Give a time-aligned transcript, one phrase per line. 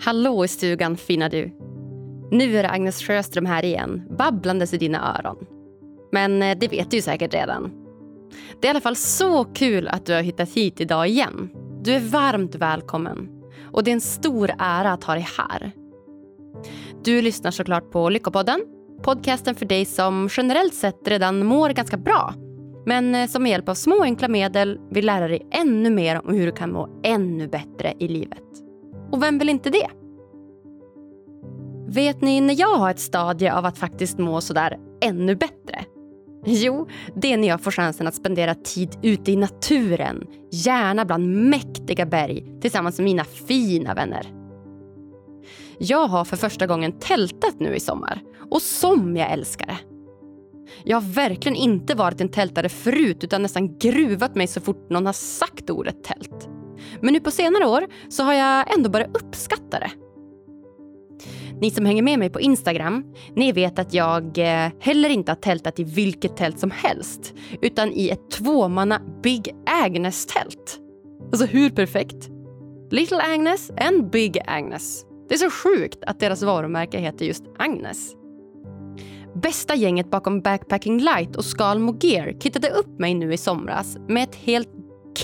[0.00, 1.52] Hallå i stugan fina du.
[2.30, 5.46] Nu är det Agnes Sjöström här igen, babblandes i dina öron.
[6.12, 7.72] Men eh, det vet du ju säkert redan.
[8.60, 11.50] Det är i alla fall så kul att du har hittat hit idag igen.
[11.82, 13.28] Du är varmt välkommen.
[13.72, 15.72] Och det är en stor ära att ha dig här.
[17.04, 18.60] Du lyssnar såklart på Lyckopodden.
[19.02, 22.34] Podcasten för dig som generellt sett redan mår ganska bra.
[22.86, 26.34] Men eh, som med hjälp av små enkla medel vill lära dig ännu mer om
[26.34, 28.67] hur du kan må ännu bättre i livet.
[29.12, 29.88] Och vem vill inte det?
[31.88, 35.84] Vet ni när jag har ett stadie av att faktiskt må sådär ännu bättre?
[36.46, 41.50] Jo, det är när jag får chansen att spendera tid ute i naturen, gärna bland
[41.50, 44.26] mäktiga berg tillsammans med mina fina vänner.
[45.78, 48.20] Jag har för första gången tältat nu i sommar
[48.50, 49.78] och som jag älskar det.
[50.84, 55.06] Jag har verkligen inte varit en tältare förut utan nästan gruvat mig så fort någon
[55.06, 56.57] har sagt ordet tält.
[57.00, 59.90] Men nu på senare år så har jag ändå börjat uppskatta det.
[61.60, 65.36] Ni som hänger med mig på Instagram, ni vet att jag eh, heller inte har
[65.36, 70.78] tältat i vilket tält som helst utan i ett tvåmanna Big Agnes-tält.
[71.32, 72.28] Alltså hur perfekt?
[72.90, 75.04] Little Agnes and Big Agnes.
[75.28, 78.14] Det är så sjukt att deras varumärke heter just Agnes.
[79.42, 84.22] Bästa gänget bakom Backpacking Light och Skalmo Gear kittade upp mig nu i somras med
[84.22, 84.68] ett helt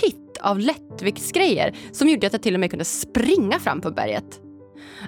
[0.00, 4.40] kit av lättviktsgrejer som gjorde att jag till och med kunde springa fram på berget.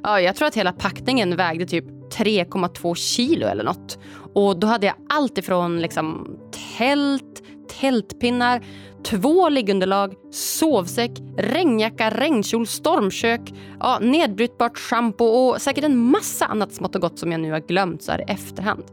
[0.02, 3.98] Ja, jag tror att hela packningen vägde typ 3,2 kilo eller nåt.
[4.34, 6.36] Och då hade jag allt ifrån liksom
[6.78, 7.42] tält,
[7.80, 8.64] tältpinnar,
[9.04, 13.40] två liggunderlag, sovsäck, regnjacka, regnkjol, stormkök,
[13.80, 17.60] ja, nedbrytbart schampo och säkert en massa annat smått och gott som jag nu har
[17.60, 18.84] glömt så här i efterhand.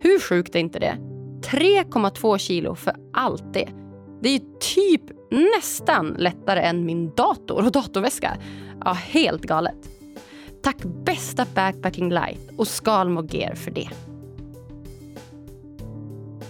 [0.00, 0.96] Hur sjukt är inte det?
[1.42, 3.68] 3,2 kilo för allt det.
[4.20, 8.36] Det är ju typ nästan lättare än min dator och datorväska.
[8.84, 9.88] Ja, helt galet.
[10.62, 13.88] Tack bästa Backpacking Light och Skalmo Gear för det.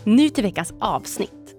[0.05, 1.55] Nu till veckans avsnitt.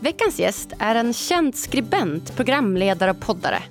[0.00, 3.62] Veckans gäst är en känd skribent, programledare och poddare.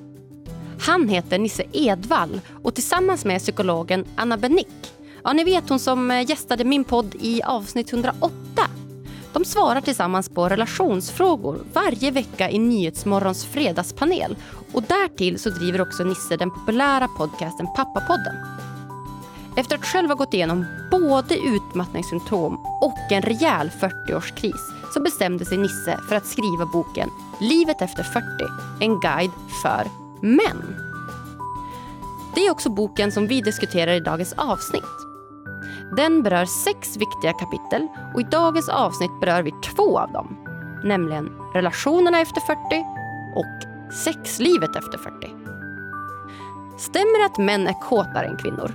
[0.80, 6.12] Han heter Nisse Edvall och tillsammans med psykologen Anna Benick, ja ni vet hon som
[6.12, 8.34] eh, gästade min podd i avsnitt 108.
[9.38, 14.36] De svarar tillsammans på relationsfrågor varje vecka i Nyhetsmorgons fredagspanel
[14.74, 18.36] och därtill så driver också Nisse den populära podcasten Pappapodden.
[19.58, 25.58] Efter att själv ha gått igenom både utmattningssymptom och en rejäl 40-årskris så bestämde sig
[25.58, 27.10] Nisse för att skriva boken
[27.40, 28.26] Livet efter 40,
[28.80, 29.32] en guide
[29.64, 29.88] för
[30.22, 30.76] män.
[32.36, 35.07] Det är också boken som vi diskuterar i dagens avsnitt.
[35.96, 40.38] Den berör sex viktiga kapitel och i dagens avsnitt berör vi två av dem.
[40.84, 42.86] Nämligen relationerna efter 40
[43.36, 45.36] och sexlivet efter 40.
[46.78, 48.72] Stämmer det att män är kåtare än kvinnor?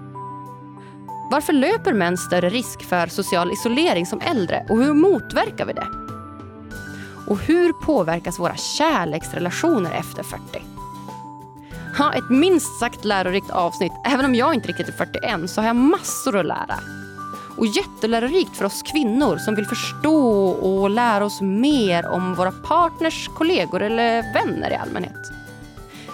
[1.30, 5.86] Varför löper män större risk för social isolering som äldre och hur motverkar vi det?
[7.26, 10.42] Och hur påverkas våra kärleksrelationer efter 40?
[11.98, 13.92] Ha ett minst sagt lärorikt avsnitt.
[14.04, 17.01] Även om jag inte riktigt är 41 så har jag massor att lära.
[17.56, 23.28] Och jättelärorikt för oss kvinnor som vill förstå och lära oss mer om våra partners,
[23.34, 25.32] kollegor eller vänner i allmänhet.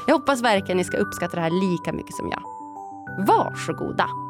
[0.07, 2.43] Jag hoppas verkligen ni ska uppskatta det här lika mycket som jag.
[3.27, 4.28] Varsågoda!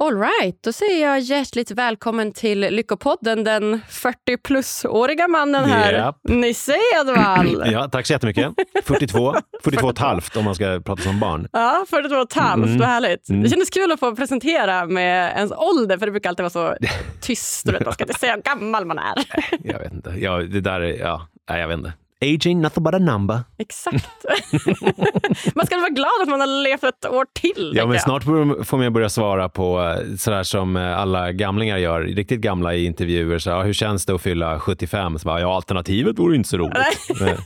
[0.00, 6.16] All right, då säger jag hjärtligt välkommen till Lyckopodden, den 40-plus-åriga mannen här, Japp.
[6.28, 7.62] Nisse Edvall.
[7.72, 8.52] Ja, tack så jättemycket.
[8.84, 11.48] 42, 42 och ett halvt om man ska prata som barn.
[11.52, 12.78] Ja, 42 och ett halvt, Mm.
[12.78, 13.28] vad härligt.
[13.28, 13.42] Mm.
[13.42, 16.76] Det kändes kul att få presentera med ens ålder, för det brukar alltid vara så
[17.20, 17.66] tyst.
[17.66, 19.14] Du vet, man ska inte säga hur gammal man är.
[19.72, 20.14] Jag vet inte.
[20.18, 21.92] Ja, det där är, ja, nej, jag vet inte.
[22.20, 23.40] Aging, nothing but a number.
[23.58, 24.24] Exakt.
[25.54, 27.72] man ska vara glad att man har levt ett år till.
[27.76, 28.02] Ja, men jag.
[28.02, 28.24] snart
[28.66, 32.84] får man börja svara på eh, sådär som eh, alla gamlingar gör, riktigt gamla i
[32.84, 33.38] intervjuer.
[33.38, 35.18] Så, ja, hur känns det att fylla 75?
[35.18, 36.76] Så bara, ja, alternativet vore inte så roligt.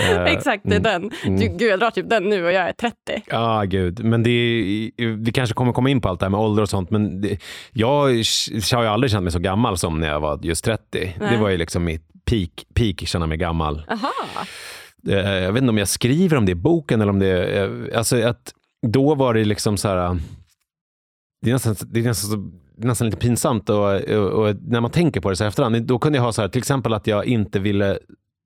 [0.00, 1.10] Eh, Exakt, det är den.
[1.24, 2.96] Du, gud, jag drar typ den nu och jag är 30.
[3.26, 4.04] Ja, gud.
[4.04, 6.68] Men det är, vi kanske kommer komma in på allt det här med ålder och
[6.68, 7.38] sånt, men det,
[7.72, 7.88] jag
[8.72, 10.82] har ju aldrig känt mig så gammal som när jag var just 30.
[10.90, 11.38] Det Nej.
[11.38, 13.82] var ju liksom mitt peak, peak känna mig gammal.
[13.88, 14.12] Aha.
[15.08, 17.96] Eh, Jag vet inte om jag skriver om det i boken eller om det är,
[17.96, 18.52] alltså att
[18.86, 20.18] då var det liksom så här,
[21.42, 24.80] det är nästan, det är nästan, det är nästan lite pinsamt och, och, och när
[24.80, 26.94] man tänker på det så här efterhand, då kunde jag ha så här, till exempel
[26.94, 27.98] att jag inte ville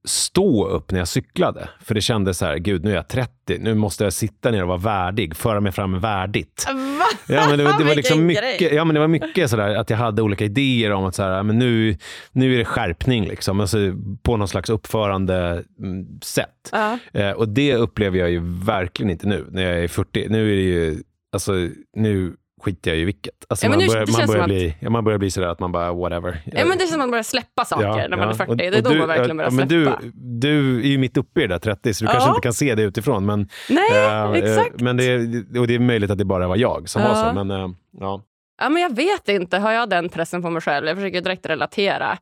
[0.06, 1.68] stå upp när jag cyklade.
[1.80, 4.62] För det kändes så här, gud nu är jag 30, nu måste jag sitta ner
[4.62, 6.66] och vara värdig, föra mig fram värdigt.
[7.26, 9.90] Ja, men det, var, det var liksom mycket, ja, men det var mycket sådär att
[9.90, 11.96] jag hade olika idéer om att så här, men nu,
[12.32, 13.78] nu är det skärpning liksom, alltså,
[14.22, 16.72] på någon slags uppförande mm, sätt.
[17.12, 20.26] Eh, och det upplever jag ju verkligen inte nu när jag är 40.
[20.28, 21.52] Nu är det ju, alltså
[21.96, 23.34] nu skiter jag i vilket.
[23.48, 25.72] Alltså, Ja, man, nu- börjar, man, känns bli, ja, man börjar bli sådär att man
[25.72, 26.42] bara whatever.
[26.44, 28.50] Ja, men det är som att man börjar släppa saker när man är 40.
[28.50, 30.00] och- det är då du- man verkligen börjar ja, släppa.
[30.00, 32.12] men du, du är ju mitt uppe i det där 30 så du Ja.
[32.12, 33.26] kanske inte kan se det utifrån.
[33.26, 34.80] Men, Nej, eh, exakt.
[34.80, 37.28] men det, är- och det är möjligt att det bara var jag som var Ja.
[37.34, 37.44] så.
[37.44, 37.68] Men, eh,
[38.00, 38.22] ja.
[38.62, 39.58] Ja, men jag vet inte.
[39.58, 40.86] Har jag den pressen på mig själv?
[40.86, 42.18] Jag försöker direkt relatera.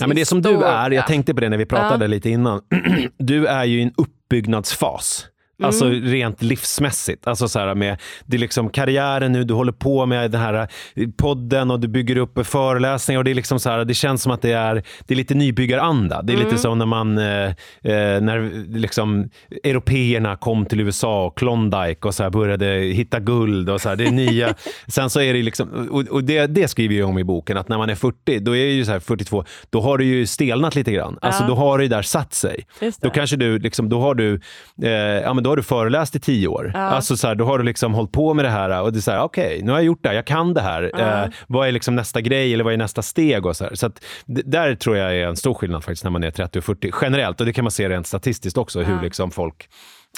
[0.00, 1.02] Ja, men det som du är, jag ja.
[1.02, 2.08] tänkte på det när vi pratade Ja.
[2.08, 2.60] lite innan.
[3.18, 5.26] Du är ju i en uppbyggnadsfas.
[5.62, 6.04] Alltså Mm.
[6.04, 7.26] rent livsmässigt.
[7.26, 10.54] Alltså så här med, det är liksom karriären nu, du håller på med den här
[10.94, 13.18] eh, podden och du bygger upp föreläsningar.
[13.18, 15.34] Och det, är liksom så här, det känns som att det är, det är lite
[15.34, 16.22] nybyggaranda.
[16.22, 16.46] Det är Mm.
[16.48, 19.30] lite som när man, eh, eh, när liksom
[19.64, 23.96] européerna kom till USA och Klondike och så här började hitta guld och så här,
[23.96, 24.54] det är nya.
[24.86, 27.68] Sen så är det liksom, och, och det, det skriver jag om i boken, att
[27.68, 30.26] när man är 40, då är det ju så här 42, då har du ju
[30.26, 31.18] stelnat lite grann.
[31.22, 31.48] Alltså Ja.
[31.48, 32.66] då har det där satt sig.
[33.00, 34.40] Då kanske du, liksom, då har du,
[34.82, 36.70] eh, ja men då har du föreläst i tio år.
[36.74, 36.80] Ja.
[36.80, 39.00] Alltså så här, då har du liksom hållit på med det här och det är
[39.00, 40.90] så här, okej, nu har jag gjort det här, jag kan det här.
[40.92, 41.24] Ja.
[41.24, 43.46] Eh, vad är liksom nästa grej eller vad är nästa steg?
[43.46, 43.74] Och så här.
[43.74, 46.64] så att, där tror jag är en stor skillnad faktiskt när man är 30 och
[46.64, 46.90] 40.
[47.02, 49.68] Generellt, och det kan man se rent statistiskt också, hur liksom folk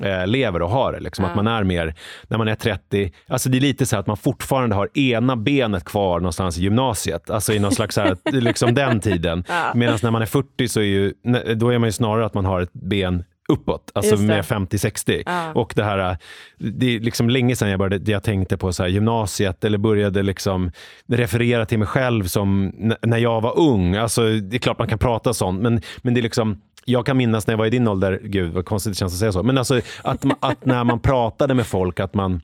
[0.02, 1.00] eh, lever och har det.
[1.00, 1.24] Liksom.
[1.24, 1.94] Att man är mer,
[2.28, 5.84] när man är 30, alltså det är lite så att man fortfarande har ena benet
[5.84, 7.30] kvar någonstans i gymnasiet.
[7.30, 9.44] Alltså i någon slags, så här, liksom den tiden.
[9.48, 9.72] Ja.
[9.74, 11.12] Medan när man är 40 så är ju,
[11.56, 15.22] då är man ju snarare att man har ett ben uppåt, alltså med 50-60.
[15.26, 15.52] Ja.
[15.52, 16.18] Och det här,
[16.58, 20.22] det är liksom länge sedan jag, började, jag tänkte på så här gymnasiet eller började
[20.22, 20.70] liksom
[21.06, 22.72] referera till mig själv som
[23.02, 23.96] när jag var ung.
[23.96, 27.16] Alltså, det är klart man kan prata sånt, men, men det är liksom jag kan
[27.16, 29.42] minnas när jag var i din ålder, gud vad konstigt det känns att säga så,
[29.42, 32.40] men alltså att, att när man pratade med folk att man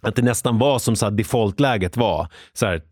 [0.00, 2.82] att det nästan var som så här defaultläget var så här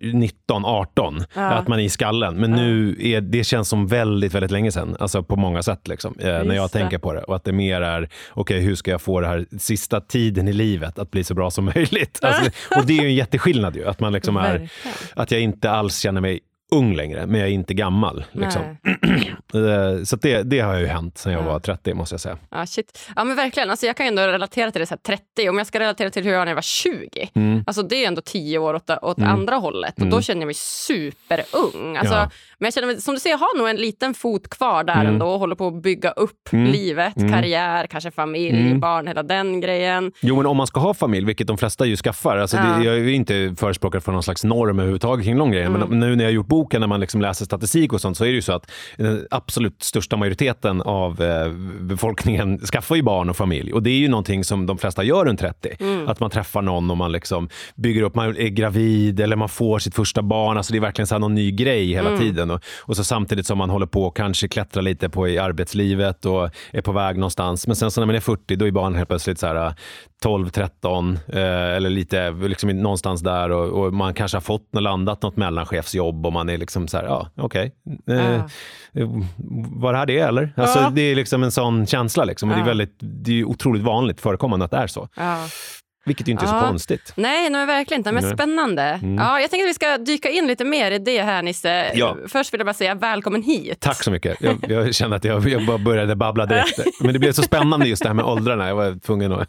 [0.00, 1.42] 19, 18, Ja.
[1.42, 2.36] att man är i skallen.
[2.36, 6.14] Men nu är det känns som väldigt, väldigt länge sedan, alltså på många sätt liksom,
[6.18, 6.68] eh, när jag det.
[6.78, 7.22] tänker på det.
[7.22, 10.52] Och att det mer är, okej hur ska jag få det här sista tiden i
[10.52, 12.18] livet att bli så bra som möjligt?
[12.24, 14.68] Alltså, och det är ju en jätteskillnad ju, att man liksom är, Verkligen.
[15.14, 16.40] att jag inte alls känner mig
[16.72, 18.24] ung längre, men jag är inte gammal.
[18.32, 18.62] Liksom.
[19.54, 21.46] Eh, Så det, det har ju hänt sedan jag Ja.
[21.52, 22.38] var 30 måste jag säga.
[22.50, 22.98] Ja, shit.
[23.16, 23.70] Ja, men verkligen.
[23.70, 25.48] Alltså, jag kan ju ändå relatera till det så här 30.
[25.48, 27.28] Om jag ska relatera till hur jag var när jag var 20.
[27.34, 27.64] Mm.
[27.66, 29.30] Alltså, det är ändå tio år åt, åt Mm.
[29.30, 29.92] andra hållet.
[29.94, 30.10] Och Mm.
[30.10, 31.96] Då känner jag mig superung.
[31.96, 32.30] Alltså, Ja.
[32.58, 34.94] Men jag känner mig, som du ser, jag har nog en liten fot kvar där
[34.94, 35.06] Mm.
[35.06, 36.72] ändå och håller på att bygga upp Mm.
[36.72, 37.32] livet, Mm.
[37.32, 38.80] karriär, kanske familj, Mm.
[38.80, 40.12] barn, hela den grejen.
[40.20, 42.36] Jo, men om man ska ha familj, vilket de flesta ju skaffar.
[42.36, 42.62] Alltså Ja.
[42.62, 45.76] det, jag är ju inte förespråkare för någon slags norm överhuvudtaget kring de grejerna.
[45.76, 45.88] Mm.
[45.88, 48.24] Men nu när jag har gjort boken, när man liksom läser statistik och sånt, så
[48.24, 51.48] är det ju så att den absolut största majoriteten av eh,
[51.80, 53.72] befolkningen skaffar ju barn och familj.
[53.72, 55.76] Och det är ju någonting som de flesta gör runt 30.
[55.80, 56.08] Mm.
[56.08, 59.78] Att man träffar någon och man liksom bygger upp, man är gravid eller man får
[59.78, 60.56] sitt första barn.
[60.56, 62.20] Alltså det är verkligen så någon ny grej hela Mm.
[62.20, 62.50] tiden.
[62.50, 66.24] Och, och så samtidigt som man håller på och kanske klättrar lite på i arbetslivet
[66.24, 67.66] och är på väg någonstans.
[67.66, 69.74] Men sen så när man är 40, då är barnen helt plötsligt så här
[70.24, 74.82] 12, 13 eh, eller lite liksom någonstans där och, och man kanske har fått och
[74.82, 77.72] landat något mellanchefsjobb och man är liksom så här, ja okej.
[78.08, 78.34] Eh, Ja.
[79.00, 79.08] eh,
[79.76, 80.52] Var det här det eller?
[80.56, 80.90] Alltså, Ja.
[80.90, 82.24] Det är liksom en sån känsla.
[82.24, 82.48] Liksom.
[82.50, 82.68] Och det, är Ja.
[82.68, 85.08] väldigt, det är otroligt vanligt förekommande att det är så.
[85.16, 85.38] Ja.
[86.06, 86.60] Vilket ju inte är så Ja.
[86.68, 87.12] konstigt.
[87.16, 88.12] Nej, nej, verkligen inte.
[88.12, 88.82] Men spännande.
[88.82, 89.14] Mm.
[89.14, 91.92] Ja, jag tänker att vi ska dyka in lite mer i det här, Nisse.
[91.94, 92.16] Ja.
[92.28, 93.80] Först vill jag bara säga välkommen hit.
[93.80, 94.36] Tack så mycket.
[94.40, 96.78] Jag, jag kände att jag, jag bara började babbla direkt.
[97.00, 98.68] Men det blev så spännande just det här med åldrarna.
[98.68, 99.48] Jag var tvungen att...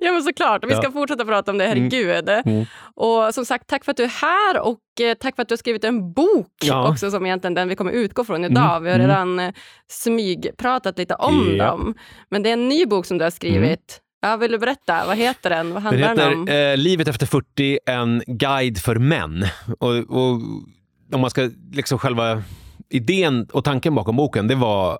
[0.00, 0.64] Ja, men såklart.
[0.64, 0.90] Vi ska Ja.
[0.92, 2.28] fortsätta prata om det, herregud.
[2.28, 2.64] Mm.
[2.94, 5.52] Och som sagt, tack för att du är här och eh, tack för att du
[5.52, 6.88] har skrivit en bok Ja.
[6.90, 8.70] också som egentligen den vi kommer utgå från idag.
[8.76, 8.82] Mm.
[8.84, 9.08] Vi har Mm.
[9.08, 9.52] redan eh,
[9.90, 11.94] smygpratat lite om dem.
[12.30, 14.00] Men det är en ny bok som du har skrivit.
[14.26, 15.06] Ja, vill du berätta?
[15.06, 15.74] Vad heter den?
[15.74, 16.46] Vad handlar Den heter, den om?
[16.46, 19.44] heter eh, Livet efter 40, en guide för män.
[19.78, 20.40] Och, och
[21.12, 22.42] om man ska liksom själva
[22.90, 24.98] idén och tanken bakom boken, det var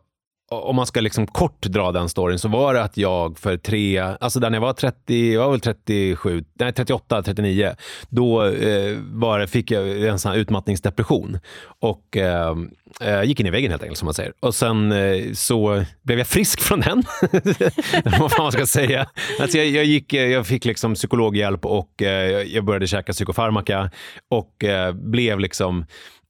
[0.51, 3.99] om man ska liksom kort dra den storyn så var det att jag för tre,
[3.99, 7.75] alltså där när jag var 30, jag var väl 37, nej 38, 39,
[8.09, 11.39] då eh, var, det- fick jag en sån här utmattningsdepression
[11.81, 12.57] och eh,
[13.01, 14.33] eh, gick in i väggen helt enkelt som man säger.
[14.41, 17.03] Och sen eh, så blev jag frisk från den,
[18.21, 19.07] vad fan man ska säga.
[19.41, 23.91] Alltså jag, jag, gick, eh, jag fick liksom psykologhjälp och eh, jag började käka psykofarmaka
[24.31, 25.87] och eh, blev liksom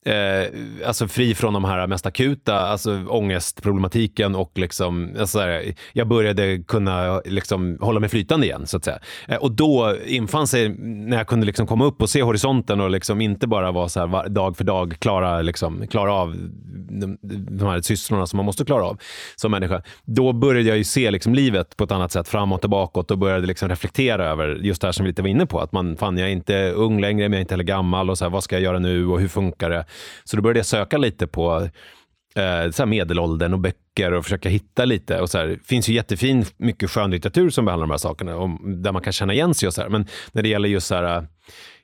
[0.06, 6.08] eh, alltså fri från de här mest akuta, alltså ångestproblematiken och liksom, alltså här, jag
[6.08, 8.98] började kunna liksom hålla mig flytande igen så att säga.
[9.28, 12.90] Eh, och då infann sig när jag kunde liksom komma upp och se horisonten och
[12.90, 16.36] liksom inte bara vara så här dag för dag klara, liksom, klara av
[16.90, 17.18] de,
[17.58, 18.98] de här sysslorna som man måste klara av
[19.36, 19.82] som människa.
[20.04, 23.18] Då började jag ju se liksom livet på ett annat sätt framåt och bakåt och
[23.18, 25.60] började liksom reflektera över just det här som vi lite var inne på.
[25.60, 28.18] Att man, fan jag är inte ung längre men jag är inte heller gammal och
[28.18, 29.84] så här, vad ska jag göra nu och hur funkar det?
[30.24, 31.68] Så då började jag söka lite på
[32.36, 35.20] eh, så medelåldern och böcker och försöka hitta lite.
[35.20, 38.50] Och så här, det finns ju jättefin mycket skönlitteratur som behandlar de här sakerna och
[38.76, 39.66] där man kan känna igen sig.
[39.66, 39.88] Och så här.
[39.88, 41.26] Men när det gäller just så här,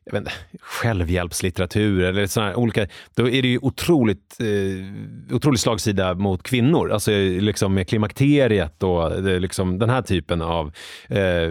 [0.04, 6.14] jag vet inte, självhjälpslitteratur eller såna olika, då är det ju otroligt, eh, otroligt slagsida
[6.14, 6.92] mot kvinnor.
[6.92, 10.72] Alltså liksom med klimakteriet och det, liksom den här typen av
[11.08, 11.50] eh,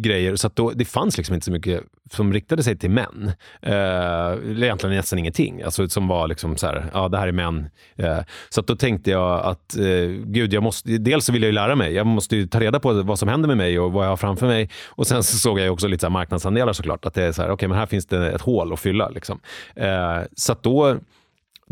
[0.00, 0.36] grejer.
[0.36, 1.82] Så då, det fanns liksom inte så mycket
[2.12, 3.32] som riktade sig till män.
[3.62, 5.62] Eh, egentligen nästan ingenting.
[5.62, 7.68] Alltså som var liksom så här, ja det här är män.
[7.96, 11.52] Eh, så då tänkte jag att, eh, gud, jag måste, dels så vill jag ju
[11.52, 11.92] lära mig.
[11.92, 14.16] Jag måste ju ta reda på vad som händer med mig och vad jag har
[14.16, 14.70] framför mig.
[14.86, 17.04] Och sen så såg jag också lite så här marknadsandelar såklart.
[17.06, 19.08] Att det är så här, okay, men här finns det ett hål att fylla.
[19.08, 19.40] Liksom.
[19.74, 20.96] Eh, så då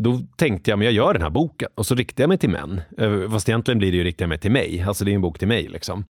[0.03, 1.69] då tänkte jag, men jag gör den här boken.
[1.75, 2.81] Och så riktar jag mig till män.
[2.97, 4.83] Eh, fast egentligen blir det ju riktar jag mig till mig.
[4.87, 5.67] Alltså det är en bok till mig.
[5.67, 6.03] Liksom.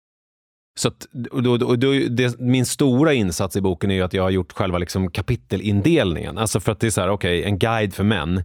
[0.79, 4.29] Så att, då, då, då, det, min stora insats i boken är att jag har
[4.29, 6.38] gjort själva liksom kapitelindelningen.
[6.38, 8.43] Alltså för att det är så här, okej, okay, en guide för män.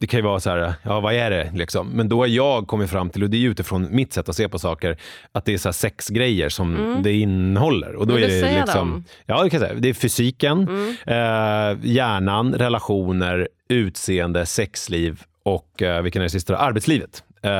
[0.00, 1.88] Det kan ju vara så här, ja vad är det liksom?
[1.88, 4.48] Men då har jag kommit fram till, och det är utifrån mitt sätt att se
[4.48, 4.96] på saker,
[5.32, 7.02] att det är så här sex grejer som mm.
[7.02, 7.94] det innehåller.
[7.94, 9.04] Och då Vill är det säga liksom, dem?
[9.26, 9.80] Ja, det kan jag säga.
[9.80, 10.96] Det är fysiken, Mm.
[11.06, 16.56] eh, hjärnan, relationer, utseende, sexliv och eh, vilken är det sista?
[16.56, 17.22] Arbetslivet.
[17.42, 17.50] Eh,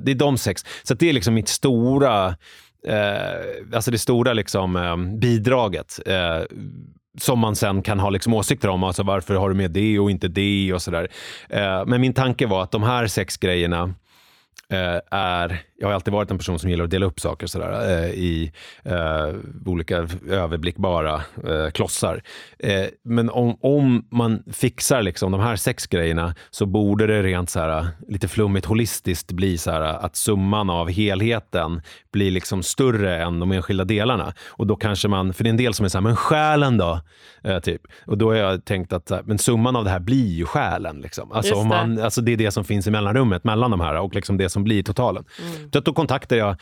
[0.00, 0.64] det är de sex.
[0.82, 2.36] Så det är liksom mitt stora
[2.88, 6.42] eh, alltså det stora liksom, eh, bidraget eh,
[7.18, 8.84] som man sen kan ha liksom åsikter om.
[8.84, 11.08] Alltså varför har du med det och inte det och sådär.
[11.48, 13.94] Eh, men min tanke var att de här sex grejerna
[14.70, 18.04] eh, är, jag har alltid varit en person som gillar att dela upp saker sådär,
[18.04, 18.52] eh, i
[18.82, 19.28] eh,
[19.66, 21.14] olika överblickbara
[21.48, 22.22] eh, klossar.
[22.58, 27.50] Eh, men om, om man fixar liksom de här sex grejerna så borde det rent
[27.50, 33.40] såhär, lite flummigt holistiskt bli så här att summan av helheten blir liksom större än
[33.40, 34.34] de enskilda delarna.
[34.48, 36.78] Och då kanske man, för det är en del som är så här, men själen
[36.78, 37.00] då?
[37.44, 37.82] Eh, typ.
[38.06, 41.00] Och då har jag tänkt att men summan av det här blir ju själen.
[41.00, 41.32] Liksom.
[41.32, 41.76] Alltså, Just om det.
[41.76, 44.48] man, alltså det är det som finns i mellanrummet mellan de här och liksom det
[44.48, 45.24] som blir totalen.
[45.40, 45.70] Mm.
[45.74, 46.56] Så att då kontaktade jag,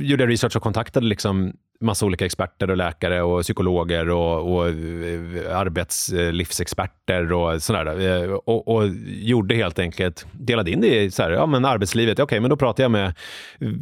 [0.00, 1.52] gjorde jag research och kontaktade liksom
[1.82, 8.22] massa olika experter och läkare och psykologer och, och eh, arbetslivsexperter och sådär.
[8.22, 12.18] Eh, Och, och gjorde helt enkelt, delade in det i så här, ja, men arbetslivet.
[12.18, 13.14] Okej, men då pratar jag med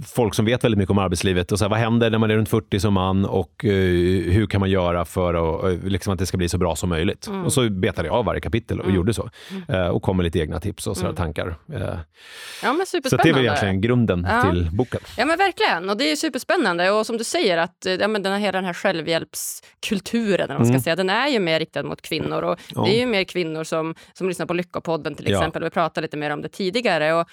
[0.07, 2.37] folk som vet väldigt mycket om arbetslivet och så här, vad händer när man är
[2.37, 3.71] runt 40 som man och eh,
[4.33, 5.35] hur kan man göra för
[5.69, 7.27] att, liksom att det ska bli så bra som möjligt.
[7.27, 7.45] Mm.
[7.45, 8.97] Och så betade jag av varje kapitel och Mm.
[8.97, 9.31] gjorde så.
[9.69, 11.17] Eh, och kom med lite egna tips och sådär, Mm.
[11.17, 11.55] tankar.
[11.67, 11.97] Ja, men
[12.63, 13.31] så att det superspännande.
[13.31, 14.43] är väl egentligen grunden Ja.
[14.51, 15.01] till boken.
[15.17, 16.91] Ja men verkligen, och det är superspännande.
[16.91, 20.65] Och som du säger, att ja, men den här, hela den här självhjälpskulturen, eller man
[20.67, 20.81] ska Mm.
[20.83, 22.43] säga, den är ju mer riktad mot kvinnor.
[22.43, 22.83] Och Ja.
[22.85, 25.39] Det är ju mer kvinnor som, som lyssnar på Lyckopodden till Ja.
[25.39, 25.63] exempel.
[25.65, 27.13] Vi pratade lite mer om det tidigare.
[27.15, 27.29] Och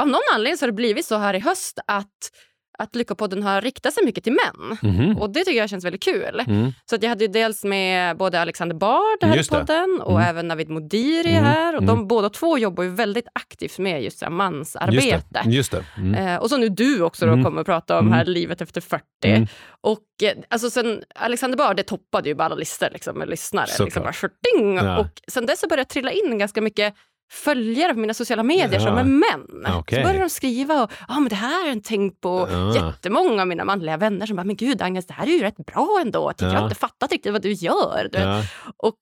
[0.00, 2.30] av någon anledning så har det blivit så här i höst att,
[2.78, 4.78] att Lyckopodden har riktat sig mycket till män.
[4.94, 5.18] Mhm.
[5.18, 6.42] Och det tycker jag känns väldigt kul.
[6.46, 6.72] Mm.
[6.90, 9.60] Så att jag hade ju dels med både Alexander Bard här Just i det.
[9.60, 10.28] podden och Mm.
[10.30, 11.44] även Navid Modiri Mm.
[11.44, 11.76] här.
[11.76, 12.08] Och de Mm.
[12.08, 15.24] båda två jobbar ju väldigt aktivt med just så här Just mansarbete.
[15.44, 15.50] det.
[15.50, 15.84] Just det.
[15.96, 16.14] Mm.
[16.14, 17.44] Eh, och så nu du också då Mm.
[17.44, 18.18] kommer att prata om Mm.
[18.18, 19.04] här livet efter 40.
[19.24, 19.46] Mm.
[19.80, 23.66] Och eh, alltså sen Alexander Bard, det toppade ju på alla listor liksom, med lyssnare.
[23.66, 24.22] Såklart.
[24.22, 24.84] Liksom, bara!
[24.84, 24.98] Ja.
[24.98, 26.94] Och sen dess så började jag trilla in ganska mycket
[27.44, 29.74] följare på mina sociala medier som är män.
[29.78, 29.98] Okej.
[29.98, 32.48] Så började de skriva och ah, men det här har jag tänkt på.
[32.52, 32.74] Ja.
[32.74, 35.56] Jättemånga av mina manliga vänner som bara, men gud Agnes, det här är ju rätt
[35.56, 36.28] bra ändå.
[36.28, 36.58] Jag, tycker jag Ja.
[36.58, 38.08] har inte fattat riktigt vad du gör.
[38.12, 38.18] Du.
[38.76, 38.98] Och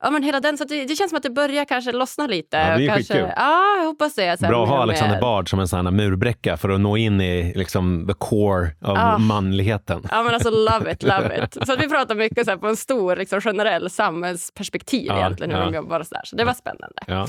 [0.00, 2.56] ja, men hela den, så det, det känns som att det börjar kanske lossna lite.
[2.56, 3.30] Ja, det är kanske, skitkul.
[3.36, 4.40] Ja, jag hoppas det.
[4.40, 5.20] Bra att ha Alexander.
[5.20, 8.96] Bard som en sån här murbräcka för att nå in i liksom, the core av
[8.98, 9.18] Ah.
[9.18, 10.02] manligheten.
[10.10, 11.66] Ja men alltså love it, love it.
[11.66, 15.50] Så att vi pratar mycket så här, på en stor liksom, generell samhällsperspektiv Ja, egentligen.
[15.50, 15.64] Hur ja.
[15.64, 16.20] de jobbar så, där.
[16.24, 17.02] så det var spännande.
[17.06, 17.26] Ja.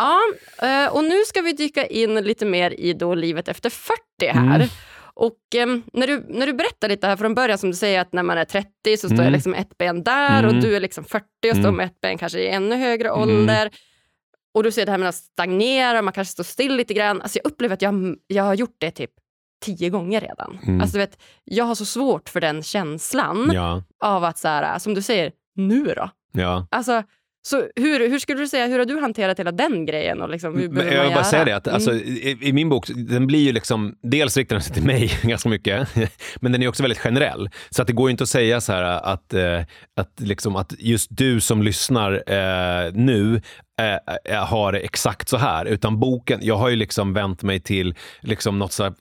[0.00, 0.20] Ja,
[0.68, 4.56] eh, och nu ska vi dyka in lite mer i då livet efter 40 här.
[4.56, 4.68] Mm.
[5.14, 8.12] Och em, när, du, när du berättar lite här från början, som du säger att
[8.12, 9.24] när man är 30 så står Mm.
[9.24, 10.62] jag liksom ett ben där och Mm.
[10.62, 11.76] du är liksom 40 och står Mm.
[11.76, 13.20] med ett ben kanske i ännu högre Mm.
[13.20, 13.70] ålder.
[14.54, 17.22] Och du säger det här med att stagnera, man kanske står still lite grann.
[17.22, 19.10] Alltså jag upplever att jag, jag har gjort det typ
[19.64, 20.58] tio gånger redan.
[20.62, 20.80] Mm.
[20.80, 23.82] Alltså du vet, jag har så svårt för den känslan Ja.
[24.04, 26.10] av att så här, som du säger, nu då?
[26.32, 26.66] Ja.
[26.70, 27.02] Alltså,
[27.42, 30.22] så hur, hur skulle du säga, hur har du hanterat hela den grejen?
[30.22, 31.24] Och liksom, hur Men jag vill bara göra?
[31.24, 31.74] säga det, att Mm.
[31.74, 35.10] alltså, i, i min bok, den blir ju liksom, dels riktar den sig till mig
[35.22, 35.88] ganska mycket,
[36.40, 37.50] men den är också väldigt generell.
[37.70, 39.60] Så att det går ju inte att säga så här att, eh,
[39.96, 43.42] att, liksom, att just du som lyssnar eh, nu
[43.80, 45.64] eh, eh, har det exakt så här.
[45.64, 48.92] Utan boken, jag har ju liksom vänt mig till liksom något så här,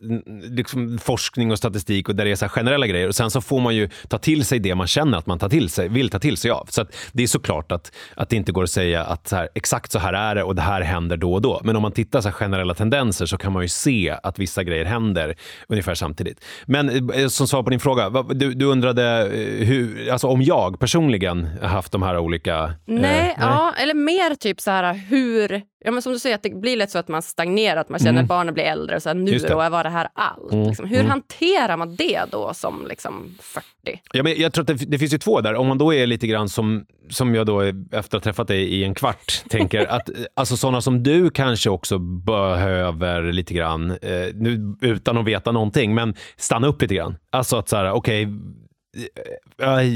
[0.56, 3.08] liksom forskning och statistik och där det är så generella grejer.
[3.08, 5.50] Och Sen så får man ju ta till sig det man känner att man tar
[5.50, 6.68] till sig, vill ta till sig av.
[6.70, 9.92] Så det är såklart att, att det inte går att säga att så här, exakt
[9.92, 11.62] så här är det och det här händer då och då.
[11.64, 14.86] Men om man tittar på generella tendenser så kan man ju se att vissa grejer
[14.86, 15.36] händer
[15.68, 16.46] ungefär samtidigt.
[16.66, 21.50] Men eh, som svar på din fråga, du, du undrade hur, alltså om jag personligen
[21.62, 22.74] haft de här olika...
[22.86, 25.62] Nej, eh, ja, eller mer typ så här hur...
[25.86, 28.00] Ja, men som du säger, att det blir lätt så att man stagnerar, att man
[28.00, 28.24] känner mm.
[28.24, 28.96] att barnen blir äldre.
[28.96, 30.52] Och så här, nu då, var det här allt?
[30.52, 30.68] Mm.
[30.68, 30.86] Liksom.
[30.88, 31.10] Hur mm.
[31.10, 33.66] hanterar man det då som liksom 40?
[34.14, 35.56] Ja, men jag tror att det, det, finns ju två där.
[35.56, 38.64] Om man då är lite grann som, som jag då efter att ha träffat dig
[38.64, 44.28] i en kvart tänker att alltså sådana som du kanske också behöver lite grann, eh,
[44.34, 47.18] nu, utan att veta någonting, men stanna upp lite grann.
[47.30, 48.36] Alltså att så här, okej, okay,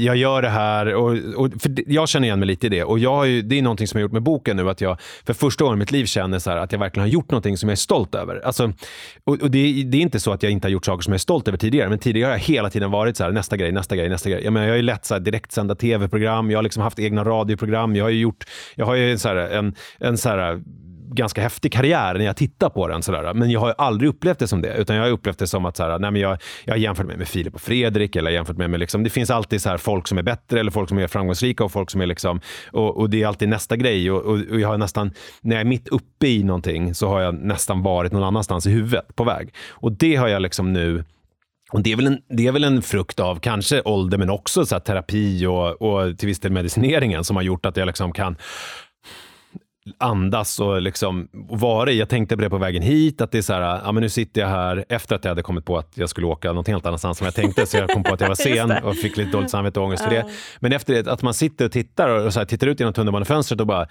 [0.02, 0.94] jag gör det här.
[0.94, 2.84] Och, och, för jag känner igen mig lite i det.
[2.84, 5.00] Och jag ju, det är någonting som jag har gjort med boken nu, att jag
[5.26, 7.68] för första gången i mitt liv känner så att jag verkligen har gjort någonting som
[7.68, 8.46] jag är stolt över.
[8.46, 8.72] Alltså,
[9.24, 11.18] och, och det, det, är inte så att jag inte har gjort saker som jag
[11.18, 13.72] är stolt över tidigare, men tidigare har jag hela tiden varit så här, nästa grej,
[13.72, 14.44] nästa grej, nästa grej.
[14.44, 17.24] Jag, menar, jag har ju lett så här, direktsända tv-program, jag har liksom haft egna
[17.24, 20.62] radioprogram, jag har ju gjort, jag har ju så här, en, en så här,
[21.08, 23.02] ganska häftig karriär när jag tittar på den.
[23.02, 23.34] Sådär.
[23.34, 25.76] Men jag har aldrig upplevt det som det, utan jag har upplevt det som att
[25.76, 28.68] sådär, nej, men jag, jag har jämfört mig med Filip och Fredrik, eller jämfört mig
[28.68, 31.64] med liksom, det finns alltid så folk som är bättre eller folk som är framgångsrika
[31.64, 32.40] och folk som är liksom,
[32.72, 34.10] och, och det är alltid nästa grej.
[34.10, 37.20] Och, och, och, jag har nästan, när jag är mitt uppe i någonting så har
[37.20, 39.54] jag nästan varit någon annanstans i huvudet på väg.
[39.70, 41.04] Och det har jag liksom nu
[41.72, 44.66] och det, är väl en, det är väl en frukt av kanske ålder, men också
[44.66, 48.36] så terapi och, och till viss del medicineringen som har gjort att jag liksom kan
[49.98, 51.98] andas och liksom vara i.
[51.98, 54.08] Jag tänkte på det på vägen hit, att det är så här, ja men nu
[54.08, 56.86] sitter jag här efter att jag hade kommit på att jag skulle åka något helt
[56.86, 59.30] annanstans som jag tänkte, så jag kom på att jag var sen och fick lite
[59.30, 60.26] dåligt samvete och ångest för det.
[60.60, 63.60] Men efter det, att man sitter och tittar och så här, tittar ut genom tunnelbanefönstret
[63.60, 63.86] och bara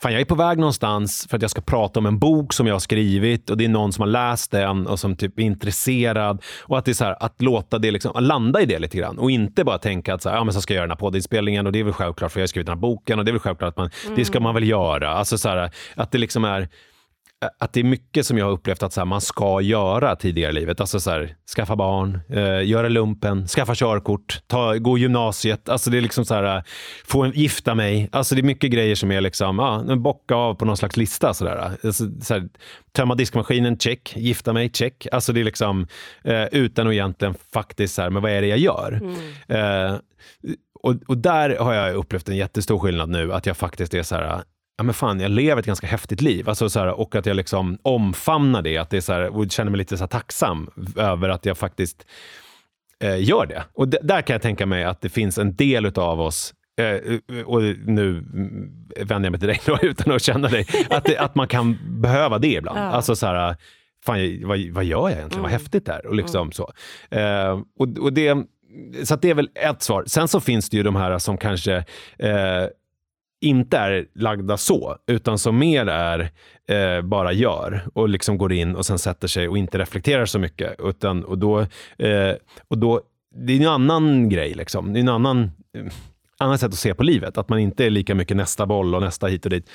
[0.00, 2.66] Fan, jag är på väg någonstans för att jag ska prata om en bok som
[2.66, 5.42] jag har skrivit och det är någon som har läst den och som typ är
[5.42, 6.42] intresserad.
[6.62, 8.96] Och att det är så här, att låta det liksom, att landa i det lite
[8.96, 10.90] grann och inte bara tänka att så, här, ja, men så ska jag göra den
[10.90, 13.24] här poddinspelningen och det är väl självklart för jag har skrivit den här boken och
[13.24, 14.16] det är väl självklart att man, mm.
[14.16, 15.10] det ska man väl göra.
[15.10, 16.68] Alltså så här, att det liksom är
[17.58, 20.50] att det är mycket som jag har upplevt att så här, man ska göra tidigare
[20.50, 20.80] i livet.
[20.80, 25.68] Alltså så här, skaffa barn, eh, göra lumpen, skaffa körkort, ta, gå gymnasiet.
[25.68, 26.62] Alltså det är liksom så här,
[27.04, 28.08] få en, gifta mig.
[28.12, 31.34] Alltså det är mycket grejer som är liksom, ah, bocka av på någon slags lista.
[31.34, 31.76] Så där.
[31.84, 32.48] Alltså, så här,
[32.92, 34.16] tömma diskmaskinen, check.
[34.16, 35.06] Gifta mig, check.
[35.12, 35.86] Alltså det är liksom
[36.24, 39.00] eh, utan att egentligen faktiskt, så här, men vad är det jag gör?
[39.02, 39.92] Mm.
[39.92, 39.98] Eh,
[40.82, 44.14] och, och där har jag upplevt en jättestor skillnad nu, att jag faktiskt är så
[44.14, 44.42] här,
[44.78, 46.48] ja men fan, jag lever ett ganska häftigt liv.
[46.48, 49.50] Alltså så här, och att jag liksom omfamnar det, att det är så här, och
[49.50, 52.06] känner mig lite så tacksam över att jag faktiskt
[53.00, 53.64] eh, gör det.
[53.74, 57.62] Och där kan jag tänka mig att det finns en del av oss eh, och
[57.62, 58.24] nu
[58.96, 61.78] vänder jag mig till dig då, utan att känna dig, att, det, att man kan
[62.00, 62.78] behöva det ibland.
[62.78, 62.82] Ja.
[62.82, 63.56] Alltså så här,
[64.04, 65.32] fan, vad, vad gör jag egentligen?
[65.32, 65.42] Mm.
[65.42, 66.06] Vad häftigt det är.
[66.06, 66.52] Och liksom mm.
[66.52, 66.72] så.
[67.10, 68.36] Eh, och, och det,
[69.04, 70.04] så det är väl ett svar.
[70.06, 71.76] Sen så finns det ju de här som kanske
[72.18, 72.66] eh,
[73.40, 76.30] inte är lagda så, utan som mer är
[76.68, 80.38] eh, bara gör och liksom går in och sen sätter sig och inte reflekterar så
[80.38, 80.74] mycket.
[80.78, 81.60] Utan, och då,
[81.98, 82.34] eh,
[82.68, 83.00] och då,
[83.46, 84.54] det är en annan grej.
[84.54, 84.92] Liksom.
[84.92, 85.42] Det är en annan,
[85.76, 85.84] eh,
[86.38, 87.38] annan sätt att se på livet.
[87.38, 89.70] Att man inte är lika mycket nästa boll och nästa hit och dit.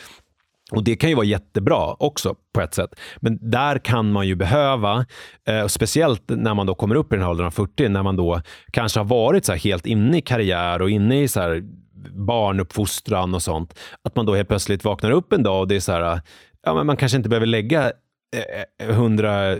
[0.71, 2.99] Och Det kan ju vara jättebra också på ett sätt.
[3.17, 5.05] Men där kan man ju behöva,
[5.47, 8.15] eh, speciellt när man då kommer upp i den här åldern av 40, när man
[8.15, 11.63] då kanske har varit så helt inne i karriär och inne i så här
[12.11, 13.79] barnuppfostran och sånt.
[14.03, 16.21] Att man då helt plötsligt vaknar upp en dag och det är så här,
[16.65, 17.91] ja, men man kanske inte behöver lägga
[18.35, 19.57] eh, eh, 100 eh,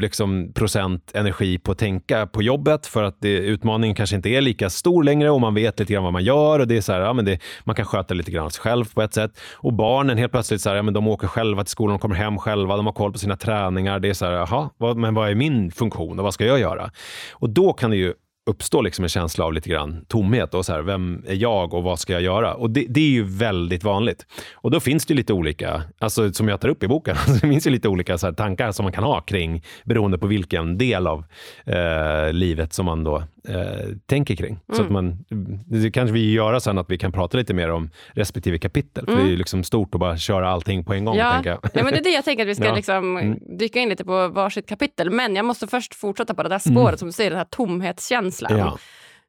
[0.00, 4.40] liksom, procent energi på att tänka på jobbet för att det, utmaningen kanske inte är
[4.40, 6.92] lika stor längre och man vet lite grann vad man gör och det är så
[6.92, 9.38] här, ja, men det, man kan sköta lite grann sig själv på ett sätt.
[9.54, 12.16] Och barnen helt plötsligt så här, ja, men de åker själva till skolan, de kommer
[12.16, 14.00] hem själva, de har koll på sina träningar.
[14.00, 16.60] Det är så här, jaha, vad, men vad är min funktion och vad ska jag
[16.60, 16.90] göra?
[17.32, 18.14] Och då kan det ju
[18.46, 20.54] uppstår liksom en känsla av lite grann tomhet.
[20.54, 22.54] Och så här, vem är jag och vad ska jag göra?
[22.54, 24.26] Och det, det, är ju väldigt vanligt.
[24.54, 27.48] Och då finns det lite olika, alltså som jag tar upp i boken, alltså det
[27.52, 31.06] finns ju lite olika så tankar som man kan ha kring beroende på vilken del
[31.06, 31.24] av
[31.64, 34.60] eh, livet som man då eh, tänker kring.
[34.68, 34.76] Mm.
[34.76, 35.24] Så att man,
[35.66, 39.04] det kanske vi gör sen att vi kan prata lite mer om respektive kapitel.
[39.04, 39.24] För mm.
[39.24, 41.16] det är ju liksom stort att bara köra allting på en gång.
[41.16, 41.60] Ja, tänker jag.
[41.62, 42.74] ja men det är det jag tänker att vi ska ja.
[42.74, 43.38] liksom mm.
[43.58, 45.10] dyka in lite på varsitt kapitel.
[45.10, 46.98] Men jag måste först fortsätta på det där spåret mm.
[46.98, 48.58] som du säger, den här tomhetskänslan.
[48.58, 48.78] Ja.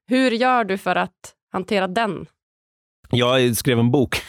[0.08, 2.26] Hur gör du för att hantera den?
[3.10, 4.22] Jag skrev en bok.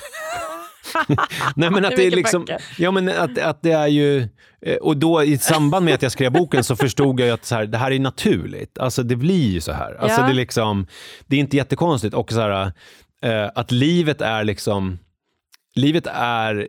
[1.57, 2.47] Nej, men att det är liksom,
[2.79, 4.29] ja, men att, att det är ju,
[4.63, 7.55] eh, och då i samband med att jag skrev boken så förstod jag att så
[7.55, 8.79] här, det här är naturligt.
[8.79, 9.95] Alltså det blir ju så här.
[9.95, 10.27] Alltså, ja.
[10.27, 10.87] det, är liksom,
[11.27, 12.15] det är inte jättekonstigt.
[12.15, 12.73] Och så här,
[13.23, 14.99] eh, att livet är liksom
[15.75, 16.69] livet är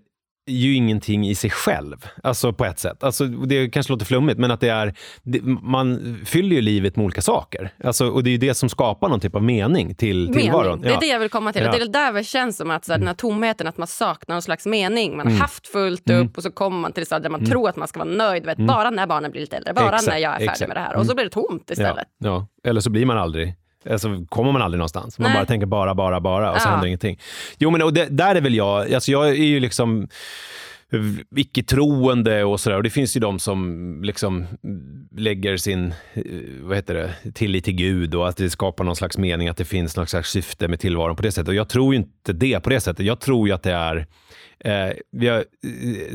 [0.50, 3.04] ju ingenting i sig själv, alltså på ett sätt.
[3.04, 7.04] Alltså, det kanske låter flummigt, men att det är, det, man fyller ju livet med
[7.06, 7.72] olika saker.
[7.84, 10.34] Alltså, och det är ju det som skapar någon typ av mening till Mening.
[10.42, 10.82] tillvaron.
[10.82, 11.62] Det är det jag vill komma till.
[11.64, 11.72] Ja.
[11.72, 14.36] Det är där det känns som att så här, den här tomheten, att man saknar
[14.36, 15.12] någon slags mening.
[15.18, 15.42] Man har Mm.
[15.42, 17.88] haft fullt upp och så kommer man till det stadiet där man tror att man
[17.88, 18.46] ska vara nöjd.
[18.46, 19.94] Vet, Bara när barnen blir lite äldre, bara Mm.
[19.96, 20.68] Exakt, när jag är färdig exakt.
[20.68, 20.96] med det här.
[20.96, 22.08] Och så blir det tomt istället.
[22.18, 22.70] Ja, ja.
[22.70, 23.56] Eller så blir man aldrig
[23.90, 25.20] Alltså kommer man aldrig någonstans.
[25.20, 25.38] Man Nej.
[25.40, 26.72] bara tänker bara, bara, bara och så Ja.
[26.72, 27.20] händer ingenting.
[27.58, 30.08] Jo men och det, där är väl jag, alltså jag är ju liksom
[31.36, 32.78] icke-troende och sådär.
[32.78, 34.46] Och det finns ju de som liksom
[35.18, 36.24] lägger sin eh,
[36.62, 39.66] vad heter det, tillit till Gud och att det skapar någon slags mening, att det
[39.66, 41.48] finns någon slags syfte med tillvaron på det sättet.
[41.48, 43.06] Och jag tror ju inte det på det sättet.
[43.06, 44.08] Jag tror ju att det är
[44.60, 45.44] Eh, jag eh,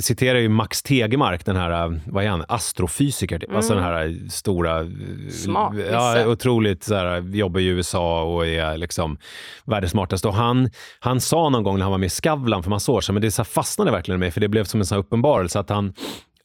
[0.01, 3.55] citerar ju Max Tegemark, den här, eh, vad är han, astrofysiker, typ.
[3.55, 4.87] alltså den här eh, stora,
[5.31, 9.19] Smart, ja, otroligt så här, jobbar i USA och är liksom
[9.65, 10.29] världens smartaste.
[10.29, 13.01] Och han, han sa någon gång när han var med i Skavlan för massa år
[13.01, 14.97] sedan, men det så här fastnade verkligen med mig, för det blev som en sån
[14.97, 15.93] här uppenbarelse, att han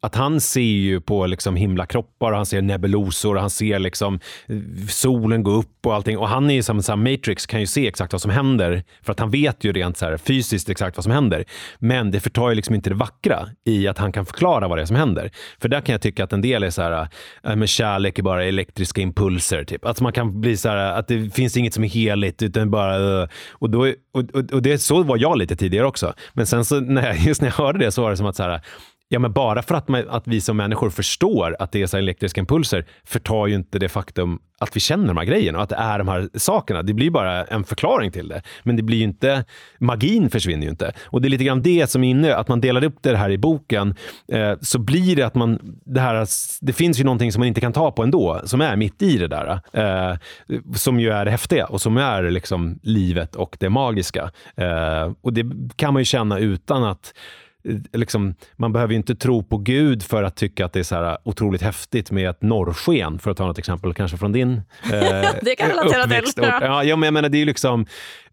[0.01, 4.57] att han ser ju på liksom himlakroppar han ser nebulosor han ser liksom eh,
[4.89, 6.17] solen gå upp och allting.
[6.17, 8.31] Och han är ju som en sån här Matrix, kan ju se exakt vad som
[8.31, 11.45] händer för att han vet ju rent så här fysiskt exakt vad som händer.
[11.79, 14.81] Men det förtar ju liksom inte det vackra i att han kan förklara vad det
[14.81, 15.31] är som händer.
[15.61, 17.07] För där kan jag tycka att en del är så här,
[17.43, 19.63] äh, men kärlek är bara elektriska impulser.
[19.63, 19.85] Typ.
[19.85, 23.21] Att man kan bli så här, att det finns inget som är heligt utan bara...
[23.21, 23.29] Eh.
[23.51, 23.79] Och, då,
[24.13, 26.13] och, och, och det, så var jag lite tidigare också.
[26.33, 28.35] Men sen så när jag, just när jag hörde det så var det som att
[28.35, 28.61] så här,
[29.11, 31.97] Ja, men bara för att, man, att vi som människor förstår att det är så
[31.97, 35.63] här elektriska impulser förtar ju inte det faktum att vi känner de här grejerna och
[35.63, 36.83] att det är de här sakerna.
[36.83, 38.41] Det blir bara en förklaring till det.
[38.63, 39.45] Men det blir ju inte,
[39.77, 40.93] magin försvinner ju inte.
[41.05, 43.29] Och det är lite grann det som är inne, att man delar upp det här
[43.29, 43.95] i boken,
[44.31, 46.27] eh, så blir det att man, det här,
[46.61, 49.17] det finns ju någonting som man inte kan ta på ändå, som är mitt i
[49.17, 49.61] det där.
[49.73, 50.17] Eh,
[50.75, 54.31] som ju är det häftiga och som är liksom livet och det magiska.
[54.55, 55.45] Eh, och det
[55.75, 57.13] kan man ju känna utan att
[57.93, 60.95] Liksom, man behöver ju inte tro på Gud för att tycka att det är så
[60.95, 64.51] här otroligt häftigt med ett norrsken, för att ta något exempel kanske från din
[64.83, 66.43] eh, Det kan relatera till.
[66.43, 67.81] Ja, ja, men jag menar, det är liksom,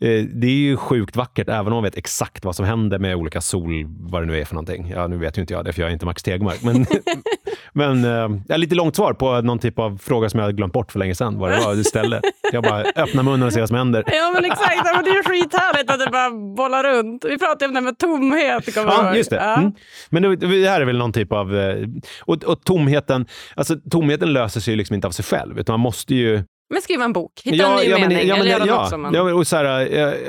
[0.00, 3.16] eh, det är ju sjukt vackert, även om man vet exakt vad som händer med
[3.16, 4.88] olika sol, vad det nu är för någonting.
[4.90, 6.62] Ja, nu vet ju inte jag det, för jag är inte Max Tegmark.
[6.62, 6.86] Men,
[7.72, 8.04] men
[8.48, 10.98] eh, lite långt svar på någon typ av fråga som jag hade glömt bort för
[10.98, 12.20] länge sedan, vad det var du ställde.
[12.52, 14.04] Jag bara öppnar munnen och ser vad som händer.
[14.06, 17.24] Ja men exakt, men det är ju skithärligt att det bara bollar runt.
[17.24, 18.76] Vi pratade om det här med tomhet.
[18.76, 19.36] Ja, just det.
[19.36, 19.56] Ja.
[19.56, 19.72] Mm.
[20.10, 21.56] Men det, det här är väl någon typ av...
[21.56, 21.76] eh,
[22.20, 25.80] Och, och tomheten, alltså tomheten löser sig ju liksom inte av sig själv, utan man
[25.80, 28.66] måste ju Men skriva en bok, hitta en ny men- mening ja, men eller det-
[28.66, 29.14] göra ja, något som man...
[29.14, 29.64] Ja, men och så här,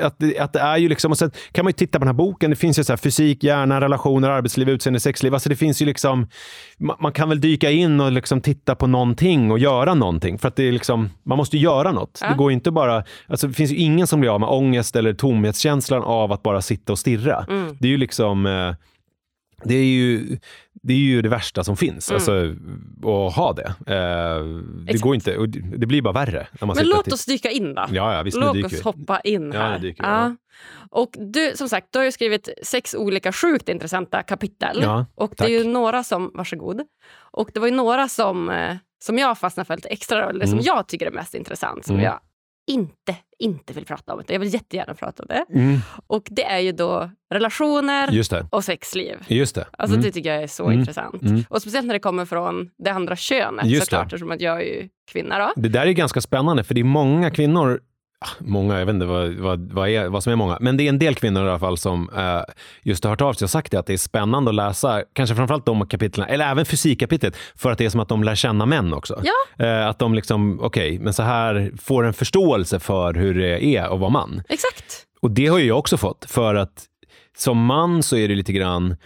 [0.02, 2.08] att, det- att det är ju liksom, och sen kan man ju titta på den
[2.08, 5.34] här boken, det finns ju så här fysik, hjärna, relationer, arbetsliv, utseende, sexliv.
[5.34, 6.28] Alltså det finns ju liksom,
[6.78, 10.38] man, man kan väl dyka in och liksom titta på någonting och göra någonting.
[10.38, 12.18] För att det är liksom, man måste ju göra något.
[12.22, 12.28] Ja.
[12.28, 15.12] Det går inte bara, alltså det finns ju ingen som blir av med ångest eller
[15.14, 17.46] tomhetskänslan av att bara sitta och stirra.
[17.48, 17.76] Mm.
[17.80, 18.74] Det är ju liksom, eh,
[19.64, 20.38] det är ju,
[20.82, 22.16] det är ju det värsta som finns, Mm.
[22.16, 22.32] alltså,
[23.08, 23.74] att ha det.
[23.94, 24.44] Eh,
[24.92, 26.46] det går inte, och det, blir bara värre.
[26.60, 27.86] När man Men låt till- oss dyka in då.
[27.90, 28.80] Ja, ja visst, Låt oss vi.
[28.82, 29.78] hoppa in här.
[29.78, 30.36] dyker ja.
[30.90, 34.78] Och du, som sagt, du har skrivit sex olika sjukt intressanta kapitel.
[34.82, 36.82] Ja, och det är några som, varsågod.
[37.32, 40.54] Och det var ju några som, eh, som jag fastnade för lite extra, eller som
[40.54, 40.64] Mm.
[40.64, 42.04] jag tycker är mest intressant, som Mm.
[42.04, 42.20] jag
[42.68, 44.22] inte, inte vill prata om.
[44.28, 45.44] Jag vill jättegärna prata om det.
[45.58, 48.46] Mm, Och det är ju då relationer det.
[48.50, 49.16] och sexliv.
[49.28, 49.66] Just det.
[49.78, 50.04] Alltså Mm.
[50.06, 50.78] Det tycker jag är så Mm.
[50.78, 51.22] intressant.
[51.22, 51.44] Mm.
[51.50, 54.04] Och speciellt när det kommer från det andra könet Just såklart, det.
[54.06, 55.38] eftersom att jag är ju kvinna.
[55.38, 55.52] Då.
[55.56, 57.80] Det där är ganska spännande, för det är många kvinnor
[58.40, 60.88] Många, jag vet inte vad, vad, vad, är, vad som är många, men det är
[60.88, 63.72] en del kvinnor i alla fall som eh, just har hört av sig och sagt
[63.72, 67.70] det, att det är spännande att läsa, kanske framförallt de kapitlen, eller även fysikkapitlet, för
[67.70, 69.22] att det är som att de lär känna män också.
[69.24, 69.66] Ja.
[69.66, 73.82] Eh, att de liksom, okej, men så här får en förståelse för hur det är
[73.82, 74.42] att vara man.
[74.48, 75.04] Exakt.
[75.20, 76.84] Och det har ju jag också fått, för att
[77.36, 78.96] som man så är det lite grann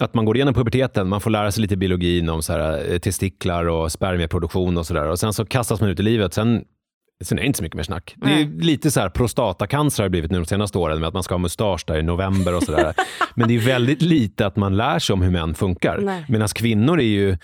[0.00, 2.98] att man går igenom puberteten, man får lära sig lite biologin om så här, eh,
[2.98, 5.08] testiklar och spermieproduktion och sådär.
[5.08, 6.34] Och sen så kastas man ut i livet.
[6.34, 6.64] Sen,
[7.24, 8.14] sen är det inte så mycket mer snack.
[8.16, 8.50] Det är Nej.
[8.60, 11.34] lite så här, prostatacancer har det blivit nu de senaste åren med att man ska
[11.34, 12.94] ha mustasch där i november och sådär.
[13.34, 16.24] Men det är väldigt lite att man lär sig om hur män funkar.
[16.28, 17.36] Medan kvinnor är ju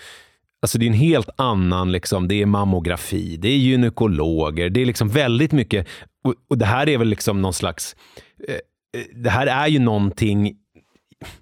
[0.63, 4.85] Alltså det är en helt annan, liksom, det är mammografi, det är gynekologer, det är
[4.85, 5.87] liksom väldigt mycket,
[6.23, 7.95] och, och det här är väl liksom någon slags,
[8.47, 10.55] eh, eh, det här är ju någonting,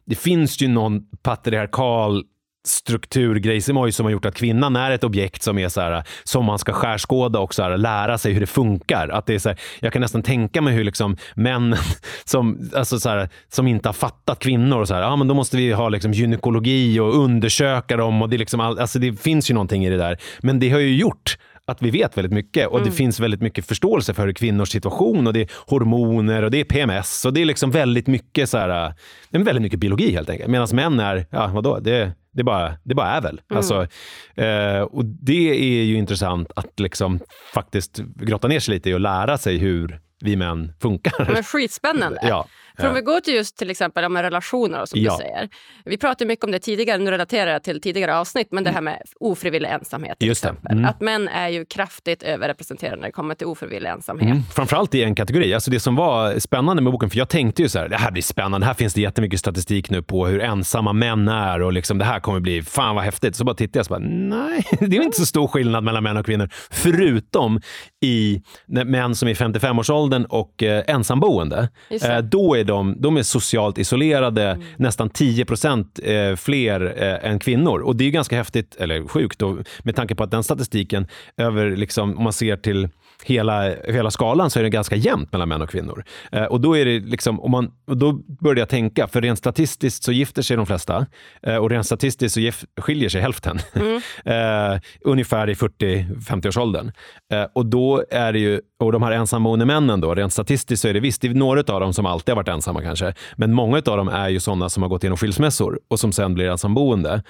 [0.06, 2.24] det finns ju någon patriarkal
[2.67, 6.60] strukturgrejsimoj som har gjort att kvinnan är ett objekt som är så här, som man
[6.60, 9.10] ska skärskåda och så här, lära sig hur det funkar.
[9.10, 11.76] Att det är så här, jag kan nästan tänka mig hur liksom män
[12.26, 15.34] som, alltså så här, som inte har fattat kvinnor, och så här, ja, men då
[15.34, 18.21] måste vi ha liksom gynekologi och undersöka dem.
[18.21, 20.17] Och det, är liksom all, alltså det finns ju någonting i det där.
[20.39, 22.89] Men det har ju gjort att vi vet väldigt mycket och Mm.
[22.89, 26.63] det finns väldigt mycket förståelse för kvinnors situation och det är hormoner och det är
[26.63, 28.93] PMS och det är liksom väldigt mycket så här,
[29.30, 30.50] det är väldigt mycket biologi helt enkelt.
[30.50, 33.41] Medan män är, ja vadå, det, det, bara, det bara är väl.
[33.50, 33.58] Mm.
[33.58, 33.88] Alltså,
[34.36, 37.20] eh, och det är ju intressant att liksom
[37.54, 41.34] faktiskt grotta ner sig lite i och lära sig hur vi män funkar.
[41.34, 42.20] Men skitspännande.
[42.24, 42.48] ja.
[42.82, 45.12] För om vi går till just till exempel med relationer som Ja.
[45.12, 45.50] du säger.
[45.86, 48.82] Vi pratade mycket om det tidigare, nu relaterar jag till tidigare avsnitt, men det här
[48.82, 50.72] med ofrivillig ensamhet till Just exempel.
[50.72, 50.86] Mm.
[50.86, 54.26] Att män är ju kraftigt överrepresenterade när det kommer till ofrivillig ensamhet.
[54.30, 54.44] Mm.
[54.56, 55.54] Framförallt i en kategori.
[55.54, 58.12] Alltså det som var spännande med boken, för jag tänkte ju så här, det här
[58.12, 58.67] blir spännande.
[58.67, 62.20] Här finns det jättemycket statistik nu på hur ensamma män är och liksom, det här
[62.20, 63.36] kommer bli, fan vad häftigt.
[63.36, 66.04] Så bara tittade jag och så bara, nej, det är inte så stor skillnad mellan
[66.04, 66.50] män och kvinnor.
[66.72, 67.62] Förutom
[68.02, 71.70] i män som är i 55-årsåldern och eh, ensamboende.
[72.04, 77.40] Eh, då är de, de är socialt isolerade, nästan 10 procent eh, fler eh, än
[77.40, 77.80] kvinnor.
[77.80, 81.08] Och det är ganska häftigt, eller sjukt, då, med tanke på att den statistiken,
[81.38, 82.90] över, liksom, om man ser till
[83.24, 86.04] hela, hela skalan, så är det ganska jämnt mellan män och kvinnor.
[86.32, 89.40] Eh, och då är det liksom, om man, och då började jag tänka, för rent
[89.40, 91.06] statistiskt så gifter sig de flesta
[91.42, 93.60] eh, och rent statistiskt så gif, skiljer sig hälften.
[94.26, 96.92] eh, ungefär i 40-50-årsåldern.
[97.34, 100.88] Eh, och då är det ju, och de här ensamboende männen då, rent statistiskt så
[100.88, 103.54] är det visst, det är några av dem som alltid har varit ensamma kanske, men
[103.54, 106.50] många av dem är ju sådana som har gått igenom skilsmässor och som sen blir
[106.50, 107.24] ensamboende.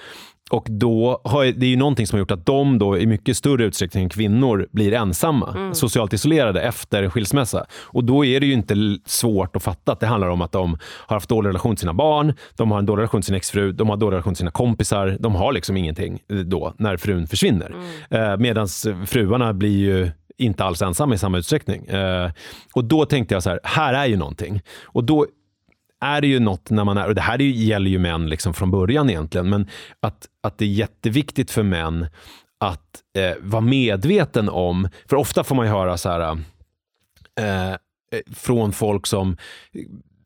[0.52, 3.36] Och då har, det är ju någonting som har gjort att de då i mycket
[3.36, 7.66] större utsträckning än kvinnor blir ensamma, socialt isolerade efter en skilsmässa.
[7.72, 8.74] Och då är det ju inte
[9.06, 11.94] svårt att fatta att det handlar om att de har haft dålig relation till sina
[11.94, 14.50] barn, de har en dålig relation till sin exfru, de har dålig relation till sina
[14.50, 17.74] kompisar, de har liksom ingenting eh, då när frun försvinner.
[18.10, 18.68] Eh, Medan
[19.06, 21.86] fruarna blir ju inte alls ensamma i samma utsträckning.
[21.86, 22.30] Eh,
[22.74, 24.60] och då tänkte jag så här, här är ju någonting.
[24.84, 25.26] Och då
[26.02, 28.70] är det ju något när man är, och det här gäller ju män liksom från
[28.70, 29.68] början egentligen, men
[30.00, 32.06] att, att det är jätteviktigt för män
[32.60, 36.38] att eh, vara medveten om, för ofta får man ju höra så här
[37.40, 37.76] eh, eh
[38.34, 39.36] från folk som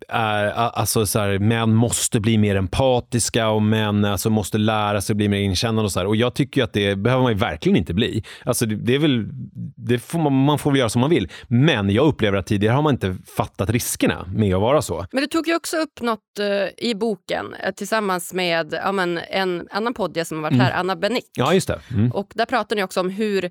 [0.09, 5.14] är, alltså så här, män måste bli mer empatiska och män alltså måste lära sig
[5.16, 5.83] bli mer inkännande.
[5.83, 6.07] Och, så här.
[6.07, 8.25] och jag tycker att det behöver man ju verkligen inte bli.
[8.45, 9.25] Alltså det, det är väl,
[9.77, 11.29] det får man, man får väl göra som man vill.
[11.49, 15.07] Men jag upplever att tidigare har man inte fattat riskerna med att vara så.
[15.12, 19.19] Men du tog ju också upp något eh, i boken eh, tillsammans med ja, men
[19.31, 21.31] en annan podd som har varit här, Anna Benick.
[21.37, 21.81] Ja, just det.
[21.95, 22.12] Mm.
[22.12, 23.51] Och där pratar ni också om hur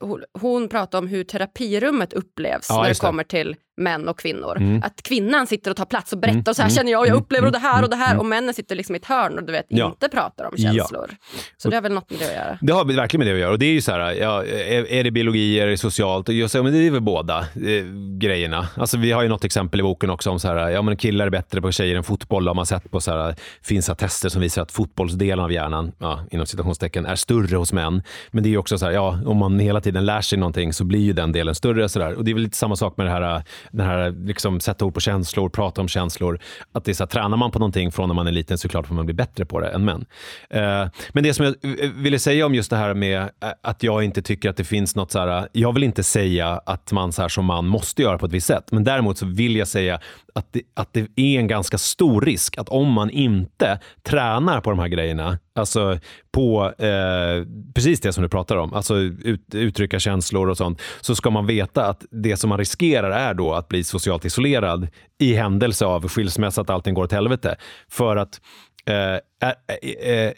[0.00, 3.00] hon- hon pratar om hur terapirummet upplevs Ja, när det.
[3.00, 4.56] kommer till män och kvinnor.
[4.56, 4.82] Mm.
[4.82, 7.00] Att kvinnan sitter och tar plats och berättar Mm, och så här mm, känner jag
[7.00, 8.94] och jag mm, upplever och det här och det här mm, och männen sitter liksom
[8.94, 9.86] i ett hörn och du vet Ja.
[9.86, 10.72] inte pratar om Ja.
[10.72, 11.10] känslor.
[11.56, 12.58] Så det har väl något med det att göra.
[12.60, 13.50] Det har verkligen med det att göra.
[13.52, 16.28] Och det är ju så här, ja, är, är det biologi, är det socialt?
[16.28, 17.84] Och jag säger, men det är väl båda eh,
[18.18, 18.68] grejerna.
[18.76, 21.26] Alltså, vi har ju något exempel i boken också om så här, ja, men killar
[21.26, 22.46] är bättre på tjejer än fotboll.
[22.46, 25.92] har man sett på så här, finns det tester som visar att fotbollsdelen av hjärnan,
[25.98, 28.02] ja, inom citationstecken, är större hos män.
[28.30, 30.72] Men det är ju också så här, ja, om man hela tiden lär sig någonting
[30.72, 31.88] så blir ju den delen större.
[31.88, 32.14] Så där.
[32.14, 34.94] Och det är väl lite samma sak med det här, den här liksom, sätta ord
[34.94, 36.40] på känslor, prata om känslor.
[36.72, 38.66] Att det är så här, tränar man på någonting från när man är liten så
[38.66, 40.04] är det klart att man blir bättre på det än män.
[40.50, 41.54] Eh, men det som jag
[41.94, 43.28] ville säga om just det här med eh,
[43.62, 46.92] att jag inte tycker att det finns något så här, jag vill inte säga att
[46.92, 49.56] man så här som man måste göra på ett visst sätt, men däremot så vill
[49.56, 50.00] jag säga
[50.34, 54.70] att det, att det är en ganska stor risk att om man inte tränar på
[54.70, 55.98] de här grejerna, alltså
[56.32, 61.14] på eh, precis det som du pratar om, alltså ut, uttrycka känslor och sånt, så
[61.14, 65.34] ska man veta att det som man riskerar är då att bli socialt isolerad i
[65.34, 67.56] händelse av skilsmässa, att allting går åt helvete.
[67.88, 68.40] För att
[68.86, 70.32] eh, eh,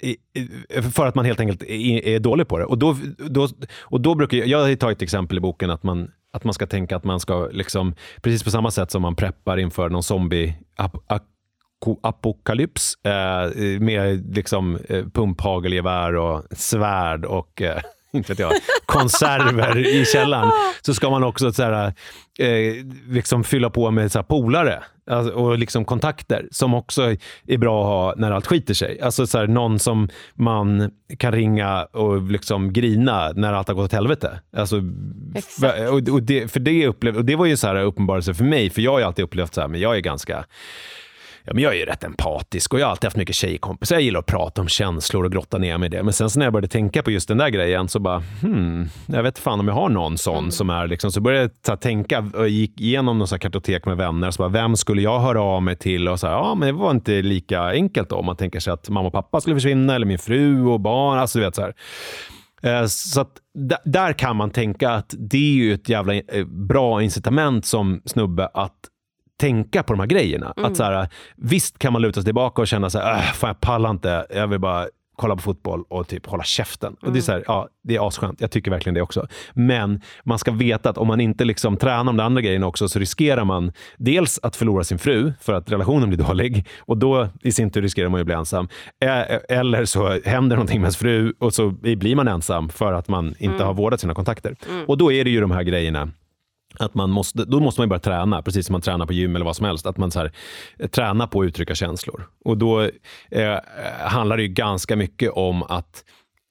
[0.74, 2.64] eh, för att man helt enkelt är, dålig på det.
[2.64, 3.48] Och då, då,
[3.80, 6.54] och då brukar jag, jag har tagit ett exempel i boken att man, att man
[6.54, 10.02] ska tänka att man ska, liksom, precis på samma sätt som man preppar inför någon
[10.02, 10.54] zombie
[12.02, 17.80] apokalyps eh, med liksom, eh, pumphagelgevär och svärd och eh,
[18.12, 18.52] inte vet jag,
[18.86, 20.50] konserver i källaren
[20.82, 21.94] så ska man också så här,
[22.38, 22.74] eh,
[23.08, 27.16] liksom fylla på med så här, polare alltså, och liksom kontakter som också
[27.46, 29.00] är bra att ha när allt skiter sig.
[29.00, 33.84] Alltså så här, någon som man kan ringa och liksom grina när allt har gått
[33.84, 34.40] åt helvete.
[34.56, 34.76] Alltså,
[35.90, 38.70] och, och det, för det, upplev, och det var ju så här uppenbarelse för mig,
[38.70, 40.44] för jag har ju alltid upplevt så här, men jag är ganska
[41.44, 43.96] Ja, men jag är ju rätt empatisk och jag har alltid haft mycket tjejkompisar.
[43.96, 46.02] Jag gillar att prata om känslor och grotta ner mig i det.
[46.02, 48.88] Men sen så när jag började tänka på just den där grejen så bara, hmm,
[49.06, 52.30] jag vet fan om jag har någon sån som är liksom, så började jag tänka
[52.34, 54.30] och gick igenom någon sån kartotek med vänner.
[54.30, 56.08] Så bara, vem skulle jag höra av mig till?
[56.08, 58.16] Och så här, ja, men det var inte lika enkelt då.
[58.16, 61.18] Om man tänker sig att mamma och pappa skulle försvinna eller min fru och barn.
[61.18, 61.74] Alltså du vet så här.
[62.62, 63.30] Eh, Så att
[63.84, 68.48] där kan man tänka att det är ju ett jävla eh, bra incitament som snubbe
[68.54, 68.74] att
[69.42, 70.54] tänka på de här grejerna.
[70.56, 73.48] Att så här, visst kan man luta sig tillbaka och känna så här, äh, fan
[73.48, 76.96] jag pallar inte, jag vill bara kolla på fotboll och typ hålla käften.
[77.02, 78.40] Och det är så här, ja, det är asskönt.
[78.40, 79.26] Jag tycker verkligen det också.
[79.52, 82.88] Men man ska veta att om man inte liksom tränar om de andra grejerna också
[82.88, 87.28] så riskerar man dels att förlora sin fru för att relationen blir dålig och då
[87.42, 88.68] i sin tur riskerar man att bli ensam.
[89.48, 93.26] Eller så händer någonting med ens fru och så blir man ensam för att man
[93.38, 93.66] inte mm.
[93.66, 94.56] har vårdat sina kontakter.
[94.70, 94.84] Mm.
[94.84, 96.08] Och då är det ju de här grejerna
[96.78, 99.44] att man måste, då måste man börja träna, precis som man tränar på gym eller
[99.44, 99.86] vad som helst.
[99.86, 100.32] Att man så här,
[100.78, 102.28] eh, tränar på att uttrycka känslor.
[102.44, 102.80] Och då
[103.30, 103.58] eh,
[104.00, 106.04] handlar det ju ganska mycket om att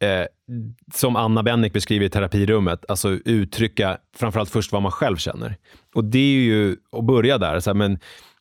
[0.03, 0.25] eh,
[0.93, 5.55] som Anna Bennick beskriver i terapirummet, alltså uttrycka framförallt först vad man själv känner.
[5.95, 7.59] Och det är ju att börja där.
[7.59, 7.99] Så här, men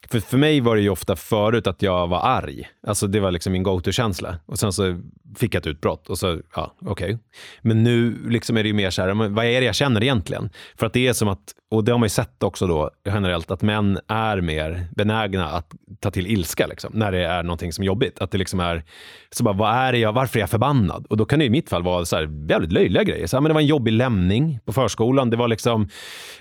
[0.09, 2.69] för, för mig var det ju ofta förut att jag var arg.
[2.87, 4.37] Alltså det var liksom min go-to-känsla.
[4.47, 5.01] Och sen så
[5.37, 6.91] fick jag ett utbrott och så, ja, okej.
[6.91, 7.19] Okay.
[7.63, 10.51] Men nu liksom är det ju mer så här, vad är det jag känner egentligen?
[10.79, 13.51] För att det är som att, och det har man ju sett också då generellt,
[13.51, 17.83] att män är mer benägna att ta till ilska liksom, när det är någonting som
[17.83, 18.21] är jobbigt.
[18.21, 18.85] Att det liksom är,
[19.31, 21.07] så bara, vad är det jag, varför är jag förbannad?
[21.11, 23.27] Och då kan det i mitt fall vara så här, väldigt löjliga grejer.
[23.27, 25.31] Så här, men det var en jobbig lämning på förskolan.
[25.31, 25.83] Det var liksom,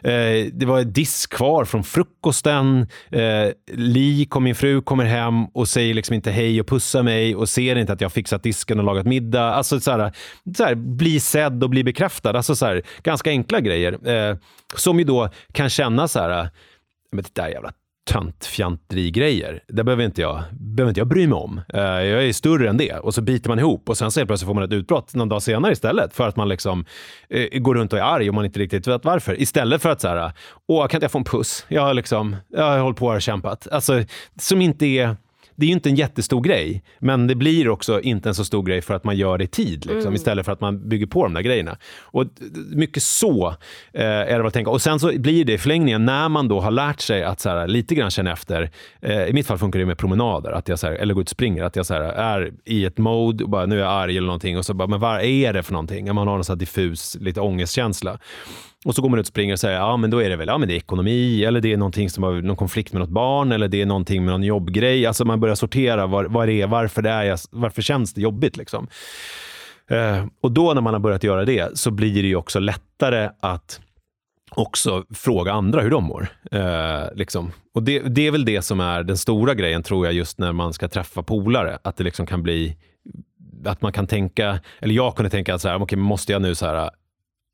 [0.02, 2.88] eh, det var disk kvar från frukosten.
[3.12, 7.36] Eh, Li, kom, min fru, kommer hem och säger liksom inte hej och pussar mig
[7.36, 9.54] och ser inte att jag fixat disken och lagat middag.
[9.54, 10.14] Alltså så här,
[10.58, 12.30] så här, bli sedd och bli bekräftad.
[12.30, 14.08] Alltså så här, ganska enkla grejer.
[14.10, 14.38] Eh,
[14.76, 16.50] som ju då kan kännas så här,
[17.12, 17.72] men det där jävla
[18.10, 19.64] töntfjanteri-grejer.
[19.68, 21.62] Det behöver inte, jag, behöver inte jag bry mig om.
[21.74, 22.94] Eh, jag är större än det.
[22.94, 25.42] Och så biter man ihop och sen så plötsligt får man ett utbrott någon dag
[25.42, 26.14] senare istället.
[26.14, 26.86] För att man liksom
[27.30, 29.42] eh, går runt och är arg och man inte riktigt vet varför.
[29.42, 30.32] Istället för att så här,
[30.68, 31.66] åh, kan inte jag få en puss?
[31.68, 33.68] Jag har, liksom, jag har hållit på och kämpat.
[33.72, 34.04] Alltså,
[34.40, 35.16] som inte är
[35.60, 38.64] det är ju inte en jättestor grej, men det blir också inte en så stor
[38.64, 40.14] grej för att man gör det i tid, liksom, mm.
[40.14, 41.78] istället för att man bygger på de där grejerna.
[42.02, 42.26] Och
[42.72, 43.48] mycket så
[43.94, 44.72] eh, är det att tänka.
[44.72, 47.50] Och sen så blir det i förlängningen, när man då har lärt sig att så
[47.50, 50.80] här, lite grann känna efter, eh, i mitt fall funkar det med promenader, att jag
[50.80, 53.44] så här, eller går ut och springer, att jag så här, är i ett mode,
[53.44, 55.64] och bara, nu är jag arg eller någonting, och så bara, men vad är det
[55.64, 56.16] för någonting?
[56.16, 58.20] Man har en så diffus, lite ångestkänsla.
[58.86, 60.48] Och så går man ut och springer och säger, ja men då är det väl
[60.48, 63.10] ja, men det är ekonomi, eller det är någonting som har någon konflikt med något
[63.10, 65.06] barn, eller det är någonting med någon jobbgrej.
[65.06, 68.58] Alltså man börjar sortera var, var det är, varför, det är, varför känns det jobbigt
[68.58, 68.88] liksom.
[69.90, 73.30] Eh, och då när man har börjat göra det så blir det ju också lättare
[73.40, 73.80] att
[74.52, 76.28] också fråga andra hur de mår.
[76.52, 77.52] Eh, liksom.
[77.74, 80.54] Och det, det, är väl det som är den stora grejen, tror jag, just när
[80.54, 81.78] man ska träffa polare.
[81.82, 82.78] Att det liksom kan bli
[83.66, 86.56] att man kan tänka, eller jag kunde tänka att så här, okay, måste jag nu
[86.56, 86.90] så här,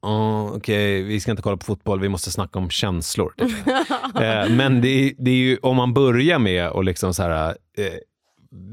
[0.05, 3.33] oh, okej, okay, vi ska inte kolla på fotboll, vi måste snacka om känslor.
[4.15, 7.55] eh, men det är, det är ju, om man börjar med att liksom så här,
[7.77, 7.93] eh,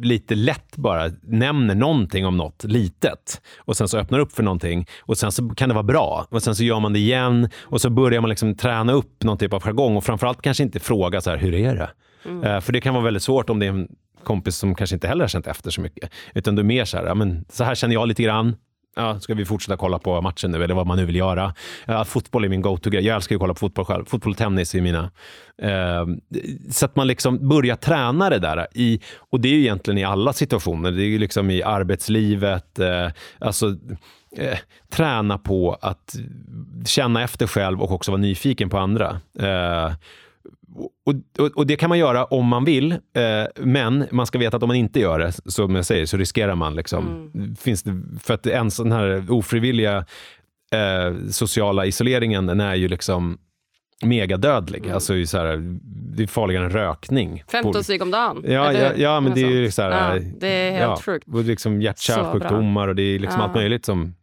[0.03, 4.87] lite lätt bara nämner någonting om något litet och sen så öppnar upp för någonting
[5.01, 7.81] och sen så kan det vara bra och sen så gör man det igen och
[7.81, 11.21] så börjar man liksom träna upp någon typ av jargong och framförallt kanske inte fråga
[11.21, 11.91] så här, hur är det?
[12.25, 12.45] Mm.
[12.45, 13.89] Eh, för det kan vara väldigt svårt om det är en
[14.25, 16.11] kompis som kanske inte heller har känt efter så mycket.
[16.35, 18.57] Utan du är mer så här, ja, men så här känner jag lite grann
[18.97, 21.55] ja, ska vi fortsätta kolla på matchen nu eller vad man nu vill göra.
[21.85, 23.07] Ja, fotboll är min go-to-grej.
[23.07, 24.05] Jag älskar att kolla på fotboll själv.
[24.05, 25.11] Fotboll och tennis är mina.
[25.63, 26.07] Eh,
[26.71, 28.67] så att man liksom börjar träna det där.
[28.75, 30.91] I, och det är ju egentligen i alla situationer.
[30.91, 32.79] Det är ju liksom i arbetslivet.
[32.79, 33.77] Eh, alltså,
[34.37, 34.59] eh,
[34.91, 36.17] träna på att
[36.87, 39.21] känna efter själv och också vara nyfiken på andra.
[39.39, 39.93] Eh,
[41.07, 42.99] och, och, och, det kan man göra om man vill, eh,
[43.57, 46.55] men man ska veta att om man inte gör det, som jag säger, så riskerar
[46.55, 46.75] man.
[46.75, 47.57] Liksom, mm.
[47.57, 49.97] finns det, för att en sån här ofrivilliga
[50.73, 53.39] eh, sociala isoleringen, den är ju liksom
[54.05, 54.83] megadödlig.
[54.83, 54.95] Mm.
[54.95, 55.79] Alltså, så här,
[56.17, 57.45] det är farligare än rökning.
[57.53, 58.45] 15 steg om dagen?
[58.47, 61.29] Ja, ja, ja, men det är ju så här, ja, det är helt ja, sjukt.
[61.29, 64.15] Och liksom hjärt-kärlsjukdomar och det är liksom allt möjligt som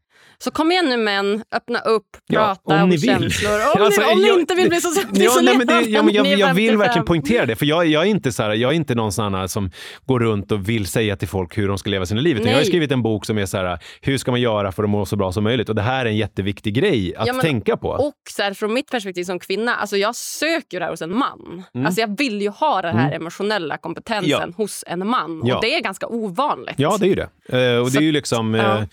[0.43, 3.51] så kom igen nu män, öppna upp, prata ja, om, om känslor.
[3.75, 6.03] Om, alltså, ni, om jag, ni inte vill bli så ja, nej, men det, ja,
[6.03, 8.71] men jag, jag, vill verkligen poängtera det, för jag, jag, är inte så här, jag
[8.71, 9.71] är inte någon sån här som
[10.05, 12.41] går runt och vill säga till folk hur de ska leva sina liv.
[12.45, 14.89] jag har skrivit en bok som är så här, hur ska man göra för att
[14.89, 15.69] må så bra som möjligt?
[15.69, 17.89] Och det här är en jätteviktig grej att ja, men, tänka på.
[17.89, 21.17] Och så här, från mitt perspektiv som kvinna, alltså jag söker det här hos en
[21.17, 21.63] man.
[21.73, 21.85] Mm.
[21.85, 23.21] Alltså jag vill ju ha den här mm.
[23.21, 24.53] emotionella kompetensen ja.
[24.57, 25.41] hos en man.
[25.41, 26.75] Och det är ganska ovanligt.
[26.77, 27.29] Ja, det är ju det.
[27.53, 28.55] Uh, och så, det är ju liksom...
[28.55, 28.83] Uh,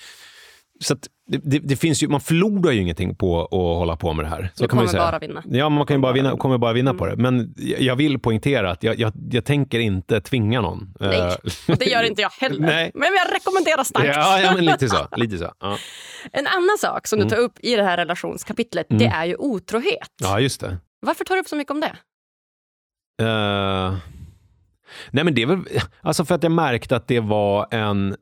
[0.80, 0.96] så
[1.28, 4.50] det, det, finns ju, man förlorar ju ingenting på att hålla på med det här.
[4.54, 5.42] Så du kan kommer man bara vinna.
[5.46, 6.98] Ja, man kan ju bara vinna, kommer bara vinna mm.
[6.98, 7.16] på det.
[7.16, 10.94] Men jag vill poängtera att jag, jag, jag tänker inte tvinga någon.
[11.00, 12.60] Nej, eh, det gör inte jag heller.
[12.66, 12.90] Nej.
[12.94, 14.16] Men jag rekommenderar starkt.
[14.16, 15.08] Ja, ja men lite så.
[15.16, 15.52] Lite så.
[15.60, 15.78] Ja.
[16.32, 17.30] En annan sak som du mm.
[17.30, 18.98] tar upp i det här relationskapitlet, mm.
[18.98, 20.10] det är ju otrohet.
[20.22, 20.76] Ja, just det.
[21.00, 21.96] Varför tar du upp så mycket om det?
[23.22, 23.96] Uh...
[25.10, 25.58] Nej men det är väl,
[26.00, 28.16] alltså för att jag märkte att det var en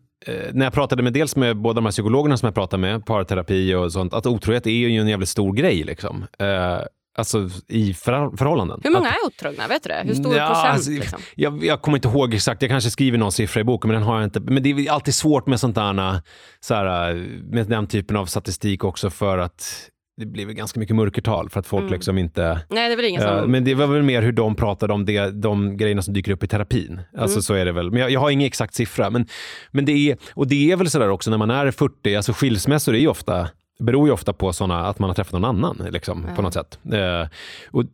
[0.53, 3.75] när jag pratade med dels med båda de här psykologerna som jag pratade med, parterapi
[3.75, 5.85] och sånt, att otrohet är ju en jävligt stor grej.
[5.85, 6.27] Liksom.
[6.39, 6.79] Eh,
[7.19, 8.81] alltså, i för, förhållanden.
[8.85, 9.69] Hur många att, är otrogna?
[9.69, 10.03] Vet du det?
[10.05, 10.69] Hur stor Ja, procent?
[10.69, 11.21] alltså, liksom?
[11.35, 14.09] jag, jag kommer inte ihåg exakt, jag kanske skriver någon siffra i boken men den
[14.09, 14.41] har jag inte.
[14.41, 16.21] Men det är alltid svårt med sånt där,
[16.61, 17.15] så här,
[17.51, 21.61] med den typen av statistik också för att det blir väl ganska mycket mörkertal för
[21.61, 21.93] att folk Mm.
[21.93, 22.61] liksom inte...
[22.71, 23.51] Nej, det väl ingen Ja, som...
[23.51, 26.45] men det var väl mer hur de pratade om det, de grejerna som dyker upp
[26.45, 27.01] i terapin.
[27.19, 27.43] Alltså Mm.
[27.43, 27.91] så är det väl.
[27.91, 29.11] Men jag, jag har ingen exakt siffra.
[29.11, 29.27] Men,
[29.71, 32.95] men det är, och det är väl sådär också när man är 40, alltså skilsmässor
[32.95, 33.49] är ju ofta,
[33.79, 36.35] beror ju ofta på såna, att man har träffat någon annan liksom, Ja.
[36.37, 36.79] på något sätt.
[36.93, 37.29] Eh,
[37.71, 37.85] och,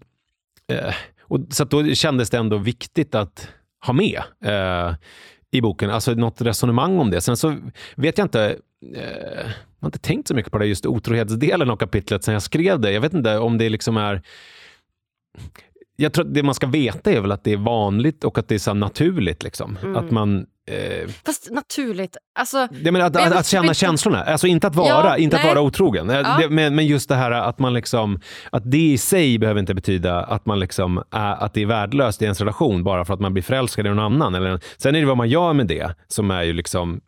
[0.73, 3.49] eh, och, så då kändes det ändå viktigt att
[3.87, 4.95] ha med eh,
[5.51, 7.21] i boken, alltså något resonemang om det.
[7.21, 7.57] Sen så
[7.97, 8.57] vet jag inte,
[8.97, 9.51] eh,
[9.81, 12.93] har inte tänkt så mycket på det just otrohetsdelen av kapitlet sen jag skrev det.
[12.93, 14.23] Jag vet inte om det liksom är
[16.01, 18.49] jag tror att det man ska veta är väl att det är vanligt och att
[18.49, 19.43] det är så naturligt.
[19.43, 19.79] Liksom.
[19.83, 19.97] Mm.
[19.97, 20.47] Att man...
[20.71, 22.17] Eh, Fast naturligt.
[22.39, 24.23] Alltså, jag menar, att, Men jag att, att känna vet- känslorna.
[24.23, 26.11] Alltså inte att vara, Ja, inte att vara otrogen.
[26.11, 26.37] Eh, Ja.
[26.41, 28.21] Det, men, men just det här att man liksom...
[28.53, 32.23] Att det i sig behöver inte betyda att, man liksom är, att det är värdelöst
[32.23, 34.35] i ens relation bara för att man blir förälskad i någon annan.
[34.35, 37.01] Eller, sen är det vad man gör med det som är ju liksom...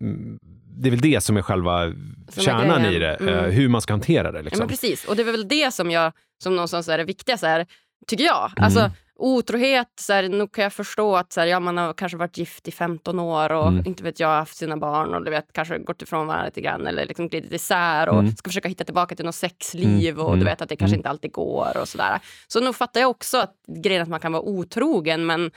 [0.72, 1.94] mm, Det är väl det som är själva är
[2.36, 3.00] kärnan i grejen.
[3.00, 3.14] det.
[3.14, 3.34] Mm.
[3.34, 4.38] eh, Hur man ska hantera det.
[4.38, 4.58] ja, Liksom.
[4.58, 5.04] men precis.
[5.04, 6.12] Och det är väl det som jag
[6.42, 7.66] som någonstans är det viktiga, så här,
[8.06, 8.52] tycker jag.
[8.56, 8.64] Mm.
[8.64, 12.18] Alltså, otrohet, så här, nog kan jag förstå att så här, ja, man har kanske
[12.18, 13.86] varit gift i 15 år och Mm.
[13.86, 16.86] inte vet jag, haft sina barn och du vet, kanske gått ifrån varandra lite grann
[16.86, 18.36] eller liksom glidit isär och Mm.
[18.36, 20.26] ska försöka hitta tillbaka till något sexliv Mm.
[20.26, 20.44] och du Mm.
[20.44, 20.98] vet att det kanske Mm.
[20.98, 22.20] inte alltid går och sådär.
[22.48, 25.50] Så nog fattar jag också att grejen att man kan vara otrogen men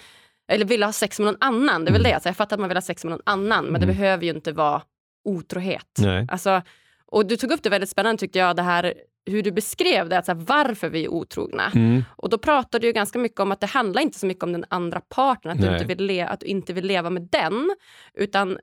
[0.51, 1.86] eller vilja ha sex med någon annan.
[1.86, 2.09] Det är väl Mm.
[2.09, 2.13] det.
[2.13, 3.95] Alltså, jag fattar att man vill ha sex med någon annan men det Mm.
[3.97, 4.82] behöver ju inte vara
[5.26, 5.95] otrohet.
[5.99, 6.28] Nej.
[6.32, 6.61] Alltså,
[7.05, 8.93] och du tog upp det väldigt spännande tyckte jag, det här
[9.26, 11.71] hur du beskrev det, att så här, varför vi är otrogna.
[11.76, 12.03] Mm.
[12.15, 14.65] Och då pratade du ganska mycket om att det handlar inte så mycket om den
[14.69, 17.76] andra parten, att, du inte, vill le- att du inte vill leva med den,
[18.13, 18.57] utan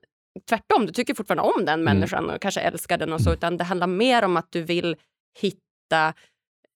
[0.49, 1.83] tvärtom, du tycker fortfarande om den Mm.
[1.83, 4.95] människan och kanske älskar den och så, utan det handlar mer om att du vill
[5.41, 6.13] hitta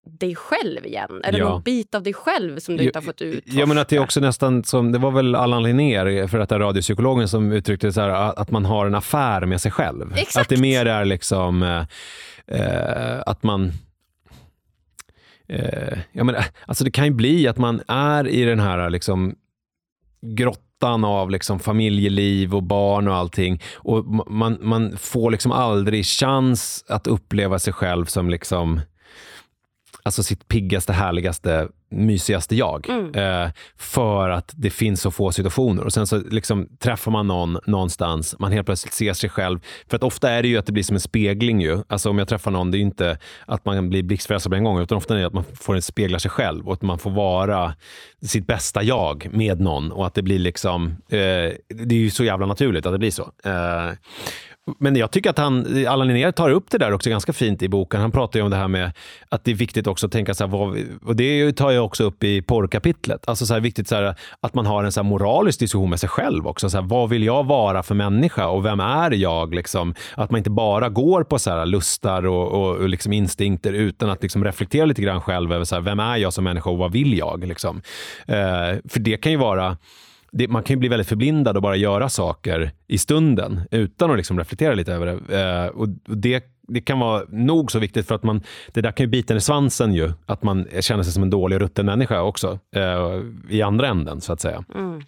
[0.08, 1.48] dig själv igen, eller Ja.
[1.48, 3.58] någon bit av dig själv som du inte har fått utforska.
[3.60, 6.48] Jag menar att det är också nästan som, det var väl Allan Linnér, för att
[6.48, 9.70] det är radiopsykologen, som uttryckte det så här, att man har en affär med sig
[9.72, 10.12] själv.
[10.16, 10.36] Exakt.
[10.42, 11.84] Att det mer är liksom eh,
[12.60, 13.72] eh, att man
[15.48, 19.34] eh, jag menar, alltså det kan ju bli att man är i den här liksom,
[20.22, 23.62] grottan av liksom familjeliv och barn och allting.
[23.76, 28.80] Och ma- man, man får liksom aldrig chans att uppleva sig själv som liksom
[30.08, 32.88] alltså sitt piggaste, härligaste, mysigaste jag.
[32.88, 33.14] Mm.
[33.14, 35.84] Eh, för att det finns så få situationer.
[35.84, 39.60] Och sen så liksom träffar man någon någonstans, man helt plötsligt ser sig själv.
[39.88, 41.60] För att ofta är det ju att det blir som en spegling.
[41.60, 41.82] Ju.
[41.88, 44.64] Alltså om jag träffar någon, det är ju inte att man blir blixtförälskad på en
[44.64, 46.98] gång, utan ofta är det att man får en spegla sig själv och att man
[46.98, 47.74] får vara
[48.22, 49.92] sitt bästa jag med någon.
[49.92, 53.10] Och att det blir liksom, eh, det är ju så jävla naturligt att det blir
[53.10, 53.32] så.
[53.44, 53.92] Eh,
[54.78, 57.68] men jag tycker att han, Allan Linnér tar upp det där också ganska fint i
[57.68, 58.00] boken.
[58.00, 58.92] Han pratar ju om det här med
[59.28, 62.04] att det är viktigt också att tänka så här, vad, och det tar jag också
[62.04, 63.28] upp i porrkapitlet.
[63.28, 66.00] Alltså så här, viktigt så här, att man har en så här moralisk diskussion med
[66.00, 66.70] sig själv också.
[66.70, 69.54] Så här, vad vill jag vara för människa och vem är jag?
[69.54, 69.94] Liksom?
[70.14, 74.10] Att man inte bara går på så här lustar och, och, och liksom instinkter utan
[74.10, 76.78] att liksom reflektera lite grann själv över så här, vem är jag som människa och
[76.78, 77.44] vad vill jag?
[77.44, 77.82] Liksom?
[78.26, 79.76] Eh, för det kan ju vara
[80.32, 84.16] det, man kan ju bli väldigt förblindad och bara göra saker i stunden utan att
[84.16, 85.40] liksom reflektera lite över det.
[85.40, 89.04] Eh, och det, det kan vara nog så viktigt för att man, det där kan
[89.04, 90.12] ju bita en i svansen ju.
[90.26, 92.58] Att man känner sig som en dålig och rutten människa också.
[92.76, 94.64] Eh, I andra änden så att säga.
[94.74, 95.02] Mm.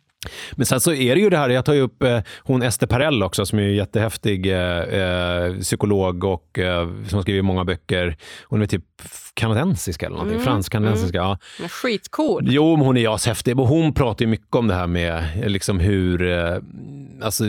[0.52, 2.86] Men sen så är det ju det här, jag tar ju upp eh, hon Ester
[2.86, 8.16] Perell också som är en jättehäftig eh, eh, psykolog och eh, som skrivit många böcker.
[8.44, 8.84] Hon är typ
[9.34, 11.18] kanadensisk eller någonting, Mm, fransk-kanadensiska.
[11.18, 11.38] Ja.
[11.60, 12.46] Men Skitcool.
[12.50, 13.60] Jo, men hon är ashäftig.
[13.60, 16.56] Och hon pratar ju mycket om det här med eh, liksom hur, eh,
[17.22, 17.44] alltså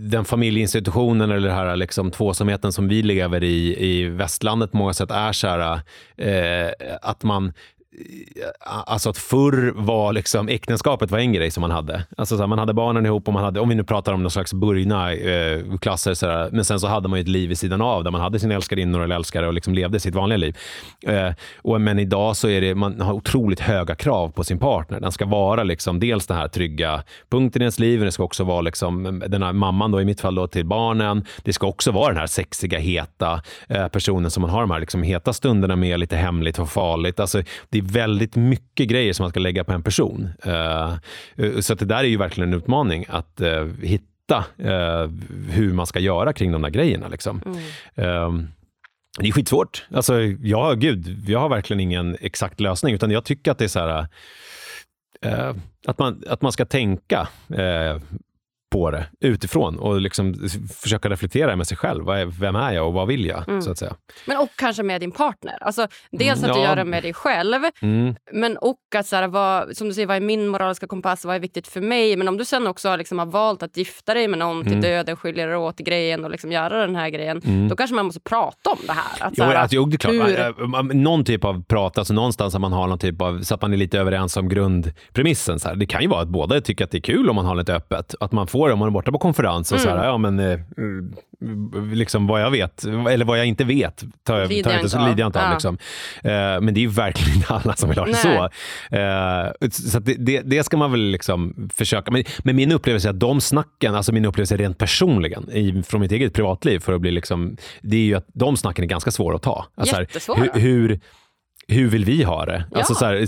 [0.00, 4.92] den familjeinstitutionen eller det här liksom, tvåsamheten som vi lever i i västlandet på många
[4.92, 5.80] sätt är så här,
[6.16, 7.52] eh, att man
[8.60, 12.04] Alltså att förr var liksom äktenskapet var en grej som man hade.
[12.16, 14.22] Alltså så här, man hade barnen ihop och man hade, om vi nu pratar om
[14.22, 17.48] någon slags burgna eh, klasser, så här, men sen så hade man ju ett liv
[17.48, 20.36] vid sidan av där man hade sina älskarinnor eller älskare och liksom levde sitt vanliga
[20.36, 20.56] liv.
[21.06, 25.00] Eh, och, men idag så är det, man har otroligt höga krav på sin partner.
[25.00, 28.22] Den ska vara liksom dels den här trygga punkten i ens liv, men det ska
[28.22, 31.24] också vara liksom den här mamman då i mitt fall då till barnen.
[31.42, 34.80] Det ska också vara den här sexiga, heta eh, personen som man har de här
[34.80, 37.20] liksom heta stunderna med, lite hemligt och farligt.
[37.20, 40.28] Alltså, det är väldigt mycket grejer som man ska lägga på en person.
[40.44, 40.96] Eh,
[41.60, 45.10] så det där är ju verkligen en utmaning att eh, hitta eh,
[45.50, 47.08] hur man ska göra kring de där grejerna.
[47.08, 47.42] Liksom.
[47.46, 47.58] Mm.
[47.94, 48.48] Eh,
[49.20, 49.86] det är skitsvårt.
[49.90, 53.68] Alltså, ja, gud, jag har verkligen ingen exakt lösning, utan jag tycker att det är
[53.68, 54.06] så här,
[55.86, 57.28] att, man, att man ska tänka
[58.70, 60.34] på det utifrån och liksom
[60.82, 62.04] försöka reflektera med sig själv.
[62.40, 63.48] Vem är jag och vad vill jag?
[63.48, 63.62] Mm.
[63.62, 63.94] så att säga.
[64.26, 65.58] Men och kanske med din partner.
[65.60, 66.68] Alltså, dels Mm, att du ja.
[66.68, 68.14] gör det med dig själv, Mm.
[68.32, 71.36] men och att så här, vad, som du säger, vad är min moraliska kompass, vad
[71.36, 72.16] är viktigt för mig?
[72.16, 74.72] Men om du sen också har, liksom, har valt att gifta dig med någon till
[74.72, 74.82] Mm.
[74.82, 77.68] döden, skilja er åt grejen och liksom göra den här grejen, Mm.
[77.68, 79.26] då kanske man måste prata om det här.
[79.26, 80.14] Att, Jo, här, alltså, jo, det är klart.
[80.14, 83.42] hur- Man- man- Någon typ av prat, alltså någonstans att man har någon typ av,
[83.42, 85.60] så att man är lite överens om grundpremissen.
[85.60, 85.76] Så här.
[85.76, 87.74] Det kan ju vara att båda tycker att det är kul om man har lite
[87.74, 88.14] öppet.
[88.20, 90.00] Att man får, om man är borta på konferens, och så Mm.
[90.00, 90.58] här, ja men eh,
[91.94, 94.98] liksom vad jag vet, eller vad jag inte vet, tar jag, tar jag inte, så
[94.98, 95.52] lider jag inte av.
[95.52, 95.78] Liksom.
[96.22, 96.30] Eh,
[96.60, 98.28] men det är ju verkligen inte alla som vill ha det så.
[98.96, 102.10] Eh, så det, det, det ska man väl liksom försöka.
[102.10, 106.00] Men, men min upplevelse är att de snacken, alltså min upplevelse rent personligen, i, från
[106.00, 109.10] mitt eget privatliv, för att bli liksom, det är ju att de snacken är ganska
[109.10, 109.66] svåra att ta.
[109.74, 110.38] Alltså, så här, Jättesvåra.
[110.54, 111.00] hur, hur,
[111.68, 112.64] hur vill vi ha det?
[112.74, 112.98] Alltså, Ja.
[112.98, 113.26] så här,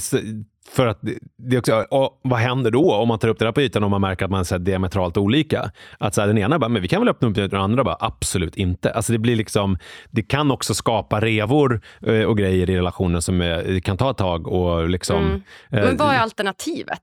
[0.73, 0.99] för att
[1.37, 1.87] det- också,
[2.23, 4.31] vad händer då om man tar upp det där på ytan och man märker att
[4.31, 5.71] man är diametralt olika?
[5.99, 7.61] Att så här, den ena bara, men vi kan väl öppna upp det, och den
[7.61, 8.91] andra bara, absolut inte.
[8.93, 9.79] Alltså det blir liksom,
[10.11, 14.17] det kan också skapa revor eh, och grejer i relationen som eh, kan ta ett
[14.17, 15.17] tag och liksom...
[15.25, 15.35] Mm.
[15.71, 17.03] eh, Men vad är alternativet?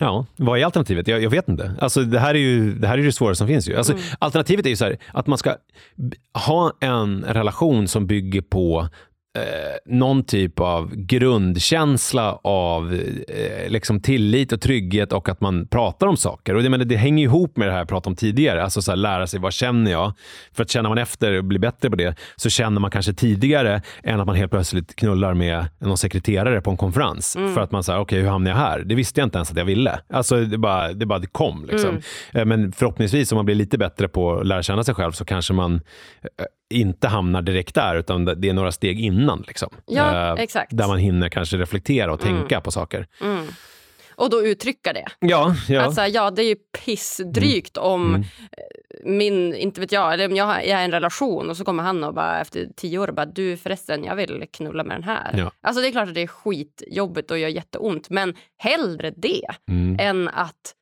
[0.00, 1.08] Ja, vad är alternativet?
[1.08, 1.74] Jag, jag vet inte.
[1.80, 3.68] Alltså, det här är ju det, här är det svåraste som finns.
[3.68, 3.76] Ju.
[3.76, 4.04] Alltså, Mm.
[4.18, 5.54] Alternativet är ju så här, att man ska
[6.46, 8.88] ha en relation som bygger på
[9.38, 9.42] eh,
[9.86, 12.94] någon typ av grundkänsla av
[13.28, 16.54] eh, liksom tillit och trygghet och att man pratar om saker.
[16.54, 18.62] Och det, men det hänger ihop med det här jag pratade om tidigare.
[18.62, 20.12] Alltså så här, lära sig vad känner jag?
[20.52, 23.82] För att känner man efter och blir bättre på det så känner man kanske tidigare
[24.02, 27.32] än att man helt plötsligt knullar med någon sekreterare på en konferens.
[27.54, 28.82] För att man säger, okej hur hamnade jag här?
[28.86, 30.00] Det visste jag inte ens att jag ville.
[30.12, 31.66] Alltså det bara det, bara, det kom.
[31.70, 32.00] Liksom.
[32.32, 35.24] Eh, Men förhoppningsvis om man blir lite bättre på att lära känna sig själv så
[35.24, 39.44] kanske man eh, inte hamnar direkt där utan det är några steg innan.
[39.46, 39.68] Liksom.
[39.86, 40.76] Ja, Eh, exakt.
[40.76, 43.06] Där man hinner kanske reflektera och tänka på saker.
[43.20, 43.46] Mm.
[44.14, 45.06] Och då uttrycka det.
[45.18, 45.82] Ja, ja.
[45.86, 48.20] Att så här, ja, det är ju pissdrygt om Mm.
[48.20, 48.26] eh,
[49.04, 52.04] min, inte vet jag, eller om jag, är i en relation och så kommer han
[52.04, 55.34] och bara efter tio år och bara du förresten, jag vill knulla med den här.
[55.38, 55.50] Ja.
[55.62, 59.96] Alltså det är klart att det är skitjobbigt och gör jätteont, men hellre det Mm.
[60.00, 60.74] än att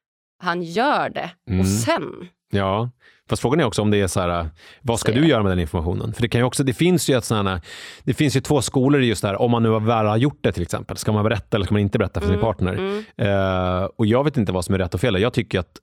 [0.43, 1.61] han gör det Mm.
[1.61, 2.28] och sen.
[2.51, 2.91] Ja,
[3.29, 4.51] fast frågan är också om det är så här,
[4.83, 6.12] vad ska du göra med den informationen?
[6.12, 7.61] För det kan ju också, det finns ju ett sådana,
[8.05, 10.39] det finns ju två skolor i just det här, om man nu väl har gjort
[10.43, 12.72] det till exempel, ska man berätta eller ska man inte berätta för sin Mm, partner?
[12.74, 13.05] mm.
[13.16, 15.20] Eh, och jag vet inte vad som är rätt och fel.
[15.20, 15.76] Jag tycker att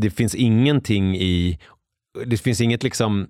[0.00, 1.58] det finns ingenting i,
[2.26, 3.28] det finns inget liksom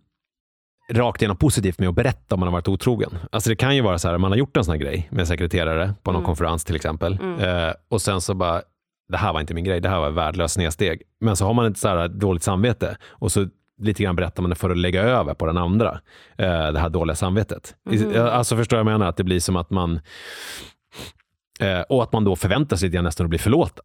[0.92, 3.18] rakt igenom positivt med att berätta om man har varit otrogen.
[3.32, 5.20] Alltså det kan ju vara så här, man har gjort en sån här grej med
[5.20, 6.26] en sekreterare på någon Mm.
[6.26, 7.18] konferens till exempel.
[7.22, 7.40] Mm.
[7.68, 8.62] Eh, och sen så bara,
[9.12, 11.02] det här var inte min grej, det här var värdelöst snedsteg.
[11.20, 13.46] Men så har man ett så här dåligt samvete och så
[13.80, 16.00] lite grann berättar man det för att lägga över på den andra,
[16.38, 17.74] eh, det här dåliga samvetet.
[17.90, 18.12] Mhm.
[18.16, 19.06] Alltså förstår jag menar?
[19.06, 20.00] Att det blir som att man
[21.60, 23.84] Eh, och att man då förväntar sig nästan att bli förlåten.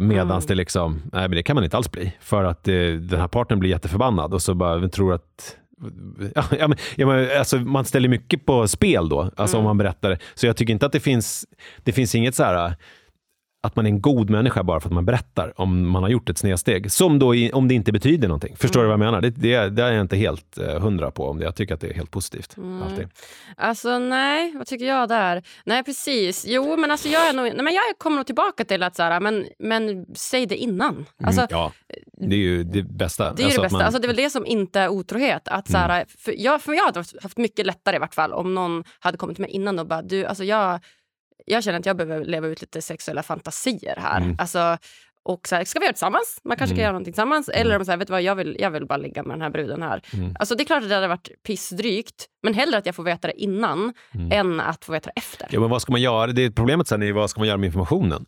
[0.00, 0.46] Medans Mm.
[0.46, 2.12] det liksom, nej men det kan man inte alls bli.
[2.20, 5.56] För att den här partnern blir jätteförbannad och så bara tror att
[6.34, 9.64] Ja, ja, men, ja, men, alltså, man ställer mycket på spel då, alltså om Mm.
[9.68, 10.18] man berättar.
[10.34, 11.46] Så jag tycker inte att det finns,
[11.84, 12.74] det finns inget så här
[13.62, 16.28] att man är en god människa bara för att man berättar om man har gjort
[16.30, 16.92] ett snedsteg.
[16.92, 18.56] Som då i, om det inte betyder någonting.
[18.56, 19.20] Förstår du vad jag menar?
[19.20, 21.28] Det, det, det är jag inte helt eh, hundra på.
[21.28, 21.44] om det.
[21.44, 22.56] Jag tycker att det är helt positivt.
[22.56, 22.82] Mm.
[22.82, 23.08] Alltid.
[23.56, 25.42] Alltså nej, vad tycker jag där?
[25.64, 26.44] Nej precis.
[26.48, 29.02] Jo men alltså jag är nog, nej, men jag kommer nog tillbaka till att så
[29.02, 31.06] här, men, men säg det innan.
[31.24, 31.72] Alltså, mm, ja,
[32.12, 33.32] det är ju det bästa.
[33.32, 33.76] Det är Alltså det bästa.
[33.78, 35.48] man- Alltså, det är väl det som inte är otrohet.
[35.48, 38.32] Att, så här, för, jag, för jag hade haft- haft mycket lättare i vart fall
[38.32, 40.80] om någon hade kommit till mig innan och bara du, alltså jag,
[41.48, 44.20] jag känner att jag behöver leva ut lite sexuella fantasier här.
[44.20, 44.36] Mm.
[44.38, 44.78] Alltså,
[45.22, 46.40] och så här, ska vi göra det tillsammans?
[46.44, 46.76] Man kanske Mm.
[46.76, 47.48] kan göra någonting tillsammans.
[47.48, 49.42] Eller om så här, vet du vad, jag vill, jag vill bara ligga med den
[49.42, 50.02] här bruden här.
[50.14, 50.36] Mm.
[50.38, 52.26] Alltså, det är klart att det hade varit pissdrygt.
[52.42, 54.32] Men hellre att jag får veta det innan Mm.
[54.32, 55.48] än att få veta det efter.
[55.50, 56.26] Ja, men vad ska man göra?
[56.32, 58.26] Det är problemet sen är vad ska man göra med informationen?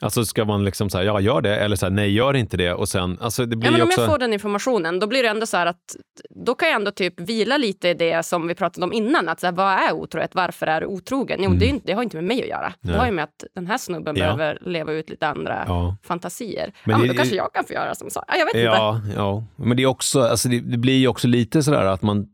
[0.00, 2.72] Alltså ska man liksom säga ja, gör det eller så här, nej, gör inte det
[2.74, 4.00] och sen, alltså det blir Ja, men ju om också...
[4.00, 5.96] jag får den informationen, då blir det ändå så här att
[6.44, 9.28] då kan jag ändå typ vila lite i det som vi pratade om innan.
[9.28, 10.34] Att så här, vad är otrohet?
[10.34, 11.40] Varför är du otrogen?
[11.42, 12.72] Jo, det, är inte, det har inte med mig att göra.
[12.80, 12.98] Det Nej.
[12.98, 14.24] har ju med att den här snubben Ja.
[14.24, 15.96] behöver leva ut lite andra Ja.
[16.02, 16.41] fantasier.
[16.46, 18.22] Men ja, men det- då kanske jag kan få göra som så.
[18.28, 18.64] Ja, jag vet inte.
[18.64, 22.02] Ja, ja, men det är också, alltså det, det blir ju också lite sådär att
[22.02, 22.26] man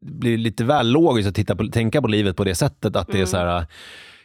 [0.00, 3.08] det blir lite väl logiskt att titta på, tänka på livet på det sättet att
[3.12, 3.66] det är så här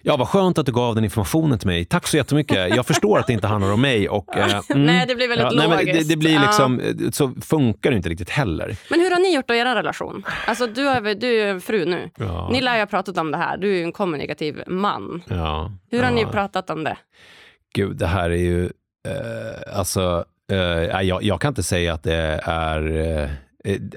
[0.06, 1.86] Ja, vad skönt att du gav den informationen till mig.
[1.86, 2.76] Tack så jättemycket.
[2.76, 4.10] Jag förstår att det inte handlar om mig.
[4.10, 4.86] Och, eh, mm.
[4.86, 6.10] Nej, det blir väldigt nej, men det, logiskt.
[6.10, 6.42] det blir Ja.
[6.42, 6.82] liksom,
[7.12, 8.76] Så funkar det inte riktigt heller.
[8.90, 10.24] Men hur har ni gjort då i er relation?
[10.48, 12.10] Alltså, du, är, väl- du är fru nu.
[12.18, 13.58] Ja, Ni lär ju ha pratat om det här.
[13.58, 15.24] Du är ju en kommunikativ man.
[15.28, 16.16] ja, Hur har ja.
[16.16, 16.98] ni pratat om det?
[17.76, 18.70] Gud, det här är ju...
[19.08, 20.58] Eh, alltså, eh,
[20.94, 22.98] nej, jag, jag kan inte säga att det är...
[22.98, 23.30] Eh,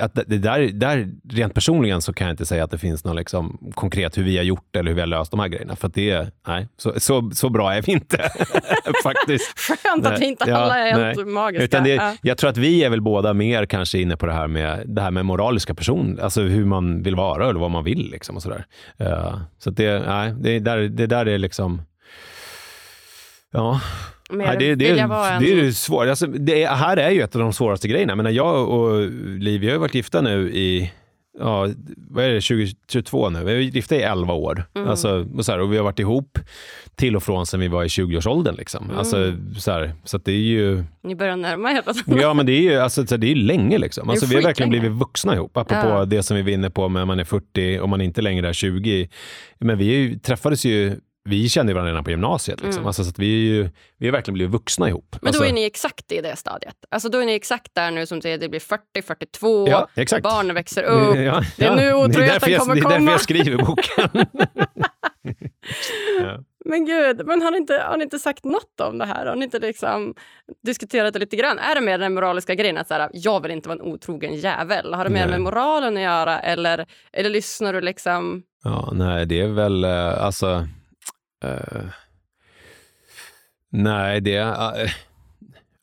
[0.00, 3.16] att det där, där, rent personligen så kan jag inte säga att det finns något
[3.16, 5.76] liksom konkret hur vi har gjort eller hur vi har löst de här grejerna.
[5.76, 8.16] För det, nej, så, så, så bra är vi inte
[9.02, 9.58] faktiskt.
[9.58, 11.26] Skönt att vi inte alla är helt nej.
[11.26, 11.64] magiska.
[11.64, 12.14] Utan det, ja.
[12.22, 15.02] Jag tror att vi är väl båda mer kanske inne på det här med, det
[15.02, 18.10] här med moraliska person, alltså hur man vill vara eller vad man vill.
[18.10, 18.66] Liksom och så där.
[19.00, 21.82] Uh, så det, nej, det, där, det där är liksom
[23.52, 23.80] Ja.
[24.30, 25.08] Nej, det, det, en...
[25.40, 26.06] det är svårt.
[26.06, 28.14] Alltså, det här är ju ett av de svåraste grejerna.
[28.14, 30.92] Men jag och Liv, vi har varit gifta nu i
[31.38, 33.44] ja, vad är det, 2022 nu.
[33.44, 34.64] Vi är gifta i 11 år.
[34.74, 34.88] Mm.
[34.88, 36.38] Alltså, och, så här, och vi har varit ihop
[36.94, 38.54] till och från sen vi var i 20-årsåldern.
[38.54, 38.84] Liksom.
[38.84, 38.98] Mm.
[38.98, 40.84] Alltså, så här, så det är ju...
[41.02, 41.82] Ni börjar närma er
[42.20, 43.78] Ja, men det är ju alltså, det är länge.
[43.78, 44.10] Liksom.
[44.10, 45.56] Alltså, vi har verkligen blivit vuxna ihop.
[45.56, 46.04] Apropå ja.
[46.04, 48.52] det som vi var inne på med man är 40 och man inte längre är
[48.52, 49.08] 20.
[49.58, 50.96] Men vi ju, träffades ju
[51.26, 52.62] vi kände varandra redan på gymnasiet.
[52.62, 52.80] Liksom.
[52.80, 52.86] Mm.
[52.86, 55.16] Alltså, så vi, ju, vi har verkligen blivit vuxna ihop.
[55.20, 56.76] Men alltså, då är ni exakt i det stadiet?
[56.88, 60.22] Alltså, då är ni exakt där nu som säger det blir 40, 42, ja, exakt.
[60.22, 61.16] barnen växer upp.
[61.16, 61.74] Ja, det är ja.
[61.74, 62.88] nu otroheten kommer komma.
[62.88, 64.10] Det är därför jag skriver boken.
[66.20, 66.42] ja.
[66.68, 69.26] Men gud, men har ni, inte, har ni inte sagt något om det här?
[69.26, 70.14] Har ni inte liksom
[70.64, 71.58] diskuterat det lite grann?
[71.58, 74.34] Är det mer den moraliska grejen att så här, jag vill inte vara en otrogen
[74.34, 74.94] jävel?
[74.94, 75.30] Har det mer nej.
[75.30, 78.42] med moralen att göra eller, eller lyssnar du liksom?
[78.64, 80.68] Ja, nej, det är väl eh, alltså
[81.46, 81.90] Uh,
[83.70, 84.38] nej, det...
[84.38, 84.90] Uh,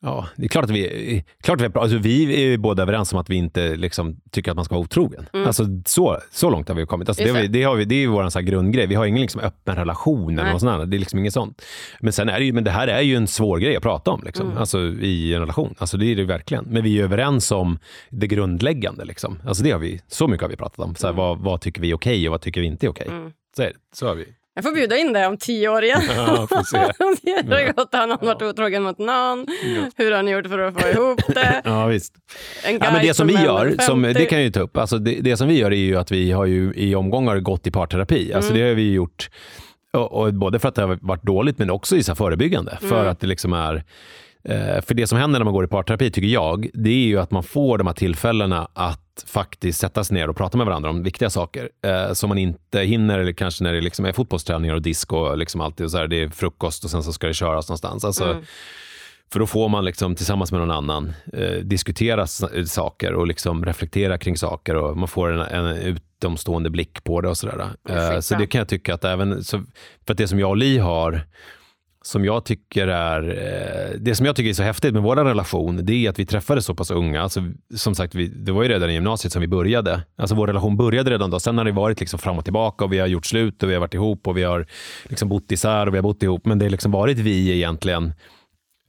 [0.04, 3.30] ja, det är klart att vi, klart vi, alltså vi är båda överens om att
[3.30, 5.28] vi inte liksom, tycker att man ska vara otrogen.
[5.32, 5.46] Mm.
[5.46, 7.08] Alltså, så, så långt har vi kommit.
[7.08, 8.86] Alltså, det, det, har vi, det är vår grundgrej.
[8.86, 10.90] Vi har ingen liksom, öppen relation eller något sånt.
[10.90, 11.62] Det är liksom inget sånt.
[12.00, 14.10] Men, sen är det, ju, men det här är ju en svår grej att prata
[14.10, 14.46] om liksom.
[14.46, 14.58] mm.
[14.58, 15.74] alltså, i en relation.
[15.78, 16.64] Alltså, det är det verkligen.
[16.64, 17.78] Men vi är överens om
[18.10, 19.04] det grundläggande.
[19.04, 19.38] Liksom.
[19.46, 20.94] Alltså, det har vi, så mycket har vi pratat om.
[20.94, 21.24] Så här, mm.
[21.24, 23.06] vad, vad tycker vi är okej okay och vad tycker vi inte är okej?
[23.06, 23.18] Okay?
[23.18, 23.32] Mm.
[23.56, 24.24] Så, så har vi.
[24.54, 26.02] Jag får bjuda in dig om tio år igen.
[26.16, 26.78] Ja, får se.
[27.42, 29.46] det har gått, har varit otrogen mot någon?
[29.48, 29.90] Ja.
[29.96, 31.62] Hur har ni gjort för att få ihop det?
[31.64, 32.14] ja, visst.
[32.64, 34.76] En ja, men det som vi gör, som, det kan jag ju ta upp.
[34.76, 37.66] Alltså det, det, som vi gör är ju att vi har ju i omgångar gått
[37.66, 38.32] i parterapi.
[38.32, 38.62] Alltså mm.
[38.62, 39.30] Det har vi gjort
[39.92, 42.78] och, och, både för att det har varit dåligt men också i så förebyggande.
[42.80, 42.90] Mm.
[42.90, 43.84] För att det liksom är
[44.48, 47.20] Eh, för det som händer när man går i parterapi, tycker jag, det är ju
[47.20, 50.90] att man får de här tillfällena att faktiskt sätta sig ner och prata med varandra
[50.90, 54.74] om viktiga saker eh, som man inte hinner, eller kanske när det liksom är fotbollsträningar
[54.74, 57.26] och disco och liksom alltid och så här, det är frukost och sen så ska
[57.26, 58.04] det köras någonstans.
[58.04, 58.44] Alltså, mm.
[59.32, 62.26] För då får man liksom, tillsammans med någon annan eh, diskutera
[62.66, 67.28] saker och liksom reflektera kring saker och man får en, en utomstående blick på det
[67.28, 67.70] och sådär.
[67.88, 69.62] Eh, så det kan jag tycka att även, så,
[70.06, 71.26] för att det som jag och Li har
[72.06, 75.80] som jag tycker är, eh, det som jag tycker är så häftigt med vår relation,
[75.82, 77.22] det är att vi träffades så pass unga.
[77.22, 77.40] Alltså,
[77.74, 80.02] som sagt, vi, det var ju redan i gymnasiet som vi började.
[80.16, 81.40] Alltså vår relation började redan då.
[81.40, 83.74] Sen har det varit liksom fram och tillbaka och vi har gjort slut och vi
[83.74, 84.66] har varit ihop och vi har
[85.04, 86.46] liksom bott isär och vi har bott ihop.
[86.46, 88.12] Men det har liksom varit vi egentligen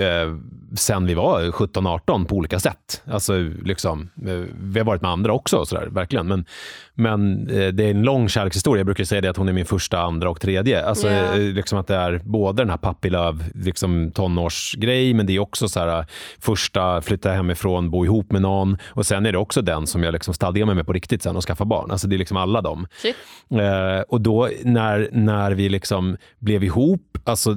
[0.01, 0.35] eh,
[0.75, 3.01] sen vi var 17-18 på olika sätt.
[3.05, 3.33] Alltså,
[3.63, 6.27] liksom, eh, vi har varit med andra också, så där, verkligen.
[6.27, 6.45] Men,
[6.93, 8.79] men eh, det är en lång kärlekshistoria.
[8.79, 10.85] Jag brukar säga det att hon är min första, andra och tredje.
[10.85, 11.39] Alltså, yeah.
[11.39, 15.79] liksom att det är både den här pappilöv, liksom tonårsgrej, men det är också så
[15.79, 16.05] här,
[16.39, 18.77] första, flytta hemifrån, bo ihop med någon.
[18.87, 21.35] Och sen är det också den som jag liksom stadgar mig med på riktigt sen
[21.35, 21.91] och skaffa barn.
[21.91, 22.87] Alltså, det är liksom alla dem.
[23.51, 27.55] Eh, och då när, när vi liksom blev ihop, alltså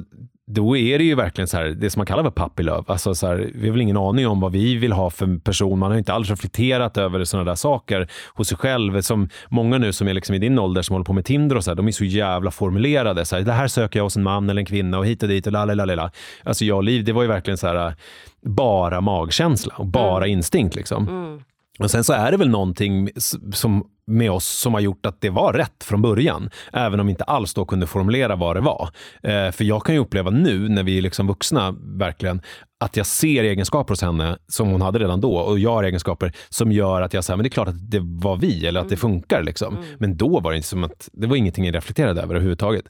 [0.51, 2.84] då är det ju verkligen så här, det som man kallar för puppy love.
[2.86, 5.78] Alltså så här, vi har väl ingen aning om vad vi vill ha för person.
[5.78, 9.01] Man har inte alls reflekterat över sådana där saker hos sig själv.
[9.01, 11.64] Som många nu som är liksom i din ålder som håller på med Tinder och
[11.64, 13.24] så här, de är så jävla formulerade.
[13.24, 15.28] Så här, det här söker jag hos en man eller en kvinna och hit och
[15.28, 16.11] dit och.
[16.44, 17.94] Alltså jag och Liv, det var ju verkligen så här
[18.42, 20.38] bara magkänsla och bara mm.
[20.38, 20.76] instinkt.
[20.76, 21.09] Liksom.
[21.09, 21.40] Mm.
[21.78, 23.11] Och Sen så är det väl någonting
[23.53, 26.50] som, med oss som har gjort att det var rätt från början.
[26.72, 28.90] Även om vi inte alls då kunde formulera vad det var.
[29.22, 32.42] Eh, för jag kan ju uppleva nu när vi är liksom vuxna, verkligen,
[32.80, 36.32] att jag ser egenskaper hos henne som hon hade redan då och jag har egenskaper
[36.48, 38.88] som gör att jag säger men det är klart att det var vi eller att
[38.88, 39.00] det mm.
[39.00, 39.42] funkar.
[39.42, 39.76] Liksom.
[39.76, 39.88] Mm.
[39.98, 42.84] Men då var det inte som att det var ingenting jag reflekterade över överhuvudtaget.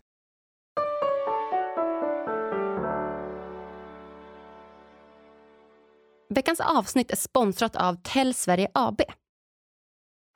[6.30, 9.00] Veckans avsnitt är sponsrat av Tell Sverige AB.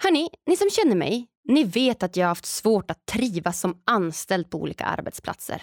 [0.02, 3.82] Hörni, ni som känner mig, ni vet att jag har haft svårt att trivas som
[3.86, 5.62] anställd på olika arbetsplatser.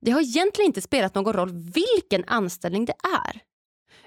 [0.00, 2.94] Det har egentligen inte spelat någon roll vilken anställning det
[3.24, 3.40] är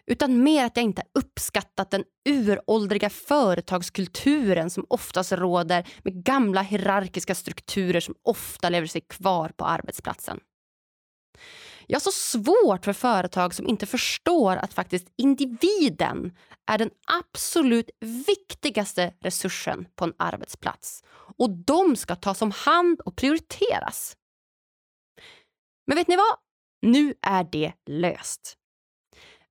[0.05, 7.35] utan mer att jag inte uppskattat den uråldriga företagskulturen som oftast råder med gamla hierarkiska
[7.35, 10.39] strukturer som ofta lever sig kvar på arbetsplatsen.
[11.89, 16.37] Jag har så svårt för företag som inte förstår att faktiskt individen
[16.71, 16.89] är den
[17.21, 17.89] absolut
[18.27, 21.03] viktigaste resursen på en arbetsplats
[21.37, 24.17] och de ska tas om hand och prioriteras.
[25.87, 26.37] Men vet ni vad?
[26.81, 28.57] Nu är det löst.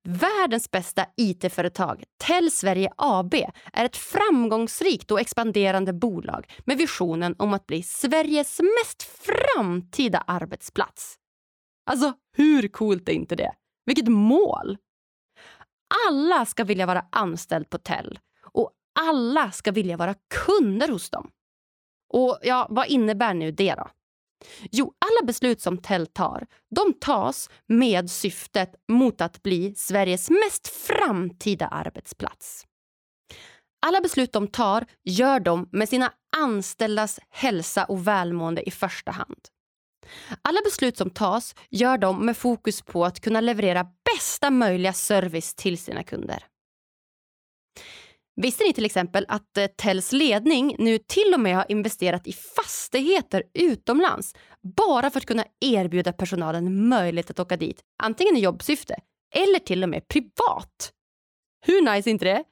[0.03, 3.33] Världens bästa IT-företag, Tell Sverige AB,
[3.73, 11.17] är ett framgångsrikt och expanderande bolag med visionen om att bli Sveriges mest framtida arbetsplats.
[11.87, 13.51] Alltså, hur coolt är inte det?
[13.85, 14.77] Vilket mål!
[16.07, 20.15] Alla ska vilja vara anställd på Tell och alla ska vilja vara
[20.45, 21.31] kunder hos dem.
[22.13, 23.89] Och ja, vad innebär nu det då?
[24.71, 30.67] Jo, alla beslut som Tell tar, de tas med syftet mot att bli Sveriges mest
[30.67, 32.65] framtida arbetsplats.
[33.85, 39.47] Alla beslut de tar gör de med sina anställdas hälsa och välmående i första hand.
[40.41, 45.55] Alla beslut som tas gör de med fokus på att kunna leverera bästa möjliga service
[45.55, 46.43] till sina kunder.
[48.41, 52.33] Visste ni till exempel att eh, Tells ledning nu till och med har investerat i
[52.33, 54.35] fastigheter utomlands
[54.75, 58.95] bara för att kunna erbjuda personalen möjlighet att åka dit, antingen i jobbsyfte
[59.35, 60.91] eller till och med privat?
[61.65, 62.43] Hur nice är inte det?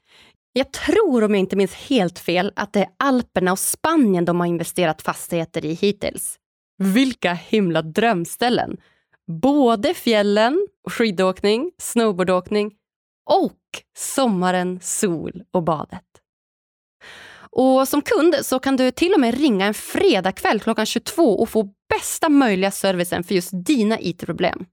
[0.53, 4.39] Jag tror, om jag inte minns helt fel, att det är Alperna och Spanien de
[4.39, 6.39] har investerat fastigheter i hittills.
[6.77, 8.77] Vilka himla drömställen!
[9.27, 12.73] Både fjällen, skidåkning, snowboardåkning
[13.25, 13.59] och
[13.97, 16.01] sommaren, sol och badet.
[17.49, 21.49] Och Som kund så kan du till och med ringa en fredagkväll klockan 22 och
[21.49, 24.65] få bästa möjliga servicen för just dina IT-problem.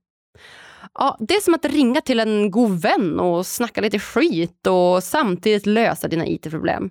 [0.93, 5.03] Ja, det är som att ringa till en god vän och snacka lite skit och
[5.03, 6.89] samtidigt lösa dina IT-problem.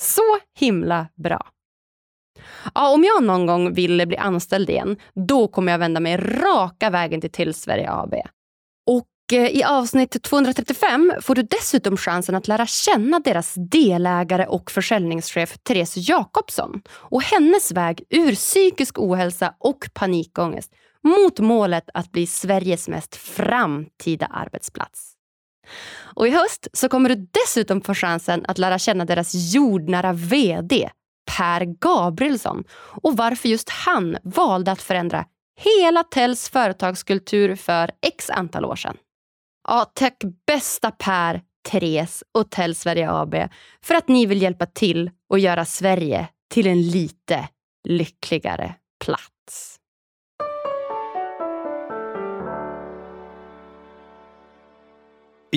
[0.00, 1.46] Så himla bra!
[2.74, 6.90] Ja, om jag någon gång vill bli anställd igen, då kommer jag vända mig raka
[6.90, 8.14] vägen till Tillsverige AB.
[8.86, 14.70] Och eh, i avsnitt 235 får du dessutom chansen att lära känna deras delägare och
[14.70, 20.72] försäljningschef Therese Jakobsson och hennes väg ur psykisk ohälsa och panikångest
[21.04, 25.12] mot målet att bli Sveriges mest framtida arbetsplats.
[26.00, 30.90] Och I höst så kommer du dessutom få chansen att lära känna deras jordnära VD
[31.36, 32.64] Per Gabrielsson
[33.02, 35.24] och varför just han valde att förändra
[35.60, 38.96] hela Tells företagskultur för x antal år sedan.
[39.68, 43.34] Ja, tack bästa Per, Therese och Tell Sverige AB
[43.82, 47.48] för att ni vill hjälpa till och göra Sverige till en lite
[47.88, 48.74] lyckligare
[49.04, 49.77] plats.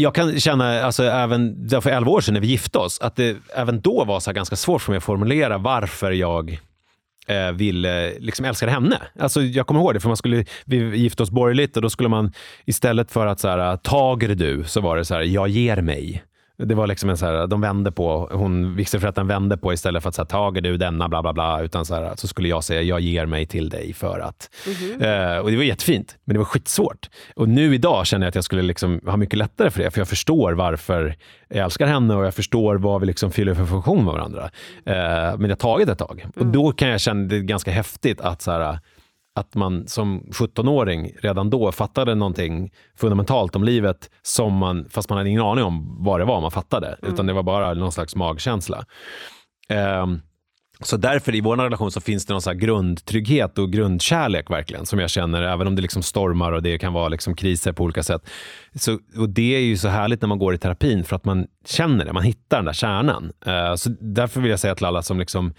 [0.02, 3.38] Jag kan känna, alltså, även för 11 år sedan när vi gifte oss, att det
[3.56, 6.60] även då var så ganska svårt för mig att formulera varför jag
[7.28, 8.98] eh, ville, liksom älskade henne.
[9.20, 12.10] Alltså, jag kommer ihåg det, för man skulle, vi gifte oss borgerligt och då skulle
[12.10, 12.34] man
[12.66, 16.24] istället för att så här, tager du, så var det så här, jag ger mig.
[16.66, 20.10] Det var liksom en så här, de vände på, hon, vigselförrättaren vände på istället för
[20.10, 22.82] att säga tager du denna bla bla bla, utan så, här, så skulle jag säga
[22.82, 24.50] jag ger mig till dig för att.
[24.66, 25.36] Mm -hmm.
[25.36, 27.10] eh, och det var jättefint, men det var skitsvårt.
[27.36, 30.00] Och nu idag känner jag att jag skulle liksom ha mycket lättare för det, för
[30.00, 31.16] jag förstår varför
[31.50, 34.50] jag älskar henne och jag förstår vad vi liksom fyller för funktion med varandra.
[34.86, 36.20] Eh, men det har tagit ett tag.
[36.20, 36.32] Mm.
[36.36, 38.80] Och då kan jag känna det är ganska häftigt att så här,
[39.36, 45.18] att man som 17-åring redan då fattade någonting fundamentalt om livet, som man, fast man
[45.18, 47.14] hade ingen aning om vad det var man fattade, mm.
[47.14, 48.86] utan det var bara någon slags magkänsla.
[50.04, 50.22] Um,
[50.84, 55.00] så därför i vår relation så finns det någon så grundtrygghet och grundkärlek verkligen som
[55.00, 58.04] jag känner, även om det liksom stormar och det kan vara liksom kriser på olika
[58.04, 58.30] sätt.
[58.76, 61.48] Så, och Det är ju så härligt när man går i terapin för att man
[61.66, 63.32] känner det, man hittar den där kärnan.
[63.48, 65.54] Uh, så därför vill jag säga till alla som liksom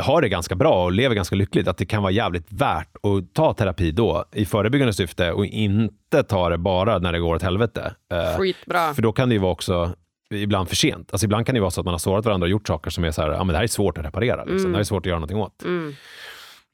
[0.00, 3.34] har det ganska bra och lever ganska lyckligt, att det kan vara jävligt värt att
[3.34, 7.42] ta terapi då i förebyggande syfte och inte ta det bara när det går åt
[7.42, 7.94] helvete.
[8.12, 8.94] Eh, Skitbra.
[8.94, 9.94] För då kan det ju vara också
[10.34, 11.12] ibland för sent.
[11.12, 13.04] Alltså ibland kan det vara så att man har sårat varandra och gjort saker som
[13.04, 14.44] är så här, ja men det här är svårt att reparera.
[14.44, 14.56] Liksom.
[14.56, 14.72] Mm.
[14.72, 15.62] Det här är svårt att göra någonting åt.
[15.62, 15.94] Mm.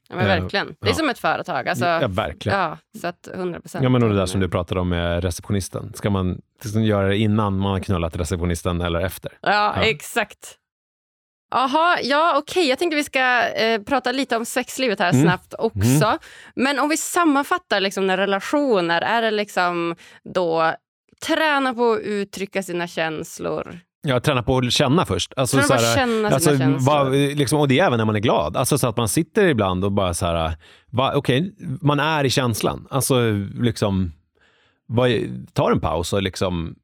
[0.09, 0.67] Ja, men verkligen.
[0.67, 0.93] Det är ja.
[0.93, 1.67] som ett företag.
[1.67, 2.59] Alltså, ja, verkligen.
[2.59, 5.93] Ja, så att 100 Ja, men och det där som du pratade om med receptionisten.
[5.93, 9.31] Ska man liksom göra det innan man har knullat receptionisten eller efter?
[9.41, 9.81] Ja, ja.
[9.81, 10.55] exakt.
[11.51, 12.61] Jaha, ja okej.
[12.61, 12.69] Okay.
[12.69, 15.23] Jag tänkte vi ska eh, prata lite om sexlivet här mm.
[15.23, 16.05] snabbt också.
[16.05, 16.17] Mm.
[16.55, 20.73] Men om vi sammanfattar liksom, när relationer, är det liksom då
[21.27, 23.79] träna på att uttrycka sina känslor?
[24.01, 25.33] Ja, träna på att känna först.
[25.37, 27.35] Alltså, träna på att känna alltså, sina känslor.
[27.35, 28.57] liksom, och det är även när man är glad.
[28.57, 30.55] Alltså så att man sitter ibland och bara så här,
[30.93, 32.87] okej, okay, man är i känslan.
[32.89, 33.31] Alltså
[33.61, 34.11] liksom,
[34.85, 35.11] vad,
[35.53, 36.75] tar en paus och liksom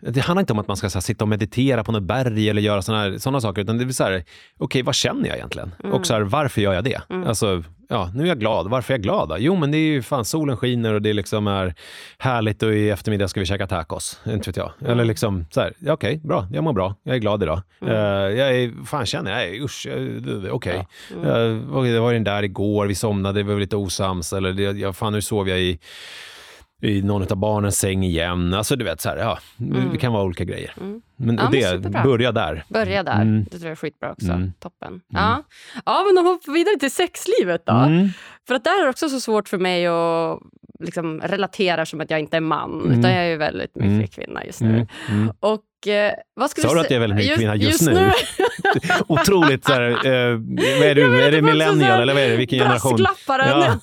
[0.00, 2.62] det handlar inte om att man ska här, sitta och meditera på något berg eller
[2.62, 4.24] göra sådana såna saker, utan det är så här, okej,
[4.58, 5.74] okay, vad känner jag egentligen?
[5.84, 5.94] Mm.
[5.94, 7.00] Och så här, varför gör jag det?
[7.10, 7.28] Mm.
[7.28, 8.70] Alltså, ja, nu är jag glad.
[8.70, 9.28] Varför är jag glad?
[9.28, 9.36] Då?
[9.38, 11.74] Jo, men det är ju fan, solen skiner och det liksom är
[12.18, 14.20] härligt och i eftermiddag ska vi käka tacos.
[14.26, 14.72] Inte vet jag.
[14.80, 14.92] Mm.
[14.92, 17.62] Eller liksom så här, ja, okej, okay, bra, jag mår bra, jag är glad idag.
[17.82, 20.50] Uh, jag är, fan känner jag, usch, okej.
[20.50, 20.82] Okay.
[21.24, 21.46] Ja.
[21.46, 24.92] Uh, det var den där igår, vi somnade, vi var lite osams, eller det, ja,
[24.92, 25.78] fan nu sov jag i
[26.80, 28.54] i någon av barnens säng igen.
[28.54, 29.38] Alltså du vet, så här, ja,
[29.92, 30.74] det kan vara olika grejer.
[30.80, 31.02] Mm.
[31.16, 32.64] Men, Ja, men det, börja där.
[32.68, 33.22] Börja där.
[33.22, 33.44] Mm.
[33.44, 34.32] Det tror jag är skitbra också.
[34.32, 34.52] Mm.
[34.58, 35.00] Toppen.
[35.08, 35.42] Ja.
[35.84, 37.72] ja, men hoppar vi vidare till sexlivet då.
[37.72, 38.08] Mm.
[38.48, 40.38] För att där är det också så svårt för mig att
[40.80, 42.80] liksom relatera som att jag inte är man.
[42.80, 42.98] Mm.
[42.98, 44.06] Utan jag är ju väldigt mycket Mm.
[44.06, 44.68] kvinna just nu.
[44.68, 44.86] Mm.
[45.08, 45.32] Mm.
[45.40, 45.60] Och
[46.34, 48.10] vad skulle Sa du att jag är väldigt mycket kvinna just nu?
[49.06, 50.38] Otroligt så här, eh,
[50.78, 51.22] vad är du?
[51.22, 52.36] Är det det millennial eller vad är det?
[52.36, 52.96] Vilken generation?
[52.96, 53.48] Brasklapparen.
[53.48, 53.66] Ja.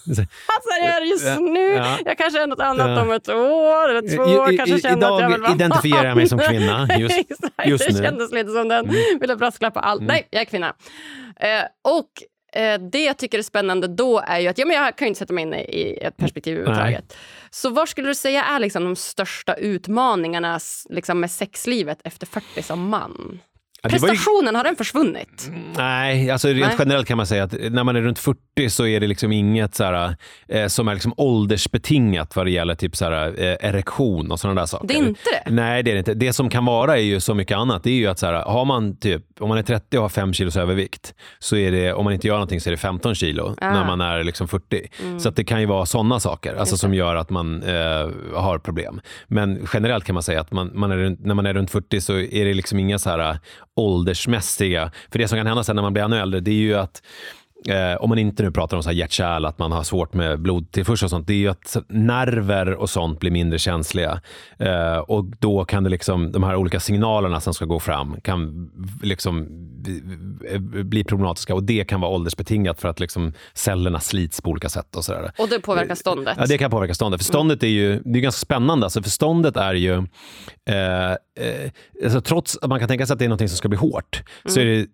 [0.48, 1.60] Alltså jag är just nu.
[1.74, 1.98] Ja.
[2.06, 3.02] Jag kanske är något annat Ja.
[3.02, 4.50] om ett år eller två.
[4.50, 6.88] I- i- kanske känner att jag vill idag vara identifierar jag mig som kvinna.
[6.98, 8.00] Just, just det nu.
[8.00, 8.04] Mm.
[8.04, 8.90] kändes lite som den.
[9.22, 10.02] Ville brasklappa allt.
[10.02, 10.74] Nej, jag är kvinna.
[11.40, 11.48] Eh,
[11.94, 12.10] och
[12.62, 15.08] eh, det jag tycker är spännande då är ju att ja, men jag kan ju
[15.08, 17.18] inte sätta mig in i ett perspektiv överhuvudtaget.
[17.50, 22.64] Så vad skulle du säga är liksom de största utmaningarna liksom med sexlivet efter 40
[22.64, 23.40] som man?
[23.82, 25.52] Ja, var ju- Prestationen, har den försvunnit?
[25.78, 26.76] Nej, alltså rent Nej.
[26.80, 29.76] generellt kan man säga att när man är runt 40 så är det liksom inget
[29.76, 30.16] så här,
[30.48, 34.62] eh, som är liksom åldersbetingat vad det gäller typ så här, eh, erektion och sådana
[34.62, 34.88] där saker.
[34.88, 35.52] Det är inte det?
[35.52, 36.14] Nej, det är det inte.
[36.14, 37.84] Det som kan vara är ju så mycket annat.
[37.84, 40.10] Det är ju att så här, har man typ, om man är 30 och har
[40.10, 43.16] 5 kilos övervikt, så är det, om man inte gör någonting så är det 15
[43.16, 43.72] kilo Ah.
[43.74, 44.88] när man är liksom 40.
[45.20, 48.60] Så att det kan ju vara sådana saker alltså, som gör att man eh, har
[48.60, 49.02] problem.
[49.28, 52.14] Men generellt kan man säga att man, man är, när man är runt 40 så
[52.20, 53.38] är det liksom inga så här
[53.80, 56.76] åldersmässiga, för det som kan hända sen när man blir ännu äldre, det är ju
[56.76, 57.02] att
[57.66, 60.40] Eh, om man inte nu pratar om så här hjärt-kärl, att man har svårt med
[60.42, 64.22] blodtillförsel och sånt, det är ju att nerver och sånt blir mindre känsliga.
[64.60, 68.70] Eh, och då kan det liksom, de här olika signalerna som ska gå fram kan
[69.04, 69.48] liksom
[69.84, 70.02] bli-
[70.84, 74.96] bli problematiska och det kan vara åldersbetingat för att liksom cellerna slits på olika sätt
[74.96, 75.32] och sådär.
[75.38, 76.36] Och det påverkar ståndet?
[76.40, 77.20] Ja, det kan påverka ståndet.
[77.22, 78.86] För ståndet är ju det är ganska spännande.
[78.86, 79.94] Alltså, för ståndet är ju,
[80.70, 81.72] eh, eh,
[82.04, 84.24] alltså, trots att man kan tänka sig att det är något som ska bli hårt,
[84.46, 84.86] så är det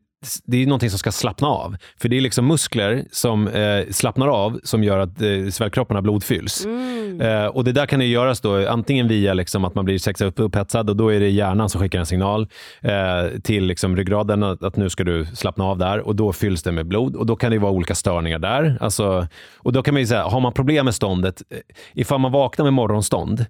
[0.45, 1.75] det är någonting som ska slappna av.
[1.97, 6.65] För det är liksom muskler som eh, slappnar av som gör att eh, svällkropparna blodfylls.
[6.65, 7.21] Mm.
[7.21, 10.39] Eh, och det där kan ju göras då antingen via liksom att man blir upp,
[10.39, 12.47] upphetsad och då är det hjärnan som skickar en signal
[12.81, 16.63] eh, till liksom ryggraden att, att nu ska du slappna av där och då fylls
[16.63, 18.77] det med blod och då kan det vara olika störningar där.
[18.81, 21.57] Alltså, och då kan man ju säga, har man problem med ståndet, eh,
[21.93, 23.45] ifall man vaknar med morgonstånd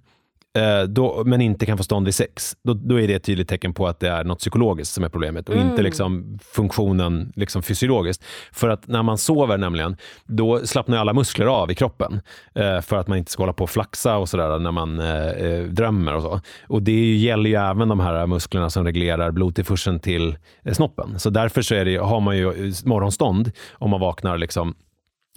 [0.88, 3.74] då, men inte kan få stånd vid sex, då, då är det ett tydligt tecken
[3.74, 8.24] på att det är något psykologiskt som är problemet och inte liksom funktionen liksom fysiologiskt.
[8.52, 12.20] För att när man sover nämligen, då slappnar alla muskler av i kroppen
[12.54, 15.28] eh, för att man inte ska hålla på och flaxa och sådär när man eh,
[15.28, 16.40] eh, drömmer och så.
[16.66, 21.18] Och det gäller ju även de här musklerna som reglerar blodtillförseln till eh, snoppen.
[21.18, 24.74] Så därför så det, har man ju eh, morgonstånd om man vaknar liksom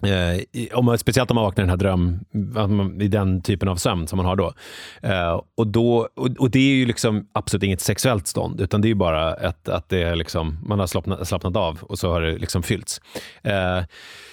[0.04, 2.20] Eh, om man, speciellt om man vaknar i den här dröm,
[2.54, 4.54] man- i den typen av sömn som man har då.
[5.02, 8.86] Eh, och, då och, och det är ju liksom absolut inget sexuellt stånd, utan det
[8.88, 12.12] är ju bara ett, att det är liksom, man har slappnat, slappnat av och så
[12.12, 13.02] har det liksom fyllts.
[13.44, 13.82] Eh,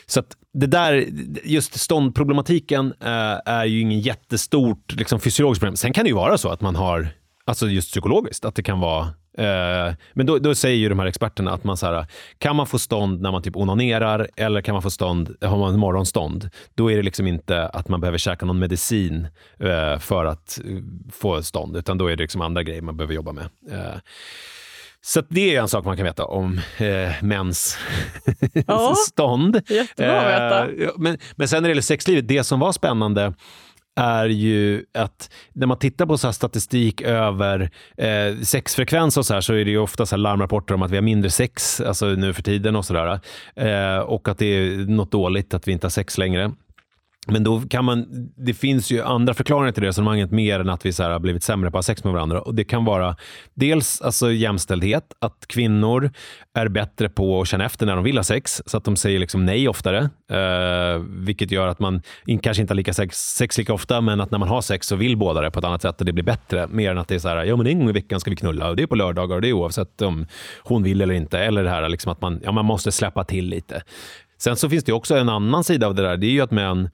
[0.07, 1.07] så att det där,
[1.45, 5.77] just ståndproblematiken eh, är ju ingen jättestort liksom, fysiologiskt problem.
[5.77, 7.09] Sen kan det ju vara så att man har,
[7.45, 9.09] alltså just psykologiskt, att det kan vara
[10.13, 12.07] men då, då säger ju de här experterna att man så här,
[12.39, 15.79] kan man få stånd när man typ onanerar eller kan man få stånd, har man
[15.79, 19.29] morgonstånd, då är det liksom inte att man behöver käka någon medicin
[19.61, 20.71] eh, för att eh,
[21.13, 23.45] få stånd, utan då är det liksom andra grejer man behöver jobba med.
[23.71, 23.99] Eh,
[25.03, 27.79] så det är en sak man kan veta om eh, mäns
[28.67, 28.95] Ja.
[29.09, 29.61] stånd.
[29.69, 30.85] Jättebra att veta.
[30.85, 33.35] Eh, men, men sen när det gäller sexlivet, det som var spännande
[33.97, 39.35] är ju att när man tittar på så här statistik över eh, sexfrekvens och så
[39.35, 41.81] här så är det ju ofta så här larmrapporter om att vi har mindre sex
[41.81, 43.21] alltså nu för tiden och sådär.
[43.57, 46.53] Eh, och att det är något dåligt att vi inte har sex längre.
[47.27, 48.07] Men då kan man,
[48.37, 51.19] det finns ju andra förklaringar till det resonemanget mer än att vi så här har
[51.19, 52.41] blivit sämre på att ha sex med varandra.
[52.41, 53.17] Och Det kan vara
[53.55, 56.11] dels alltså jämställdhet, att kvinnor
[56.55, 59.19] är bättre på att känna efter när de vill ha sex, så att de säger
[59.19, 60.11] liksom nej oftare.
[60.31, 64.21] Eh, vilket gör att man in, kanske inte har lika sex, sex lika ofta, men
[64.21, 66.13] att när man har sex så vill båda det på ett annat sätt och det
[66.13, 66.67] blir bättre.
[66.67, 68.37] Mer än att det är så här, ja men en gång i veckan ska vi
[68.37, 70.27] knulla och det är på lördagar och det är oavsett om
[70.63, 71.39] hon vill eller inte.
[71.39, 73.83] Eller det här liksom att man, ja, man måste släppa till lite.
[74.45, 76.17] Sen så finns det också en annan sida av det där.
[76.17, 76.91] Det är ju att män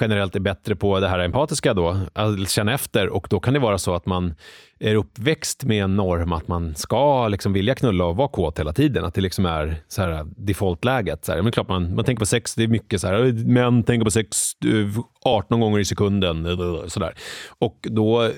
[0.00, 3.60] generellt är bättre på det här empatiska då, att känna efter och då kan det
[3.60, 4.34] vara så att man
[4.78, 8.72] är uppväxt med en norm att man ska liksom vilja knulla och vara kåt hela
[8.72, 9.04] tiden.
[9.04, 11.24] Att det liksom är så här defaultläget.
[11.24, 11.42] Så här.
[11.42, 14.10] Men klart man, man tänker på sex, det är mycket så här, män tänker på
[14.10, 16.44] sex eh, 18 gånger i sekunden.
[16.90, 17.14] Så där.
[17.58, 18.30] Och då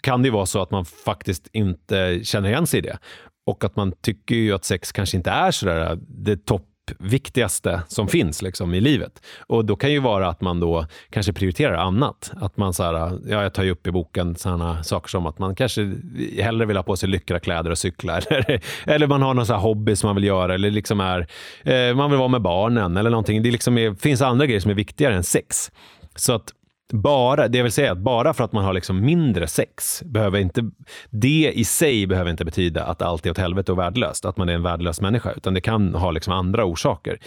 [0.00, 2.98] kan det ju vara så att man faktiskt inte känner igen sig i det.
[3.46, 6.68] Och att man tycker ju att sex kanske inte är så där eh, det topp
[6.88, 9.22] Typ viktigaste som finns liksom, i livet.
[9.46, 12.32] Och då kan ju vara att man då kanske prioriterar annat.
[12.40, 12.92] Att man så här,
[13.26, 15.94] ja, jag tar ju upp i boken sådana saker som att man kanske
[16.38, 18.18] hellre vill ha på sig lyckra kläder och cykla.
[18.30, 20.54] Eller, eller man har någon så här hobby som man vill göra.
[20.54, 21.26] Eller liksom är,
[21.62, 23.42] eh, man vill vara med barnen eller någonting.
[23.42, 25.70] Det liksom är, finns andra grejer som är viktigare än sex.
[26.16, 26.52] Så att
[26.92, 30.70] bara, det vill säga att bara för att man har liksom mindre sex, behöver inte,
[31.10, 34.48] det i sig behöver inte betyda att allt är åt helvete och värdelöst, att man
[34.48, 37.18] är en värdelös människa, utan det kan ha liksom andra orsaker.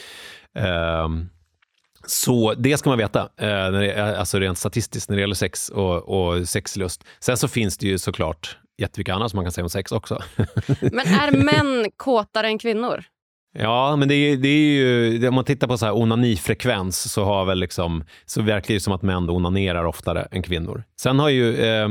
[1.06, 1.30] Um,
[2.08, 5.36] så det ska man veta, eh, när det, eh, alltså rent statistiskt, när det gäller
[5.36, 7.04] sex och, och sexlust.
[7.20, 10.24] Sen så finns det ju såklart jättemycket annat som man kan säga om sex också.
[10.82, 13.04] Men är män kåtare än kvinnor?
[13.60, 17.24] Ja, men det är, det är ju, om man tittar på så här onanifrekvens så,
[17.24, 20.84] har väl liksom, så verkar det som att män onanerar oftare än kvinnor.
[21.00, 21.90] Sen har ju eh,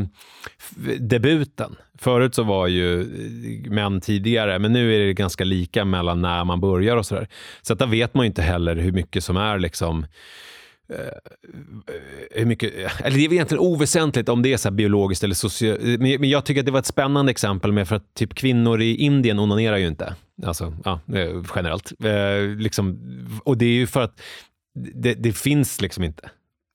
[1.01, 6.23] debuten, förut så var ju eh, män tidigare, men nu är det ganska lika mellan
[6.23, 7.29] när man börjar och sådär.
[7.63, 10.07] Så att där vet man ju inte heller hur mycket som är liksom
[10.89, 11.11] Eh, eh,
[12.31, 15.81] hur mycket, eller det är egentligen oväsentligt om det är så biologiskt eller socialt.
[16.01, 18.97] Men jag tycker att det var ett spännande exempel med för att typ kvinnor i
[18.97, 20.15] Indien onanerar ju inte.
[20.45, 21.93] Alltså, ja, eh, generellt.
[22.59, 22.99] Liksom,
[23.45, 24.21] och det är ju för att
[24.95, 26.31] det, det, finns liksom inte.